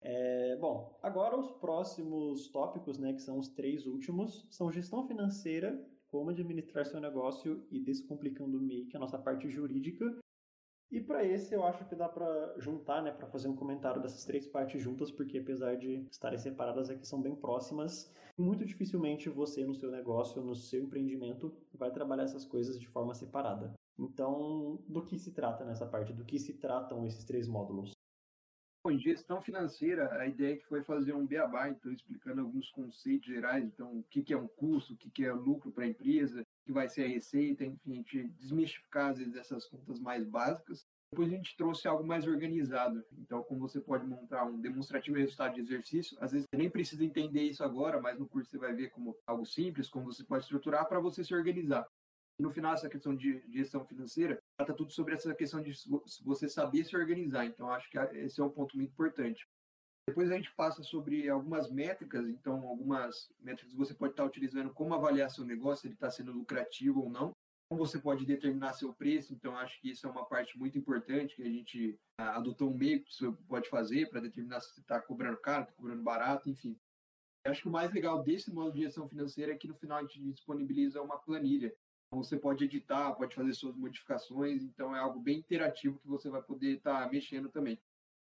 É, 0.03 0.57
bom, 0.57 0.99
agora 1.03 1.37
os 1.37 1.53
próximos 1.53 2.49
tópicos, 2.49 2.99
né, 2.99 3.13
que 3.13 3.21
são 3.21 3.39
os 3.39 3.49
três 3.49 3.87
últimos, 3.87 4.47
são 4.51 4.73
gestão 4.73 5.07
financeira 5.07 5.79
como 6.11 6.31
administrar 6.31 6.85
seu 6.85 7.01
negócio 7.01 7.67
e 7.71 7.79
descomplicando 7.79 8.61
meio 8.61 8.87
que 8.87 8.97
a 8.97 9.01
nossa 9.01 9.19
parte 9.19 9.49
jurídica. 9.49 10.05
E 10.91 11.01
para 11.01 11.25
esse 11.25 11.55
eu 11.55 11.65
acho 11.65 11.85
que 11.89 11.95
dá 11.95 12.09
para 12.09 12.55
juntar, 12.59 13.01
né, 13.01 13.13
para 13.13 13.29
fazer 13.29 13.47
um 13.47 13.55
comentário 13.55 14.03
dessas 14.03 14.25
três 14.25 14.47
partes 14.49 14.83
juntas, 14.83 15.13
porque 15.13 15.39
apesar 15.39 15.77
de 15.77 16.05
estarem 16.11 16.39
separadas 16.39 16.91
aqui 16.91 17.07
são 17.07 17.23
bem 17.23 17.37
próximas, 17.37 18.13
muito 18.37 18.65
dificilmente 18.65 19.29
você 19.29 19.65
no 19.65 19.75
seu 19.75 19.91
negócio, 19.91 20.43
no 20.43 20.55
seu 20.55 20.83
empreendimento, 20.83 21.55
vai 21.75 21.93
trabalhar 21.93 22.25
essas 22.25 22.45
coisas 22.45 22.79
de 22.79 22.89
forma 22.89 23.15
separada. 23.15 23.73
Então, 23.97 24.83
do 24.89 25.05
que 25.05 25.17
se 25.17 25.33
trata 25.33 25.65
nessa 25.65 25.87
parte? 25.87 26.13
Do 26.13 26.25
que 26.25 26.39
se 26.39 26.55
tratam 26.55 27.07
esses 27.07 27.25
três 27.25 27.47
módulos? 27.47 27.93
Em 28.89 28.99
gestão 28.99 29.43
financeira, 29.43 30.11
a 30.19 30.27
ideia 30.27 30.55
é 30.55 30.57
que 30.57 30.67
foi 30.67 30.83
fazer 30.83 31.13
um 31.13 31.27
beabá, 31.27 31.69
então 31.69 31.93
explicando 31.93 32.41
alguns 32.41 32.71
conceitos 32.71 33.27
gerais, 33.27 33.63
então 33.63 33.99
o 33.99 34.03
que, 34.05 34.23
que 34.23 34.33
é 34.33 34.39
um 34.39 34.49
custo, 34.49 34.95
o 34.95 34.97
que, 34.97 35.11
que 35.11 35.25
é 35.25 35.33
lucro 35.33 35.71
para 35.71 35.85
a 35.85 35.89
empresa, 35.89 36.41
o 36.41 36.65
que 36.65 36.73
vai 36.73 36.89
ser 36.89 37.05
a 37.05 37.09
receita, 37.09 37.63
enfim, 37.63 37.93
a 37.93 37.95
gente 37.97 38.29
desmistificar 38.39 39.11
às 39.11 39.19
vezes 39.19 39.37
essas 39.37 39.67
contas 39.67 40.01
mais 40.01 40.25
básicas. 40.25 40.87
Depois 41.13 41.29
a 41.29 41.37
gente 41.37 41.57
trouxe 41.57 41.89
algo 41.89 42.07
mais 42.07 42.27
organizado. 42.27 43.05
Então, 43.19 43.43
como 43.43 43.61
você 43.61 43.81
pode 43.81 44.07
montar 44.07 44.45
um 44.45 44.61
demonstrativo 44.61 45.17
de 45.17 45.23
resultado 45.25 45.55
de 45.55 45.61
exercício, 45.61 46.17
às 46.21 46.33
vezes 46.33 46.47
você 46.49 46.57
nem 46.57 46.71
precisa 46.71 47.05
entender 47.05 47.43
isso 47.43 47.63
agora, 47.63 48.01
mas 48.01 48.19
no 48.19 48.29
curso 48.29 48.49
você 48.49 48.59
vai 48.59 48.73
ver 48.73 48.91
como 48.91 49.15
algo 49.27 49.45
simples, 49.45 49.91
como 49.91 50.07
você 50.07 50.25
pode 50.25 50.45
estruturar 50.45 50.89
para 50.89 51.01
você 51.01 51.23
se 51.23 51.35
organizar. 51.35 51.87
E 52.41 52.43
no 52.43 52.51
final, 52.51 52.73
essa 52.73 52.89
questão 52.89 53.15
de 53.15 53.45
gestão 53.51 53.85
financeira 53.85 54.43
trata 54.57 54.73
tudo 54.73 54.91
sobre 54.95 55.13
essa 55.13 55.35
questão 55.35 55.61
de 55.61 55.75
você 56.25 56.49
saber 56.49 56.85
se 56.85 56.97
organizar. 56.97 57.45
Então, 57.45 57.71
acho 57.71 57.91
que 57.91 57.99
esse 57.99 58.41
é 58.41 58.43
um 58.43 58.49
ponto 58.49 58.79
muito 58.79 58.91
importante. 58.91 59.47
Depois 60.09 60.31
a 60.31 60.37
gente 60.37 60.51
passa 60.55 60.83
sobre 60.83 61.29
algumas 61.29 61.71
métricas, 61.71 62.27
então 62.27 62.67
algumas 62.67 63.31
métricas 63.39 63.75
você 63.75 63.93
pode 63.93 64.15
estar 64.15 64.25
utilizando 64.25 64.73
como 64.73 64.95
avaliar 64.95 65.31
seu 65.31 65.45
negócio, 65.45 65.83
se 65.83 65.89
ele 65.89 65.95
está 65.95 66.11
sendo 66.11 66.33
lucrativo 66.33 67.03
ou 67.03 67.11
não. 67.11 67.35
como 67.71 67.87
você 67.87 67.99
pode 68.01 68.27
determinar 68.27 68.73
seu 68.73 68.93
preço. 68.93 69.33
Então, 69.33 69.57
acho 69.57 69.81
que 69.81 69.91
isso 69.91 70.07
é 70.07 70.11
uma 70.11 70.25
parte 70.25 70.59
muito 70.59 70.77
importante 70.77 71.37
que 71.37 71.43
a 71.43 71.51
gente 71.51 71.97
adotou 72.19 72.71
um 72.71 72.77
meio 72.77 73.05
que 73.05 73.15
você 73.15 73.31
pode 73.47 73.69
fazer 73.69 74.09
para 74.11 74.21
determinar 74.21 74.61
se 74.61 74.81
está 74.81 75.01
cobrando 75.01 75.37
caro, 75.37 75.63
está 75.63 75.75
cobrando 75.75 76.03
barato, 76.03 76.51
enfim. 76.51 76.77
Eu 77.45 77.53
acho 77.53 77.63
que 77.63 77.69
o 77.69 77.73
mais 77.73 77.93
legal 77.93 78.23
desse 78.23 78.53
modo 78.53 78.73
de 78.73 78.81
gestão 78.81 79.09
financeira 79.09 79.53
é 79.53 79.57
que 79.57 79.69
no 79.69 79.75
final 79.75 79.99
a 79.99 80.03
gente 80.03 80.21
disponibiliza 80.33 81.01
uma 81.01 81.19
planilha. 81.19 81.73
Então, 82.11 82.25
você 82.25 82.37
pode 82.37 82.65
editar, 82.65 83.13
pode 83.13 83.37
fazer 83.37 83.55
suas 83.55 83.77
modificações, 83.77 84.65
então 84.65 84.95
é 84.97 84.99
algo 84.99 85.21
bem 85.21 85.39
interativo 85.39 86.01
que 86.01 86.09
você 86.09 86.29
vai 86.29 86.43
poder 86.43 86.79
estar 86.79 87.05
tá 87.05 87.09
mexendo 87.09 87.49
também. 87.49 87.79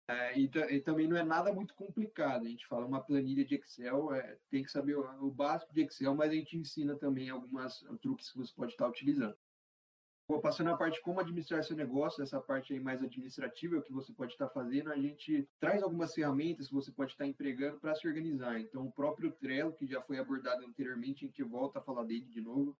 É, 0.08 0.38
e, 0.38 0.50
e, 0.70 0.80
também 0.80 1.06
não 1.06 1.18
é 1.18 1.22
nada 1.22 1.52
muito 1.52 1.74
complicado. 1.74 2.46
A 2.46 2.48
gente 2.48 2.66
fala 2.66 2.86
uma 2.86 3.02
planilha 3.02 3.44
de 3.44 3.56
Excel, 3.56 4.14
é, 4.14 4.38
tem 4.50 4.62
que 4.62 4.70
saber 4.70 4.96
o, 4.96 5.26
o, 5.26 5.30
básico 5.30 5.72
de 5.74 5.82
Excel, 5.82 6.14
mas 6.14 6.30
a 6.30 6.34
gente 6.34 6.56
ensina 6.56 6.96
também 6.96 7.28
alguns 7.28 7.84
truques 8.00 8.30
que 8.30 8.38
você 8.38 8.54
pode 8.54 8.72
estar 8.72 8.88
utilizando. 8.88 9.36
Vou 10.26 10.40
passando 10.40 10.70
a 10.70 10.76
parte 10.78 11.02
como 11.02 11.20
administrar 11.20 11.62
seu 11.62 11.76
negócio, 11.76 12.22
essa 12.22 12.40
parte 12.40 12.72
aí 12.72 12.80
mais 12.80 13.02
administrativa, 13.02 13.82
que 13.82 13.92
você 13.92 14.14
pode 14.14 14.32
estar 14.32 14.48
fazendo, 14.48 14.90
a 14.90 14.96
gente 14.96 15.46
traz 15.60 15.82
algumas 15.82 16.14
ferramentas 16.14 16.68
que 16.68 16.74
você 16.74 16.90
pode 16.90 17.12
estar 17.12 17.26
empregando 17.26 17.78
para 17.78 17.94
se 17.94 18.08
organizar. 18.08 18.58
Então, 18.58 18.86
o 18.86 18.92
próprio 18.92 19.30
Trello, 19.30 19.74
que 19.74 19.86
já 19.86 20.00
foi 20.00 20.18
abordado 20.18 20.64
anteriormente, 20.64 21.26
a 21.26 21.28
gente 21.28 21.42
volta 21.42 21.78
a 21.78 21.82
falar 21.82 22.04
dele 22.04 22.24
de 22.24 22.40
novo. 22.40 22.74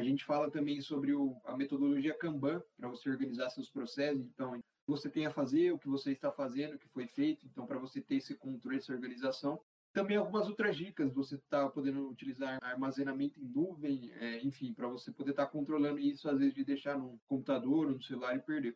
A 0.00 0.02
gente 0.02 0.24
fala 0.24 0.50
também 0.50 0.80
sobre 0.80 1.12
o, 1.12 1.38
a 1.44 1.54
metodologia 1.54 2.14
Kanban, 2.14 2.62
para 2.78 2.88
você 2.88 3.10
organizar 3.10 3.50
seus 3.50 3.68
processos. 3.68 4.24
Então, 4.24 4.58
você 4.86 5.10
tem 5.10 5.26
a 5.26 5.30
fazer, 5.30 5.72
o 5.72 5.78
que 5.78 5.88
você 5.88 6.12
está 6.12 6.32
fazendo, 6.32 6.76
o 6.76 6.78
que 6.78 6.88
foi 6.88 7.06
feito, 7.06 7.46
então 7.46 7.66
para 7.66 7.78
você 7.78 8.00
ter 8.00 8.14
esse 8.14 8.34
controle, 8.34 8.78
essa 8.78 8.94
organização. 8.94 9.60
Também 9.92 10.16
algumas 10.16 10.48
outras 10.48 10.74
dicas, 10.74 11.12
você 11.12 11.34
está 11.34 11.68
podendo 11.68 12.08
utilizar 12.08 12.58
armazenamento 12.62 13.38
em 13.38 13.44
nuvem, 13.44 14.10
é, 14.14 14.42
enfim, 14.42 14.72
para 14.72 14.88
você 14.88 15.12
poder 15.12 15.32
estar 15.32 15.44
tá 15.44 15.52
controlando 15.52 15.98
isso, 15.98 16.30
às 16.30 16.38
vezes 16.38 16.54
de 16.54 16.64
deixar 16.64 16.96
no 16.96 17.20
computador 17.28 17.88
ou 17.88 17.92
no 17.92 18.02
celular 18.02 18.34
e 18.34 18.40
perder. 18.40 18.74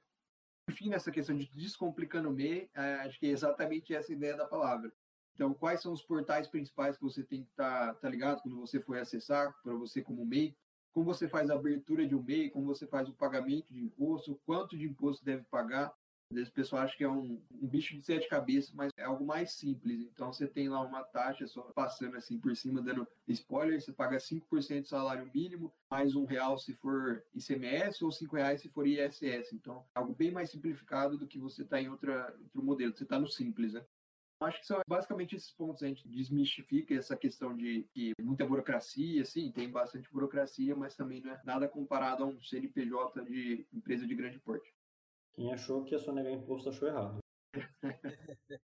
Enfim, 0.68 0.90
nessa 0.90 1.10
questão 1.10 1.34
de 1.34 1.50
descomplicando 1.54 2.28
o 2.28 2.32
MEI, 2.34 2.68
é, 2.74 2.94
acho 2.96 3.18
que 3.18 3.26
é 3.26 3.30
exatamente 3.30 3.94
essa 3.94 4.12
ideia 4.12 4.36
da 4.36 4.44
palavra. 4.44 4.92
Então, 5.32 5.54
quais 5.54 5.80
são 5.80 5.90
os 5.94 6.02
portais 6.02 6.48
principais 6.48 6.98
que 6.98 7.02
você 7.02 7.24
tem 7.24 7.44
que 7.44 7.50
estar 7.50 7.94
tá, 7.94 7.94
tá 7.94 8.08
ligado 8.10 8.42
quando 8.42 8.60
você 8.60 8.78
for 8.78 8.98
acessar, 8.98 9.54
para 9.62 9.72
você 9.72 10.02
como 10.02 10.26
MEI? 10.26 10.54
Como 10.94 11.04
você 11.04 11.28
faz 11.28 11.50
a 11.50 11.54
abertura 11.54 12.06
de 12.06 12.14
um 12.14 12.22
MEI, 12.22 12.50
como 12.50 12.66
você 12.66 12.86
faz 12.86 13.08
o 13.08 13.12
pagamento 13.12 13.70
de 13.70 13.82
imposto, 13.82 14.40
quanto 14.46 14.78
de 14.78 14.86
imposto 14.86 15.24
deve 15.24 15.42
pagar, 15.50 15.92
às 16.40 16.48
o 16.48 16.52
pessoal 16.52 16.82
acha 16.82 16.96
que 16.96 17.04
é 17.04 17.08
um, 17.08 17.40
um, 17.50 17.66
bicho 17.66 17.94
de 17.94 18.02
sete 18.02 18.28
cabeças, 18.28 18.72
mas 18.72 18.90
é 18.96 19.04
algo 19.04 19.24
mais 19.24 19.52
simples. 19.52 20.00
Então 20.12 20.32
você 20.32 20.46
tem 20.46 20.68
lá 20.68 20.80
uma 20.80 21.02
taxa 21.02 21.46
só 21.46 21.62
passando 21.74 22.16
assim 22.16 22.38
por 22.38 22.56
cima, 22.56 22.80
dando 22.80 23.06
spoiler, 23.28 23.80
você 23.80 23.92
paga 23.92 24.16
5% 24.18 24.82
do 24.82 24.88
salário 24.88 25.30
mínimo, 25.34 25.72
mais 25.90 26.14
um 26.14 26.24
real 26.24 26.58
se 26.58 26.74
for 26.74 27.24
ICMS 27.34 28.04
ou 28.04 28.10
cinco 28.10 28.36
reais 28.36 28.60
se 28.60 28.68
for 28.68 28.86
ISS. 28.86 29.52
Então, 29.52 29.84
é 29.94 29.98
algo 29.98 30.14
bem 30.14 30.30
mais 30.30 30.50
simplificado 30.50 31.18
do 31.18 31.26
que 31.26 31.38
você 31.38 31.62
está 31.62 31.80
em 31.80 31.88
outra, 31.88 32.34
outro 32.42 32.62
modelo, 32.62 32.96
você 32.96 33.04
está 33.04 33.18
no 33.18 33.26
simples, 33.26 33.72
né? 33.72 33.84
Acho 34.44 34.60
que 34.60 34.66
são 34.66 34.80
basicamente 34.88 35.34
esses 35.34 35.50
pontos. 35.52 35.82
A 35.82 35.88
gente 35.88 36.06
desmistifica 36.08 36.94
essa 36.94 37.16
questão 37.16 37.56
de 37.56 37.84
que 37.92 38.12
muita 38.20 38.46
burocracia, 38.46 39.24
sim, 39.24 39.50
tem 39.52 39.70
bastante 39.70 40.10
burocracia, 40.12 40.76
mas 40.76 40.94
também 40.94 41.20
não 41.20 41.32
é 41.32 41.40
nada 41.44 41.68
comparado 41.68 42.24
a 42.24 42.26
um 42.26 42.40
CNPJ 42.40 43.24
de 43.24 43.66
empresa 43.72 44.06
de 44.06 44.14
grande 44.14 44.38
porte. 44.38 44.72
Quem 45.34 45.52
achou 45.52 45.84
que 45.84 45.94
ia 45.94 45.98
sonegar 45.98 46.32
imposto 46.32 46.68
achou 46.68 46.88
errado. 46.88 47.18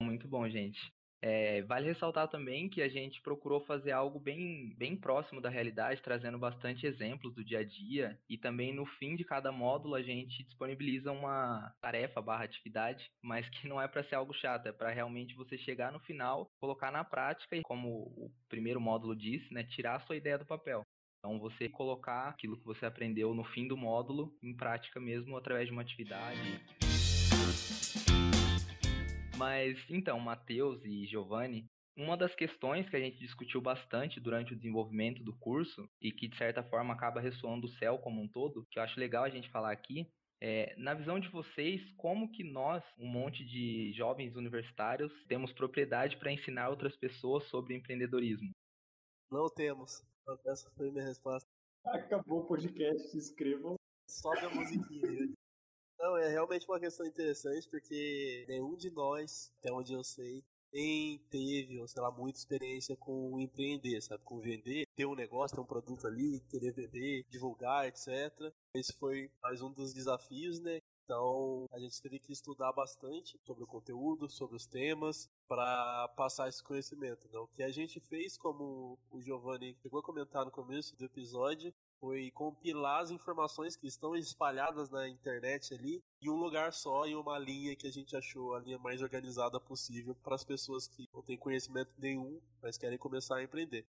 Muito 0.00 0.28
bom, 0.28 0.48
gente. 0.48 0.92
É, 1.22 1.62
vale 1.62 1.86
ressaltar 1.86 2.28
também 2.28 2.68
que 2.68 2.82
a 2.82 2.88
gente 2.88 3.22
procurou 3.22 3.64
fazer 3.64 3.92
algo 3.92 4.20
bem, 4.20 4.74
bem 4.76 4.94
próximo 4.94 5.40
da 5.40 5.48
realidade, 5.48 6.02
trazendo 6.02 6.38
bastante 6.38 6.86
exemplos 6.86 7.34
do 7.34 7.44
dia 7.44 7.60
a 7.60 7.64
dia. 7.64 8.18
E 8.28 8.36
também 8.36 8.74
no 8.74 8.84
fim 8.84 9.16
de 9.16 9.24
cada 9.24 9.50
módulo 9.50 9.94
a 9.94 10.02
gente 10.02 10.44
disponibiliza 10.44 11.10
uma 11.12 11.74
tarefa 11.80 12.20
barra 12.20 12.44
atividade, 12.44 13.10
mas 13.22 13.48
que 13.48 13.66
não 13.66 13.80
é 13.80 13.88
para 13.88 14.04
ser 14.04 14.16
algo 14.16 14.34
chato, 14.34 14.66
é 14.66 14.72
para 14.72 14.90
realmente 14.90 15.34
você 15.34 15.56
chegar 15.56 15.90
no 15.90 16.00
final, 16.00 16.50
colocar 16.60 16.90
na 16.90 17.04
prática 17.04 17.56
e, 17.56 17.62
como 17.62 17.88
o 17.88 18.30
primeiro 18.48 18.80
módulo 18.80 19.16
disse, 19.16 19.52
né, 19.52 19.64
tirar 19.64 19.96
a 19.96 20.00
sua 20.00 20.16
ideia 20.16 20.38
do 20.38 20.44
papel. 20.44 20.82
Então, 21.18 21.38
você 21.38 21.70
colocar 21.70 22.28
aquilo 22.28 22.58
que 22.58 22.66
você 22.66 22.84
aprendeu 22.84 23.34
no 23.34 23.44
fim 23.44 23.66
do 23.66 23.78
módulo 23.78 24.36
em 24.42 24.54
prática 24.54 25.00
mesmo 25.00 25.38
através 25.38 25.66
de 25.66 25.72
uma 25.72 25.80
atividade. 25.80 26.60
Mas 29.36 29.78
então, 29.90 30.18
Matheus 30.20 30.84
e 30.84 31.06
Giovanni, 31.06 31.66
uma 31.96 32.16
das 32.16 32.34
questões 32.34 32.88
que 32.88 32.96
a 32.96 33.00
gente 33.00 33.18
discutiu 33.18 33.60
bastante 33.60 34.20
durante 34.20 34.52
o 34.52 34.56
desenvolvimento 34.56 35.22
do 35.22 35.36
curso 35.38 35.88
e 36.00 36.10
que 36.10 36.28
de 36.28 36.36
certa 36.36 36.62
forma 36.62 36.94
acaba 36.94 37.20
ressoando 37.20 37.66
o 37.66 37.70
céu 37.70 37.98
como 37.98 38.20
um 38.20 38.28
todo, 38.28 38.66
que 38.70 38.78
eu 38.78 38.82
acho 38.82 38.98
legal 38.98 39.24
a 39.24 39.30
gente 39.30 39.50
falar 39.50 39.72
aqui, 39.72 40.08
é, 40.40 40.74
na 40.76 40.92
visão 40.92 41.18
de 41.18 41.28
vocês, 41.28 41.80
como 41.96 42.30
que 42.30 42.44
nós, 42.44 42.82
um 42.98 43.06
monte 43.06 43.44
de 43.44 43.92
jovens 43.94 44.36
universitários, 44.36 45.12
temos 45.26 45.52
propriedade 45.52 46.16
para 46.18 46.32
ensinar 46.32 46.68
outras 46.68 46.96
pessoas 46.96 47.44
sobre 47.44 47.74
empreendedorismo? 47.74 48.50
Não 49.30 49.48
temos. 49.48 50.04
Essa 50.46 50.70
foi 50.76 50.90
minha 50.90 51.04
resposta. 51.04 51.48
Acabou 51.86 52.40
o 52.40 52.46
podcast, 52.46 53.08
se 53.08 53.16
inscrevam. 53.16 53.76
Sobe 54.06 54.40
a 54.40 54.50
musiquinha. 54.50 55.34
Não, 56.04 56.18
é 56.18 56.28
realmente 56.28 56.66
uma 56.68 56.78
questão 56.78 57.06
interessante, 57.06 57.66
porque 57.66 58.44
nenhum 58.46 58.76
de 58.76 58.90
nós, 58.90 59.50
até 59.58 59.72
onde 59.72 59.94
eu 59.94 60.04
sei, 60.04 60.44
tem, 60.70 61.18
teve, 61.30 61.80
ou 61.80 61.88
sei 61.88 62.02
lá, 62.02 62.10
muita 62.10 62.38
experiência 62.38 62.94
com 62.94 63.40
empreender, 63.40 64.02
sabe? 64.02 64.22
Com 64.22 64.38
vender, 64.38 64.86
ter 64.94 65.06
um 65.06 65.14
negócio, 65.14 65.56
ter 65.56 65.62
um 65.62 65.66
produto 65.66 66.06
ali, 66.06 66.40
querer 66.50 66.72
vender, 66.74 67.24
divulgar, 67.30 67.86
etc. 67.86 68.52
Esse 68.74 68.92
foi 68.92 69.30
mais 69.42 69.62
um 69.62 69.72
dos 69.72 69.94
desafios, 69.94 70.60
né? 70.60 70.82
Então, 71.04 71.66
a 71.72 71.78
gente 71.78 72.02
teve 72.02 72.18
que 72.18 72.32
estudar 72.32 72.72
bastante 72.72 73.38
sobre 73.42 73.64
o 73.64 73.66
conteúdo, 73.66 74.28
sobre 74.28 74.56
os 74.56 74.66
temas, 74.66 75.30
para 75.48 76.08
passar 76.16 76.50
esse 76.50 76.62
conhecimento. 76.62 77.28
Né? 77.32 77.38
O 77.38 77.46
que 77.46 77.62
a 77.62 77.70
gente 77.70 77.98
fez, 78.00 78.36
como 78.36 78.98
o 79.10 79.22
Giovanni 79.22 79.74
chegou 79.82 80.00
a 80.00 80.02
comentar 80.02 80.44
no 80.44 80.50
começo 80.50 80.96
do 80.96 81.04
episódio, 81.04 81.72
foi 82.04 82.30
compilar 82.32 83.00
as 83.00 83.10
informações 83.10 83.76
que 83.76 83.86
estão 83.86 84.14
espalhadas 84.14 84.90
na 84.90 85.08
internet 85.08 85.72
ali 85.72 86.04
em 86.20 86.28
um 86.28 86.36
lugar 86.36 86.70
só, 86.70 87.06
em 87.06 87.14
uma 87.14 87.38
linha 87.38 87.74
que 87.74 87.86
a 87.86 87.90
gente 87.90 88.14
achou 88.14 88.54
a 88.54 88.60
linha 88.60 88.78
mais 88.78 89.00
organizada 89.00 89.58
possível 89.58 90.14
para 90.22 90.34
as 90.34 90.44
pessoas 90.44 90.86
que 90.86 91.08
não 91.14 91.22
têm 91.22 91.38
conhecimento 91.38 91.94
nenhum, 91.96 92.38
mas 92.62 92.76
querem 92.76 92.98
começar 92.98 93.36
a 93.36 93.42
empreender. 93.42 93.86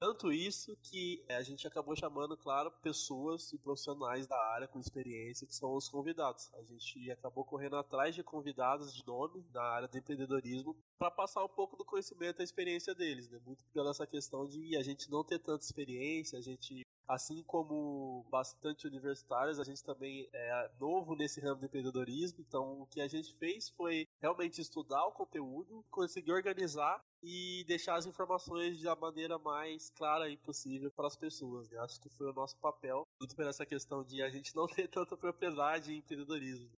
Tanto 0.00 0.32
isso 0.32 0.74
que 0.82 1.22
é, 1.28 1.36
a 1.36 1.42
gente 1.42 1.66
acabou 1.66 1.94
chamando, 1.94 2.38
claro, 2.38 2.72
pessoas 2.82 3.52
e 3.52 3.58
profissionais 3.58 4.26
da 4.26 4.36
área 4.54 4.66
com 4.66 4.80
experiência 4.80 5.46
que 5.46 5.54
são 5.54 5.76
os 5.76 5.90
convidados. 5.90 6.50
A 6.54 6.62
gente 6.62 7.10
acabou 7.10 7.44
correndo 7.44 7.76
atrás 7.76 8.14
de 8.14 8.22
convidados 8.24 8.94
de 8.94 9.06
nome 9.06 9.42
da 9.52 9.62
área 9.62 9.86
do 9.86 9.96
empreendedorismo 9.98 10.74
para 10.98 11.10
passar 11.10 11.44
um 11.44 11.48
pouco 11.48 11.76
do 11.76 11.84
conhecimento 11.84 12.40
e 12.40 12.44
experiência 12.44 12.94
deles, 12.94 13.28
né? 13.28 13.38
Muito 13.44 13.62
pela 13.72 13.90
essa 13.90 14.06
questão 14.06 14.48
de 14.48 14.74
a 14.74 14.82
gente 14.82 15.10
não 15.10 15.22
ter 15.22 15.38
tanta 15.38 15.62
experiência, 15.62 16.38
a 16.38 16.42
gente 16.42 16.82
Assim 17.06 17.42
como 17.42 18.24
bastante 18.30 18.86
universitários, 18.86 19.58
a 19.58 19.64
gente 19.64 19.82
também 19.82 20.28
é 20.32 20.70
novo 20.78 21.14
nesse 21.14 21.40
ramo 21.40 21.60
de 21.60 21.66
empreendedorismo, 21.66 22.40
então 22.40 22.80
o 22.80 22.86
que 22.86 23.00
a 23.00 23.08
gente 23.08 23.34
fez 23.34 23.68
foi 23.68 24.06
realmente 24.20 24.60
estudar 24.60 25.04
o 25.06 25.12
conteúdo, 25.12 25.84
conseguir 25.90 26.32
organizar 26.32 27.02
e 27.22 27.64
deixar 27.66 27.96
as 27.96 28.06
informações 28.06 28.80
da 28.82 28.96
maneira 28.96 29.38
mais 29.38 29.90
clara 29.90 30.28
e 30.28 30.36
possível 30.36 30.90
para 30.90 31.06
as 31.06 31.16
pessoas. 31.16 31.68
Né? 31.70 31.78
Acho 31.78 32.00
que 32.00 32.08
foi 32.08 32.30
o 32.30 32.34
nosso 32.34 32.56
papel, 32.58 33.06
muito 33.20 33.34
por 33.36 33.46
essa 33.46 33.66
questão 33.66 34.02
de 34.04 34.22
a 34.22 34.30
gente 34.30 34.54
não 34.54 34.66
ter 34.68 34.88
tanta 34.88 35.16
propriedade 35.16 35.92
em 35.92 35.98
empreendedorismo. 35.98 36.70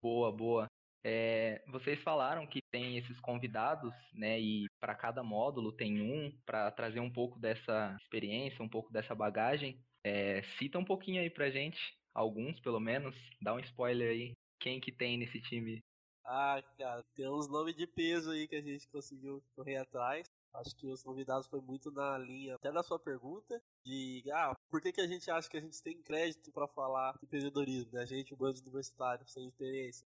Boa, 0.00 0.32
boa. 0.32 0.68
É, 1.04 1.62
vocês 1.68 2.00
falaram 2.02 2.46
que 2.46 2.60
tem 2.70 2.98
esses 2.98 3.20
convidados, 3.20 3.92
né? 4.12 4.40
E 4.40 4.67
para 4.80 4.94
cada 4.94 5.22
módulo 5.22 5.72
tem 5.72 6.00
um 6.00 6.32
para 6.44 6.70
trazer 6.70 7.00
um 7.00 7.12
pouco 7.12 7.38
dessa 7.38 7.96
experiência, 8.00 8.64
um 8.64 8.68
pouco 8.68 8.92
dessa 8.92 9.14
bagagem. 9.14 9.82
É, 10.04 10.42
cita 10.58 10.78
um 10.78 10.84
pouquinho 10.84 11.20
aí 11.20 11.30
pra 11.30 11.50
gente, 11.50 11.78
alguns 12.14 12.58
pelo 12.60 12.80
menos, 12.80 13.14
dá 13.40 13.54
um 13.54 13.60
spoiler 13.60 14.10
aí. 14.10 14.32
Quem 14.60 14.80
que 14.80 14.90
tem 14.90 15.18
nesse 15.18 15.40
time? 15.40 15.82
Ah, 16.24 16.62
cara, 16.76 17.02
tem 17.14 17.28
uns 17.28 17.48
nomes 17.48 17.74
de 17.74 17.86
peso 17.86 18.30
aí 18.30 18.46
que 18.46 18.56
a 18.56 18.60
gente 18.60 18.86
conseguiu 18.88 19.42
correr 19.54 19.76
atrás. 19.76 20.26
Acho 20.54 20.74
que 20.76 20.86
os 20.86 21.02
convidados 21.02 21.46
foi 21.46 21.60
muito 21.60 21.90
na 21.90 22.18
linha, 22.18 22.54
até 22.54 22.72
da 22.72 22.82
sua 22.82 22.98
pergunta, 22.98 23.62
de 23.84 24.24
ah, 24.32 24.54
por 24.70 24.80
que, 24.80 24.92
que 24.92 25.00
a 25.00 25.06
gente 25.06 25.30
acha 25.30 25.48
que 25.48 25.56
a 25.56 25.60
gente 25.60 25.82
tem 25.82 26.02
crédito 26.02 26.50
para 26.52 26.66
falar 26.66 27.12
de 27.18 27.26
empreendedorismo, 27.26 27.92
né? 27.92 28.02
A 28.02 28.06
gente, 28.06 28.34
um 28.34 28.36
bando 28.36 28.60
universitário, 28.60 29.26
sem 29.28 29.46
experiência. 29.46 30.06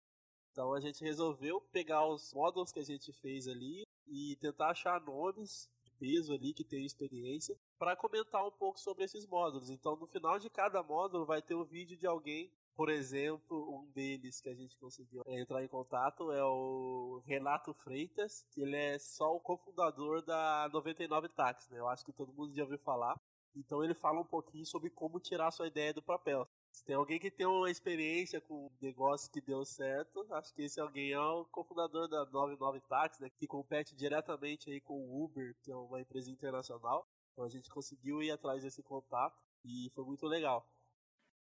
Então 0.52 0.74
a 0.74 0.80
gente 0.80 1.04
resolveu 1.04 1.62
pegar 1.72 2.08
os 2.08 2.34
módulos 2.34 2.72
que 2.72 2.80
a 2.80 2.84
gente 2.84 3.12
fez 3.14 3.48
ali 3.48 3.87
e 4.10 4.36
tentar 4.38 4.70
achar 4.70 5.02
nomes 5.02 5.70
de 5.84 5.92
peso 5.92 6.34
ali 6.34 6.54
que 6.54 6.64
tem 6.64 6.86
experiência 6.86 7.58
para 7.78 7.96
comentar 7.96 8.46
um 8.46 8.52
pouco 8.52 8.80
sobre 8.80 9.04
esses 9.04 9.26
módulos. 9.26 9.70
Então 9.70 9.96
no 9.96 10.08
final 10.08 10.40
de 10.40 10.50
cada 10.50 10.82
módulo 10.84 11.26
vai 11.26 11.42
ter 11.42 11.56
um 11.56 11.64
vídeo 11.64 11.98
de 11.98 12.08
alguém 12.08 12.52
por 12.78 12.90
exemplo, 12.90 13.76
um 13.76 13.90
deles 13.92 14.40
que 14.40 14.50
a 14.50 14.54
gente 14.54 14.78
conseguiu 14.78 15.24
entrar 15.26 15.64
em 15.64 15.68
contato 15.68 16.32
é 16.32 16.44
o 16.44 17.24
Renato 17.26 17.74
Freitas, 17.74 18.46
que 18.52 18.62
ele 18.62 18.76
é 18.76 19.00
só 19.00 19.36
o 19.36 19.40
cofundador 19.40 20.22
da 20.22 20.70
99 20.72 21.28
Tax, 21.30 21.68
né? 21.72 21.80
Eu 21.80 21.88
acho 21.88 22.06
que 22.06 22.14
todo 22.14 22.32
mundo 22.32 22.54
já 22.54 22.62
ouviu 22.62 22.78
falar. 22.78 23.20
Então 23.56 23.84
ele 23.84 23.96
fala 23.96 24.22
um 24.22 24.26
pouquinho 24.26 24.64
sobre 24.64 24.92
como 24.92 25.20
tirar 25.20 25.50
sua 25.50 25.66
ideia 25.66 25.92
do 25.92 26.04
papel. 26.04 26.48
Se 26.78 26.86
tem 26.86 26.96
alguém 26.96 27.18
que 27.18 27.32
tem 27.32 27.48
uma 27.48 27.72
experiência 27.72 28.40
com 28.40 28.68
um 28.68 28.72
negócio 28.80 29.32
que 29.32 29.42
deu 29.42 29.66
certo, 29.66 30.24
acho 30.30 30.54
que 30.54 30.62
esse 30.62 30.80
alguém 30.80 31.12
é 31.12 31.20
o 31.20 31.44
cofundador 31.46 32.08
da 32.08 32.24
99 32.28 32.80
Taxi, 32.82 33.20
né, 33.20 33.32
que 33.32 33.48
compete 33.48 33.96
diretamente 33.96 34.70
aí 34.70 34.80
com 34.80 34.94
o 34.94 35.24
Uber, 35.24 35.56
que 35.64 35.72
é 35.72 35.76
uma 35.76 36.00
empresa 36.00 36.30
internacional. 36.30 37.08
Então 37.34 37.44
a 37.44 37.50
gente 37.50 37.68
conseguiu 37.68 38.22
ir 38.22 38.30
atrás 38.30 38.62
desse 38.62 38.84
contato 38.84 39.36
e 39.66 39.90
foi 39.96 40.06
muito 40.06 40.28
legal. 40.28 40.70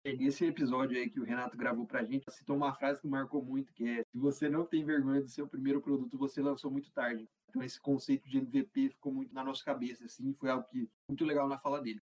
Nesse 0.05 0.45
episódio 0.45 0.99
aí 0.99 1.09
que 1.09 1.19
o 1.19 1.23
Renato 1.23 1.57
gravou 1.57 1.87
pra 1.87 2.03
gente, 2.03 2.31
citou 2.31 2.55
uma 2.55 2.75
frase 2.75 3.01
que 3.01 3.07
marcou 3.07 3.43
muito, 3.43 3.73
que 3.73 3.89
é 3.89 4.03
se 4.03 4.19
você 4.19 4.47
não 4.47 4.67
tem 4.67 4.85
vergonha 4.85 5.19
do 5.19 5.29
seu 5.29 5.47
primeiro 5.47 5.81
produto, 5.81 6.15
você 6.15 6.43
lançou 6.43 6.69
muito 6.69 6.91
tarde. 6.91 7.27
Então 7.49 7.63
esse 7.63 7.81
conceito 7.81 8.29
de 8.29 8.37
MVP 8.37 8.89
ficou 8.89 9.11
muito 9.11 9.33
na 9.33 9.43
nossa 9.43 9.63
cabeça, 9.63 10.05
assim, 10.05 10.31
foi 10.35 10.51
algo 10.51 10.67
que 10.69 10.87
muito 11.07 11.25
legal 11.25 11.47
na 11.47 11.57
fala 11.57 11.81
dele. 11.81 11.99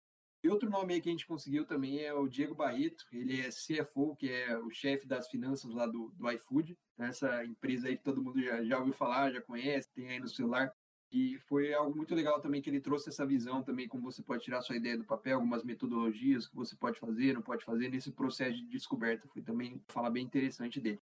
E 0.45 0.49
outro 0.51 0.69
nome 0.69 0.93
aí 0.93 1.01
que 1.01 1.09
a 1.09 1.13
gente 1.13 1.27
conseguiu 1.27 1.65
também 1.65 2.01
é 2.01 2.13
o 2.13 2.29
Diego 2.29 2.55
Barreto, 2.55 3.07
ele 3.11 3.41
é 3.41 3.49
CFO, 3.49 4.15
que 4.15 4.31
é 4.31 4.59
o 4.59 4.69
chefe 4.69 5.07
das 5.07 5.27
finanças 5.27 5.73
lá 5.73 5.87
do, 5.87 6.11
do 6.11 6.31
iFood, 6.33 6.77
essa 6.99 7.43
empresa 7.47 7.89
aí 7.89 7.97
que 7.97 8.05
todo 8.05 8.23
mundo 8.23 8.39
já, 8.43 8.63
já 8.63 8.79
ouviu 8.79 8.93
falar, 8.93 9.33
já 9.33 9.41
conhece, 9.41 9.91
tem 9.95 10.11
aí 10.11 10.21
no 10.21 10.29
celular. 10.29 10.71
E 11.11 11.39
foi 11.49 11.73
algo 11.73 11.97
muito 11.97 12.15
legal 12.15 12.43
também 12.43 12.61
que 12.61 12.69
ele 12.69 12.79
trouxe 12.79 13.09
essa 13.09 13.25
visão 13.25 13.63
também, 13.63 13.89
como 13.89 14.03
você 14.03 14.23
pode 14.23 14.43
tirar 14.45 14.61
sua 14.61 14.77
ideia 14.77 14.99
do 14.99 15.05
papel, 15.07 15.37
algumas 15.37 15.65
metodologias 15.65 16.47
que 16.47 16.55
você 16.55 16.77
pode 16.77 17.01
fazer, 17.01 17.33
não 17.33 17.41
pode 17.41 17.65
fazer 17.65 17.89
nesse 17.89 18.13
processo 18.13 18.55
de 18.55 18.69
descoberta. 18.69 19.27
Foi 19.29 19.41
também 19.41 19.83
fala 19.89 20.11
bem 20.11 20.27
interessante 20.27 20.79
dele. 20.79 21.01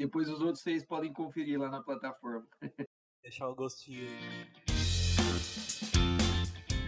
Depois 0.00 0.28
os 0.28 0.40
outros 0.40 0.64
seis 0.64 0.84
podem 0.84 1.12
conferir 1.12 1.60
lá 1.60 1.70
na 1.70 1.80
plataforma. 1.80 2.48
Deixar 3.22 3.48
o 3.50 3.54
gostinho 3.54 4.08
aí. 4.08 4.70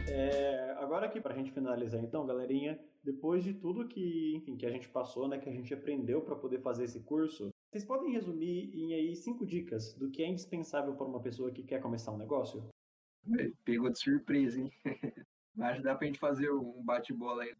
É, 0.08 0.71
agora 0.92 1.06
aqui 1.06 1.22
para 1.22 1.32
a 1.32 1.36
gente 1.36 1.50
finalizar 1.50 2.04
então, 2.04 2.26
galerinha, 2.26 2.78
depois 3.02 3.42
de 3.42 3.54
tudo 3.54 3.88
que, 3.88 4.36
enfim, 4.36 4.58
que 4.58 4.66
a 4.66 4.70
gente 4.70 4.90
passou, 4.90 5.26
né, 5.26 5.38
que 5.38 5.48
a 5.48 5.52
gente 5.52 5.72
aprendeu 5.72 6.20
para 6.20 6.36
poder 6.36 6.60
fazer 6.60 6.84
esse 6.84 7.00
curso, 7.00 7.48
vocês 7.70 7.82
podem 7.82 8.12
resumir 8.12 8.70
em 8.74 8.92
aí 8.92 9.16
cinco 9.16 9.46
dicas 9.46 9.94
do 9.94 10.10
que 10.10 10.22
é 10.22 10.28
indispensável 10.28 10.94
para 10.94 11.06
uma 11.06 11.22
pessoa 11.22 11.50
que 11.50 11.62
quer 11.62 11.80
começar 11.80 12.12
um 12.12 12.18
negócio? 12.18 12.68
Pegou 13.64 13.88
de 13.88 13.98
surpresa, 13.98 14.60
hein? 14.60 14.70
Mas 15.56 15.82
dá 15.82 15.94
pra 15.94 16.06
gente 16.06 16.18
fazer 16.18 16.52
um 16.52 16.84
bate-bola 16.84 17.44
aí. 17.44 17.54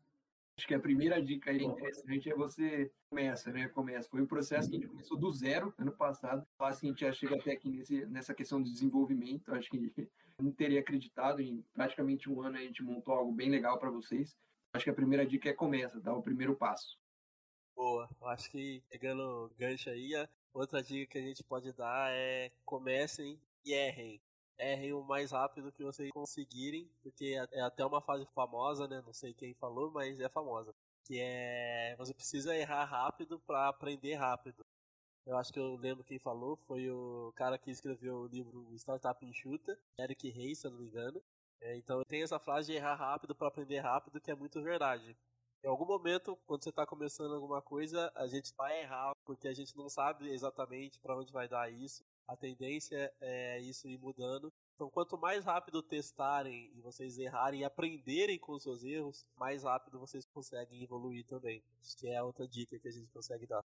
Acho 0.57 0.67
que 0.67 0.75
a 0.75 0.81
primeira 0.81 1.23
dica 1.23 1.51
aí 1.51 1.65
interessante 1.65 2.31
é 2.31 2.35
você 2.35 2.93
começa, 3.09 3.51
né? 3.51 3.69
Começa. 3.69 4.09
Foi 4.09 4.21
um 4.21 4.27
processo 4.27 4.69
que 4.69 4.77
a 4.77 4.79
gente 4.79 4.89
começou 4.89 5.17
do 5.17 5.31
zero 5.31 5.73
ano 5.79 5.93
passado. 5.93 6.47
Assim, 6.59 6.89
a 6.89 6.91
gente 6.91 7.01
já 7.01 7.13
chega 7.13 7.37
até 7.37 7.53
aqui 7.53 7.71
nesse, 7.71 8.05
nessa 8.07 8.35
questão 8.35 8.63
de 8.63 8.71
desenvolvimento. 8.71 9.53
Acho 9.55 9.71
que 9.71 9.79
não 10.39 10.53
teria 10.53 10.81
acreditado. 10.81 11.41
Em 11.41 11.65
praticamente 11.73 12.31
um 12.31 12.43
ano 12.43 12.59
a 12.59 12.61
gente 12.61 12.83
montou 12.83 13.15
algo 13.15 13.33
bem 13.33 13.49
legal 13.49 13.79
para 13.79 13.91
vocês. 13.91 14.37
Acho 14.75 14.85
que 14.85 14.91
a 14.91 14.95
primeira 14.95 15.27
dica 15.27 15.49
é 15.49 15.53
começa, 15.53 16.01
dá 16.01 16.15
o 16.15 16.23
primeiro 16.23 16.55
passo. 16.55 16.99
Boa, 17.75 18.09
eu 18.21 18.29
acho 18.29 18.51
que 18.51 18.83
pegando 18.91 19.51
gancho 19.59 19.91
aí, 19.91 20.13
outra 20.53 20.83
dica 20.83 21.13
que 21.13 21.19
a 21.19 21.23
gente 21.23 21.43
pode 21.43 21.73
dar 21.73 22.11
é 22.13 22.51
comecem 22.65 23.41
e 23.65 23.73
errem. 23.73 24.21
Errem 24.59 24.93
o 24.93 25.03
mais 25.03 25.33
rápido 25.33 25.73
que 25.73 25.83
vocês 25.83 26.11
conseguirem, 26.13 26.91
porque 27.03 27.37
é, 27.53 27.59
é 27.59 27.63
até 27.63 27.85
uma 27.85 28.01
fase 28.01 28.25
famosa, 28.27 28.87
né? 28.87 29.03
Não 29.05 29.13
sei 29.13 29.35
quem 29.35 29.55
falou, 29.55 29.91
mas 29.91 30.21
é 30.21 30.29
famosa. 30.29 30.75
Que 31.05 31.19
é 31.21 31.97
você 31.99 32.15
precisa 32.15 32.57
errar 32.57 32.85
rápido 32.85 33.41
para 33.41 33.69
aprender 33.69 34.15
rápido. 34.15 34.65
Eu 35.27 35.37
acho 35.37 35.53
que 35.53 35.59
eu 35.59 35.77
lembro 35.77 36.05
quem 36.05 36.19
falou, 36.19 36.57
foi 36.57 36.91
o 36.91 37.33
cara 37.37 37.57
que 37.57 37.71
escreveu 37.71 38.23
o 38.23 38.27
livro 38.27 38.69
Startup 38.75 39.25
Enxuta, 39.25 39.79
Eric 39.99 40.29
Reis, 40.31 40.59
se 40.59 40.67
eu 40.67 40.73
não 40.73 40.79
me 40.79 40.87
engano. 40.89 41.23
É, 41.61 41.77
então 41.77 42.03
tem 42.05 42.23
essa 42.23 42.41
frase 42.41 42.73
de 42.73 42.77
errar 42.77 42.97
rápido 42.97 43.35
para 43.35 43.47
aprender 43.49 43.79
rápido, 43.79 44.21
que 44.21 44.31
é 44.31 44.35
muito 44.35 44.61
verdade. 44.61 45.17
Em 45.65 45.69
algum 45.69 45.87
momento, 45.87 46.37
quando 46.45 46.65
você 46.65 46.71
está 46.71 46.85
começando 46.85 47.35
alguma 47.35 47.63
coisa, 47.63 48.11
a 48.17 48.27
gente 48.27 48.53
vai 48.57 48.81
errar 48.81 49.15
porque 49.25 49.47
a 49.47 49.55
gente 49.55 49.77
não 49.77 49.89
sabe 49.89 50.29
exatamente 50.29 50.99
para 50.99 51.17
onde 51.17 51.33
vai 51.33 51.47
dar 51.49 51.71
isso. 51.73 52.05
A 52.33 52.37
tendência 52.37 53.13
é 53.21 53.61
isso 53.61 53.87
ir 53.87 53.99
mudando. 53.99 54.51
Então, 54.75 54.89
quanto 54.89 55.19
mais 55.19 55.45
rápido 55.45 55.83
testarem 55.83 56.73
e 56.75 56.81
vocês 56.81 57.19
errarem 57.19 57.61
e 57.61 57.65
aprenderem 57.65 58.39
com 58.39 58.53
os 58.53 58.63
seus 58.63 58.83
erros, 58.83 59.27
mais 59.37 59.65
rápido 59.65 59.99
vocês 59.99 60.25
conseguem 60.25 60.83
evoluir 60.83 61.27
também. 61.27 61.63
Isso 61.83 61.95
que 61.95 62.09
é 62.09 62.23
outra 62.23 62.49
dica 62.49 62.79
que 62.79 62.89
a 62.89 62.91
gente 62.91 63.13
consegue 63.13 63.47
dar. 63.47 63.61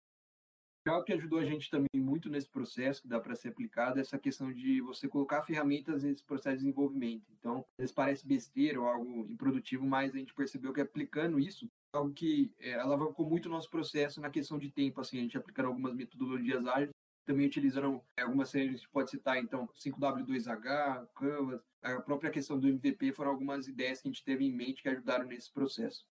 Algo 0.86 1.02
que 1.02 1.14
ajudou 1.14 1.38
a 1.38 1.46
gente 1.46 1.70
também 1.70 1.88
muito 1.94 2.28
nesse 2.28 2.48
processo, 2.50 3.00
que 3.00 3.08
dá 3.08 3.18
para 3.18 3.34
ser 3.34 3.48
aplicado, 3.48 3.98
é 3.98 4.02
essa 4.02 4.18
questão 4.18 4.52
de 4.52 4.82
você 4.82 5.08
colocar 5.08 5.42
ferramentas 5.42 6.02
nesse 6.02 6.22
processo 6.22 6.58
de 6.58 6.64
desenvolvimento. 6.64 7.24
Então, 7.38 7.60
às 7.60 7.78
vezes 7.78 7.94
parece 7.94 8.26
besteira 8.26 8.78
ou 8.78 8.86
algo 8.86 9.26
improdutivo, 9.30 9.86
mas 9.86 10.14
a 10.14 10.18
gente 10.18 10.34
percebeu 10.34 10.74
que 10.74 10.80
aplicando 10.82 11.40
isso, 11.40 11.66
algo 11.90 12.12
que 12.12 12.52
é, 12.58 12.74
alavancou 12.74 13.26
muito 13.26 13.46
o 13.46 13.50
nosso 13.50 13.70
processo 13.70 14.20
na 14.20 14.28
questão 14.28 14.58
de 14.58 14.70
tempo, 14.70 15.00
assim, 15.00 15.18
a 15.18 15.22
gente 15.22 15.38
aplicando 15.38 15.68
algumas 15.68 15.94
metodologias 15.94 16.66
ágeis, 16.66 16.90
também 17.28 17.46
utilizando 17.46 18.02
é, 18.16 18.22
algumas 18.22 18.48
séries, 18.48 18.70
a 18.70 18.76
gente 18.78 18.88
pode 18.88 19.10
citar, 19.10 19.36
então, 19.36 19.68
5W2H, 19.74 21.08
Canvas, 21.14 21.60
a 21.82 22.00
própria 22.00 22.30
questão 22.30 22.58
do 22.58 22.66
MVP, 22.66 23.12
foram 23.12 23.30
algumas 23.30 23.68
ideias 23.68 24.00
que 24.00 24.08
a 24.08 24.10
gente 24.10 24.24
teve 24.24 24.46
em 24.46 24.52
mente 24.52 24.82
que 24.82 24.88
ajudaram 24.88 25.26
nesse 25.26 25.52
processo. 25.52 26.06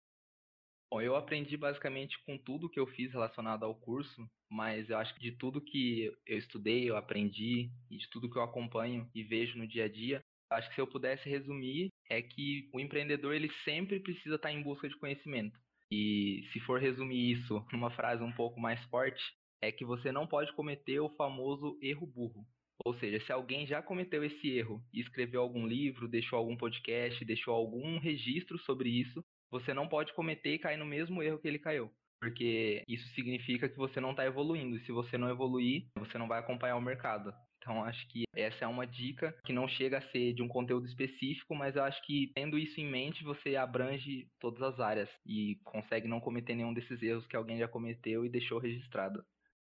Bom, 0.91 1.01
eu 1.01 1.15
aprendi 1.15 1.55
basicamente 1.55 2.17
com 2.25 2.35
tudo 2.35 2.69
que 2.69 2.79
eu 2.79 2.87
fiz 2.87 3.11
relacionado 3.11 3.63
ao 3.63 3.75
curso, 3.75 4.27
mas 4.49 4.89
eu 4.89 4.97
acho 4.97 5.13
que 5.13 5.21
de 5.21 5.31
tudo 5.33 5.61
que 5.61 6.11
eu 6.25 6.37
estudei, 6.37 6.89
eu 6.89 6.97
aprendi, 6.97 7.71
e 7.91 7.97
de 7.97 8.09
tudo 8.09 8.29
que 8.29 8.37
eu 8.37 8.43
acompanho 8.43 9.07
e 9.13 9.23
vejo 9.23 9.55
no 9.55 9.67
dia 9.67 9.85
a 9.85 9.89
dia, 9.89 10.19
acho 10.49 10.69
que 10.69 10.75
se 10.75 10.81
eu 10.81 10.87
pudesse 10.87 11.29
resumir, 11.29 11.89
é 12.09 12.23
que 12.23 12.69
o 12.73 12.79
empreendedor 12.79 13.35
ele 13.35 13.51
sempre 13.63 13.99
precisa 13.99 14.35
estar 14.35 14.51
em 14.51 14.63
busca 14.63 14.89
de 14.89 14.97
conhecimento. 14.97 15.59
E 15.91 16.43
se 16.51 16.59
for 16.61 16.79
resumir 16.79 17.33
isso 17.33 17.63
numa 17.71 17.91
frase 17.91 18.23
um 18.23 18.31
pouco 18.31 18.59
mais 18.59 18.83
forte, 18.85 19.21
é 19.63 19.71
que 19.71 19.85
você 19.85 20.11
não 20.11 20.27
pode 20.27 20.51
cometer 20.53 20.99
o 20.99 21.09
famoso 21.15 21.77
erro 21.81 22.05
burro. 22.05 22.45
Ou 22.85 22.93
seja, 22.95 23.23
se 23.25 23.31
alguém 23.31 23.65
já 23.65 23.81
cometeu 23.81 24.23
esse 24.23 24.49
erro 24.49 24.83
e 24.93 24.99
escreveu 24.99 25.41
algum 25.41 25.65
livro, 25.65 26.07
deixou 26.07 26.37
algum 26.37 26.57
podcast, 26.57 27.23
deixou 27.23 27.53
algum 27.53 27.97
registro 27.97 28.57
sobre 28.59 28.89
isso, 28.89 29.23
você 29.49 29.73
não 29.73 29.87
pode 29.87 30.13
cometer 30.13 30.55
e 30.55 30.59
cair 30.59 30.77
no 30.77 30.85
mesmo 30.85 31.23
erro 31.23 31.39
que 31.39 31.47
ele 31.47 31.59
caiu. 31.59 31.89
Porque 32.19 32.83
isso 32.87 33.07
significa 33.13 33.69
que 33.69 33.77
você 33.77 33.99
não 33.99 34.11
está 34.11 34.25
evoluindo. 34.25 34.77
E 34.77 34.85
se 34.85 34.91
você 34.91 35.17
não 35.17 35.29
evoluir, 35.29 35.85
você 35.97 36.17
não 36.17 36.27
vai 36.27 36.39
acompanhar 36.39 36.75
o 36.75 36.81
mercado. 36.81 37.33
Então, 37.57 37.83
acho 37.85 38.05
que 38.09 38.23
essa 38.35 38.65
é 38.65 38.67
uma 38.67 38.85
dica 38.85 39.33
que 39.45 39.53
não 39.53 39.67
chega 39.69 39.97
a 39.97 40.11
ser 40.11 40.33
de 40.33 40.41
um 40.41 40.47
conteúdo 40.49 40.85
específico, 40.85 41.55
mas 41.55 41.75
eu 41.77 41.83
acho 41.83 42.01
que 42.05 42.31
tendo 42.35 42.57
isso 42.57 42.79
em 42.81 42.89
mente, 42.89 43.23
você 43.23 43.55
abrange 43.55 44.27
todas 44.39 44.61
as 44.61 44.79
áreas 44.81 45.09
e 45.25 45.55
consegue 45.63 46.07
não 46.07 46.19
cometer 46.19 46.55
nenhum 46.55 46.73
desses 46.73 47.01
erros 47.01 47.25
que 47.27 47.37
alguém 47.37 47.57
já 47.57 47.67
cometeu 47.67 48.25
e 48.25 48.29
deixou 48.29 48.59
registrado. 48.59 49.23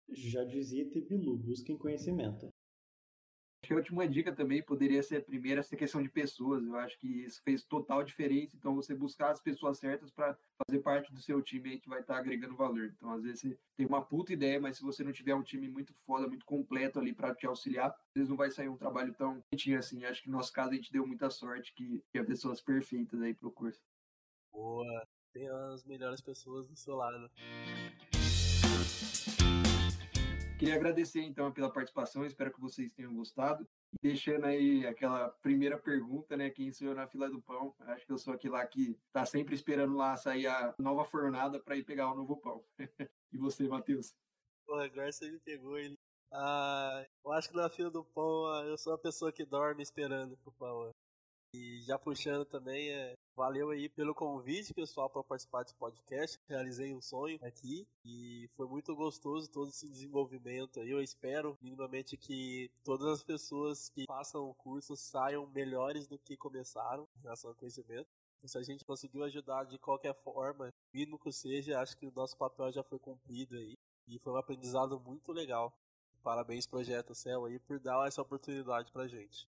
Já 0.08 0.44
dizia 0.44 0.88
Tebilu, 0.88 1.36
busquem 1.36 1.76
conhecimento. 1.76 2.52
Acho 3.62 3.68
que 3.68 3.72
a 3.72 3.76
última 3.76 4.08
dica 4.08 4.32
também 4.32 4.62
poderia 4.62 5.02
ser 5.02 5.16
a 5.16 5.22
primeira, 5.22 5.60
essa 5.60 5.76
questão 5.76 6.00
de 6.00 6.08
pessoas. 6.08 6.64
Eu 6.64 6.76
acho 6.76 6.96
que 7.00 7.24
isso 7.24 7.42
fez 7.42 7.64
total 7.64 8.04
diferença. 8.04 8.56
Então, 8.56 8.76
você 8.76 8.94
buscar 8.94 9.30
as 9.30 9.40
pessoas 9.40 9.78
certas 9.78 10.10
para 10.10 10.38
fazer 10.64 10.80
parte 10.82 11.12
do 11.12 11.20
seu 11.20 11.42
time 11.42 11.70
aí 11.70 11.80
que 11.80 11.88
vai 11.88 12.00
estar 12.00 12.14
tá 12.14 12.20
agregando 12.20 12.54
valor. 12.54 12.92
Então, 12.96 13.10
às 13.10 13.24
vezes, 13.24 13.40
você 13.40 13.58
tem 13.76 13.86
uma 13.86 14.04
puta 14.04 14.32
ideia, 14.32 14.60
mas 14.60 14.76
se 14.76 14.84
você 14.84 15.02
não 15.02 15.12
tiver 15.12 15.34
um 15.34 15.42
time 15.42 15.68
muito 15.68 15.92
foda, 16.04 16.28
muito 16.28 16.44
completo 16.46 17.00
ali 17.00 17.12
para 17.12 17.34
te 17.34 17.46
auxiliar, 17.46 17.90
às 17.90 18.14
vezes 18.14 18.28
não 18.28 18.36
vai 18.36 18.50
sair 18.50 18.68
um 18.68 18.76
trabalho 18.76 19.12
tão 19.14 19.42
bonitinho 19.50 19.78
assim. 19.78 20.04
Acho 20.04 20.22
que 20.22 20.30
no 20.30 20.36
nosso 20.36 20.52
caso 20.52 20.70
a 20.70 20.74
gente 20.74 20.92
deu 20.92 21.04
muita 21.04 21.28
sorte 21.28 21.74
que 21.74 22.04
tinha 22.12 22.24
pessoas 22.24 22.60
perfeitas 22.60 23.20
aí 23.20 23.34
pro 23.34 23.50
curso. 23.50 23.80
Boa, 24.52 25.08
tem 25.32 25.48
as 25.48 25.84
melhores 25.84 26.20
pessoas 26.20 26.68
do 26.68 26.76
seu 26.76 26.94
lado. 26.94 27.28
Queria 30.58 30.74
agradecer 30.74 31.20
então 31.20 31.52
pela 31.52 31.70
participação, 31.70 32.24
espero 32.24 32.50
que 32.50 32.60
vocês 32.60 32.90
tenham 32.92 33.14
gostado. 33.14 33.68
Deixando 34.00 34.46
aí 34.46 34.86
aquela 34.86 35.28
primeira 35.28 35.78
pergunta, 35.78 36.34
né? 36.34 36.48
Quem 36.48 36.72
sou 36.72 36.88
eu 36.88 36.94
na 36.94 37.06
fila 37.06 37.28
do 37.28 37.42
pão? 37.42 37.74
Acho 37.80 38.06
que 38.06 38.12
eu 38.12 38.16
sou 38.16 38.32
aquele 38.32 38.54
lá 38.54 38.66
que 38.66 38.98
tá 39.12 39.26
sempre 39.26 39.54
esperando 39.54 39.94
lá 39.94 40.16
sair 40.16 40.46
a 40.46 40.74
nova 40.78 41.04
fornada 41.04 41.60
para 41.60 41.76
ir 41.76 41.84
pegar 41.84 42.10
o 42.10 42.16
novo 42.16 42.38
pão. 42.38 42.64
e 43.32 43.36
você, 43.36 43.68
Matheus? 43.68 44.14
Pô, 44.66 44.76
agora 44.76 45.12
você 45.12 45.30
me 45.30 45.38
pegou 45.40 45.78
ele. 45.78 45.98
Ah, 46.32 47.06
eu 47.22 47.32
acho 47.32 47.50
que 47.50 47.56
na 47.56 47.68
fila 47.68 47.90
do 47.90 48.02
pão 48.02 48.46
ah, 48.46 48.64
eu 48.64 48.78
sou 48.78 48.94
a 48.94 48.98
pessoa 48.98 49.30
que 49.30 49.44
dorme 49.44 49.82
esperando 49.82 50.38
o 50.42 50.52
pão. 50.52 50.90
E 51.54 51.82
já 51.82 51.98
puxando 51.98 52.46
também, 52.46 52.90
é, 52.90 53.14
valeu 53.36 53.70
aí 53.70 53.88
pelo 53.88 54.14
convite, 54.14 54.72
pessoal, 54.72 55.10
para 55.10 55.22
participar 55.22 55.62
desse 55.62 55.74
podcast. 55.74 56.40
Realizei 56.48 56.94
um 56.94 57.02
sonho 57.02 57.38
aqui 57.42 57.86
e 58.04 58.48
foi 58.56 58.66
muito 58.66 58.96
gostoso 58.96 59.50
todo 59.50 59.68
esse 59.68 59.88
desenvolvimento 59.88 60.80
aí. 60.80 60.90
Eu 60.90 61.02
espero, 61.02 61.56
minimamente, 61.60 62.16
que 62.16 62.70
todas 62.82 63.06
as 63.06 63.22
pessoas 63.22 63.90
que 63.90 64.06
façam 64.06 64.48
o 64.48 64.54
curso 64.54 64.96
saiam 64.96 65.46
melhores 65.48 66.08
do 66.08 66.18
que 66.18 66.36
começaram 66.36 67.06
em 67.18 67.22
relação 67.22 67.50
ao 67.50 67.56
conhecimento. 67.56 68.08
Se 68.44 68.56
a 68.56 68.62
gente 68.62 68.84
conseguiu 68.84 69.24
ajudar 69.24 69.64
de 69.64 69.78
qualquer 69.78 70.14
forma, 70.14 70.72
mínimo 70.92 71.18
que 71.18 71.32
seja, 71.32 71.80
acho 71.80 71.96
que 71.96 72.06
o 72.06 72.12
nosso 72.12 72.36
papel 72.36 72.72
já 72.72 72.82
foi 72.82 72.98
cumprido 72.98 73.56
aí. 73.56 73.74
E 74.08 74.18
foi 74.18 74.32
um 74.32 74.36
aprendizado 74.36 74.98
muito 75.00 75.32
legal. 75.32 75.76
Parabéns, 76.22 76.66
Projeto 76.66 77.14
Céu, 77.14 77.44
aí, 77.44 77.58
por 77.58 77.78
dar 77.80 78.06
essa 78.06 78.22
oportunidade 78.22 78.90
pra 78.92 79.08
gente. 79.08 79.48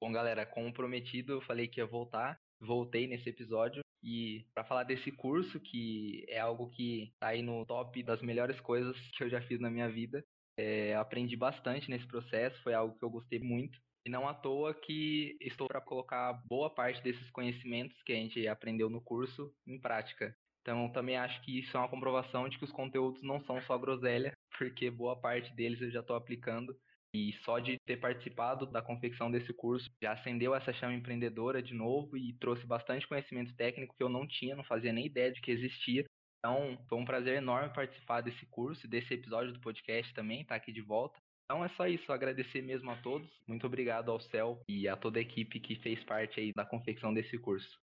Bom, 0.00 0.12
galera, 0.12 0.46
como 0.46 0.72
prometido, 0.72 1.32
eu 1.32 1.40
falei 1.40 1.66
que 1.68 1.80
ia 1.80 1.86
voltar. 1.86 2.40
Voltei 2.60 3.06
nesse 3.06 3.28
episódio 3.28 3.82
e 4.02 4.46
para 4.54 4.64
falar 4.64 4.84
desse 4.84 5.10
curso, 5.10 5.58
que 5.58 6.24
é 6.28 6.38
algo 6.38 6.70
que 6.70 7.12
tá 7.18 7.28
aí 7.28 7.42
no 7.42 7.66
top 7.66 8.02
das 8.02 8.22
melhores 8.22 8.60
coisas 8.60 8.96
que 9.16 9.24
eu 9.24 9.30
já 9.30 9.40
fiz 9.42 9.60
na 9.60 9.70
minha 9.70 9.88
vida. 9.88 10.24
É, 10.56 10.94
aprendi 10.96 11.36
bastante 11.36 11.90
nesse 11.90 12.06
processo, 12.06 12.60
foi 12.62 12.74
algo 12.74 12.96
que 12.98 13.04
eu 13.04 13.10
gostei 13.10 13.38
muito. 13.38 13.78
E 14.04 14.10
não 14.10 14.28
à 14.28 14.34
toa 14.34 14.72
que 14.74 15.36
estou 15.40 15.68
para 15.68 15.80
colocar 15.80 16.32
boa 16.46 16.70
parte 16.70 17.02
desses 17.02 17.30
conhecimentos 17.30 18.00
que 18.02 18.12
a 18.12 18.16
gente 18.16 18.46
aprendeu 18.48 18.88
no 18.88 19.00
curso 19.00 19.52
em 19.66 19.78
prática. 19.78 20.34
Então, 20.62 20.90
também 20.90 21.16
acho 21.16 21.40
que 21.42 21.60
isso 21.60 21.76
é 21.76 21.80
uma 21.80 21.88
comprovação 21.88 22.48
de 22.48 22.58
que 22.58 22.64
os 22.64 22.72
conteúdos 22.72 23.22
não 23.22 23.40
são 23.40 23.60
só 23.62 23.78
groselha, 23.78 24.32
porque 24.58 24.90
boa 24.90 25.18
parte 25.18 25.54
deles 25.54 25.80
eu 25.80 25.90
já 25.90 26.00
estou 26.00 26.16
aplicando. 26.16 26.76
E 27.14 27.32
só 27.44 27.58
de 27.58 27.78
ter 27.86 27.96
participado 27.96 28.66
da 28.66 28.82
confecção 28.82 29.30
desse 29.30 29.52
curso 29.52 29.88
já 30.02 30.12
acendeu 30.12 30.54
essa 30.54 30.72
chama 30.72 30.94
empreendedora 30.94 31.62
de 31.62 31.74
novo 31.74 32.16
e 32.16 32.34
trouxe 32.34 32.66
bastante 32.66 33.08
conhecimento 33.08 33.54
técnico 33.54 33.96
que 33.96 34.02
eu 34.02 34.08
não 34.08 34.26
tinha, 34.26 34.54
não 34.54 34.64
fazia 34.64 34.92
nem 34.92 35.06
ideia 35.06 35.32
de 35.32 35.40
que 35.40 35.50
existia. 35.50 36.04
Então, 36.38 36.78
foi 36.88 36.98
um 36.98 37.04
prazer 37.04 37.36
enorme 37.36 37.72
participar 37.72 38.20
desse 38.20 38.46
curso, 38.46 38.86
desse 38.86 39.14
episódio 39.14 39.52
do 39.52 39.60
podcast 39.60 40.12
também, 40.14 40.42
estar 40.42 40.54
tá 40.54 40.56
aqui 40.56 40.72
de 40.72 40.82
volta. 40.82 41.18
Então 41.50 41.64
é 41.64 41.68
só 41.70 41.86
isso, 41.86 42.12
agradecer 42.12 42.60
mesmo 42.60 42.90
a 42.90 42.96
todos. 42.96 43.26
Muito 43.46 43.66
obrigado 43.66 44.10
ao 44.10 44.20
Céu 44.20 44.60
e 44.68 44.86
a 44.86 44.94
toda 44.94 45.18
a 45.18 45.22
equipe 45.22 45.58
que 45.58 45.76
fez 45.76 46.04
parte 46.04 46.38
aí 46.38 46.52
da 46.54 46.64
confecção 46.64 47.12
desse 47.14 47.38
curso. 47.38 47.78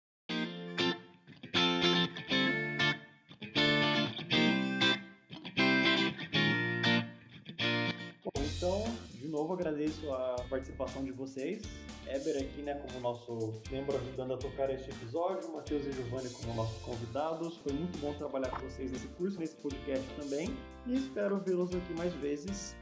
Então, 8.57 8.85
novo 9.35 9.53
agradeço 9.53 10.11
a 10.13 10.37
participação 10.49 11.03
de 11.03 11.11
vocês. 11.11 11.63
Eber 12.07 12.37
aqui, 12.37 12.63
né, 12.63 12.75
como 12.75 13.01
nosso 13.01 13.61
membro 13.71 13.97
ajudando 13.97 14.35
a 14.35 14.37
tocar 14.37 14.71
este 14.71 14.91
episódio, 14.91 15.53
Matheus 15.53 15.85
e 15.87 15.93
Giovanni 15.93 16.31
como 16.31 16.55
nossos 16.55 16.81
convidados. 16.83 17.57
Foi 17.57 17.73
muito 17.73 17.99
bom 17.99 18.15
trabalhar 18.15 18.51
com 18.51 18.69
vocês 18.69 18.93
nesse 18.93 19.09
curso, 19.09 19.41
nesse 19.41 19.57
podcast 19.57 20.07
também. 20.15 20.57
E 20.87 20.95
espero 20.95 21.39
vê-los 21.39 21.75
aqui 21.75 21.93
mais 21.95 22.13
vezes. 22.15 22.77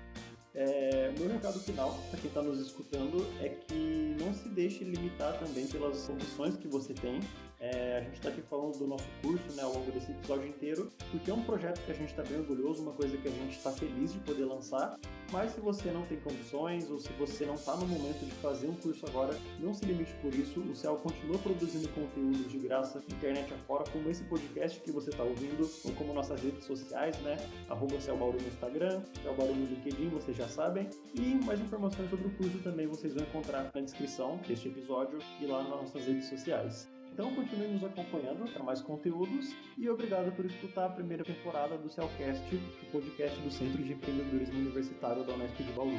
É, 0.55 1.11
meu 1.19 1.31
recado 1.31 1.59
final 1.61 1.99
para 2.11 2.21
quem 2.21 2.29
está 2.29 2.43
nos 2.43 2.61
escutando 2.61 3.27
é 3.41 3.49
que 3.49 4.15
não 4.21 4.35
se 4.35 4.51
deixe 4.51 4.85
limitar 4.85 5.39
também 5.39 5.67
pelas 5.67 6.07
opções 6.11 6.57
que 6.57 6.69
você 6.69 6.93
tem. 6.93 7.21
É, 7.63 7.99
a 7.99 8.01
gente 8.01 8.15
está 8.15 8.29
aqui 8.29 8.43
falando 8.43 8.77
do 8.77 8.89
nosso 8.89 9.07
curso 9.23 9.53
né, 9.55 9.63
ao 9.63 9.73
longo 9.73 9.89
desse 9.93 10.11
episódio 10.11 10.49
inteiro, 10.49 10.91
porque 11.13 11.31
é 11.31 11.35
um 11.35 11.45
projeto 11.45 11.81
que 11.87 11.93
a 11.93 11.95
gente 11.95 12.11
está 12.11 12.25
bem 12.25 12.41
orgulhoso, 12.41 12.83
uma 12.83 12.93
coisa 12.93 13.17
que 13.17 13.29
a 13.29 13.31
gente 13.31 13.57
está 13.57 13.71
feliz 13.71 14.13
de 14.13 14.19
poder 14.19 14.47
lançar. 14.47 14.99
Mas 15.31 15.53
se 15.53 15.61
você 15.61 15.93
não 15.93 16.03
tem 16.03 16.19
condições 16.19 16.91
ou 16.91 16.99
se 16.99 17.09
você 17.13 17.47
não 17.47 17.55
está 17.55 17.77
no 17.77 17.87
momento 17.87 18.25
de 18.25 18.33
fazer 18.33 18.67
um 18.67 18.75
curso 18.75 19.07
agora, 19.07 19.39
não 19.61 19.73
se 19.73 19.85
limite 19.85 20.13
por 20.21 20.35
isso. 20.35 20.59
O 20.59 20.75
Céu 20.75 20.97
continua 20.97 21.39
produzindo 21.39 21.89
conteúdos 21.91 22.51
de 22.51 22.59
graça 22.59 23.01
internet 23.09 23.55
afora, 23.55 23.85
como 23.93 24.11
esse 24.11 24.25
podcast 24.25 24.81
que 24.81 24.91
você 24.91 25.11
está 25.11 25.23
ouvindo, 25.23 25.71
ou 25.85 25.93
como 25.93 26.13
nossas 26.13 26.43
redes 26.43 26.65
sociais, 26.65 27.17
né? 27.21 27.37
Arroba 27.71 27.95
no 27.95 28.49
Instagram, 28.49 29.03
Céu 29.23 29.35
Bauru 29.35 29.55
no 29.55 29.67
LinkedIn, 29.67 30.09
vocês 30.09 30.37
já 30.37 30.49
sabem. 30.49 30.91
E 31.15 31.21
mais 31.45 31.61
informações 31.61 32.11
sobre 32.11 32.27
o 32.27 32.31
curso 32.33 32.59
também 32.59 32.89
vocês 32.89 33.15
vão 33.15 33.23
encontrar 33.23 33.71
na 33.73 33.81
descrição 33.81 34.41
deste 34.49 34.67
episódio 34.67 35.21
e 35.41 35.47
lá 35.47 35.63
nas 35.63 35.71
nossas 35.71 36.05
redes 36.05 36.29
sociais. 36.29 36.92
Então 37.13 37.35
continue 37.35 37.69
nos 37.69 37.85
acompanhando 37.85 38.51
para 38.51 38.63
mais 38.63 38.81
conteúdos 38.81 39.55
e 39.77 39.89
obrigado 39.89 40.35
por 40.35 40.47
escutar 40.47 40.87
a 40.87 40.89
primeira 40.89 41.23
temporada 41.23 41.77
do 41.77 41.91
Cellcast, 41.91 42.43
o 42.55 42.87
podcast 42.91 43.39
do 43.41 43.51
Centro 43.51 43.83
de 43.83 43.93
Empreendedorismo 43.93 44.59
Universitário 44.59 45.23
da 45.23 45.35
Unesp 45.35 45.57
de 45.59 45.73
Bauru. 45.73 45.93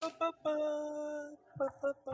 Pa, 0.00 0.10
pa, 0.10 0.32
pa, 0.32 2.12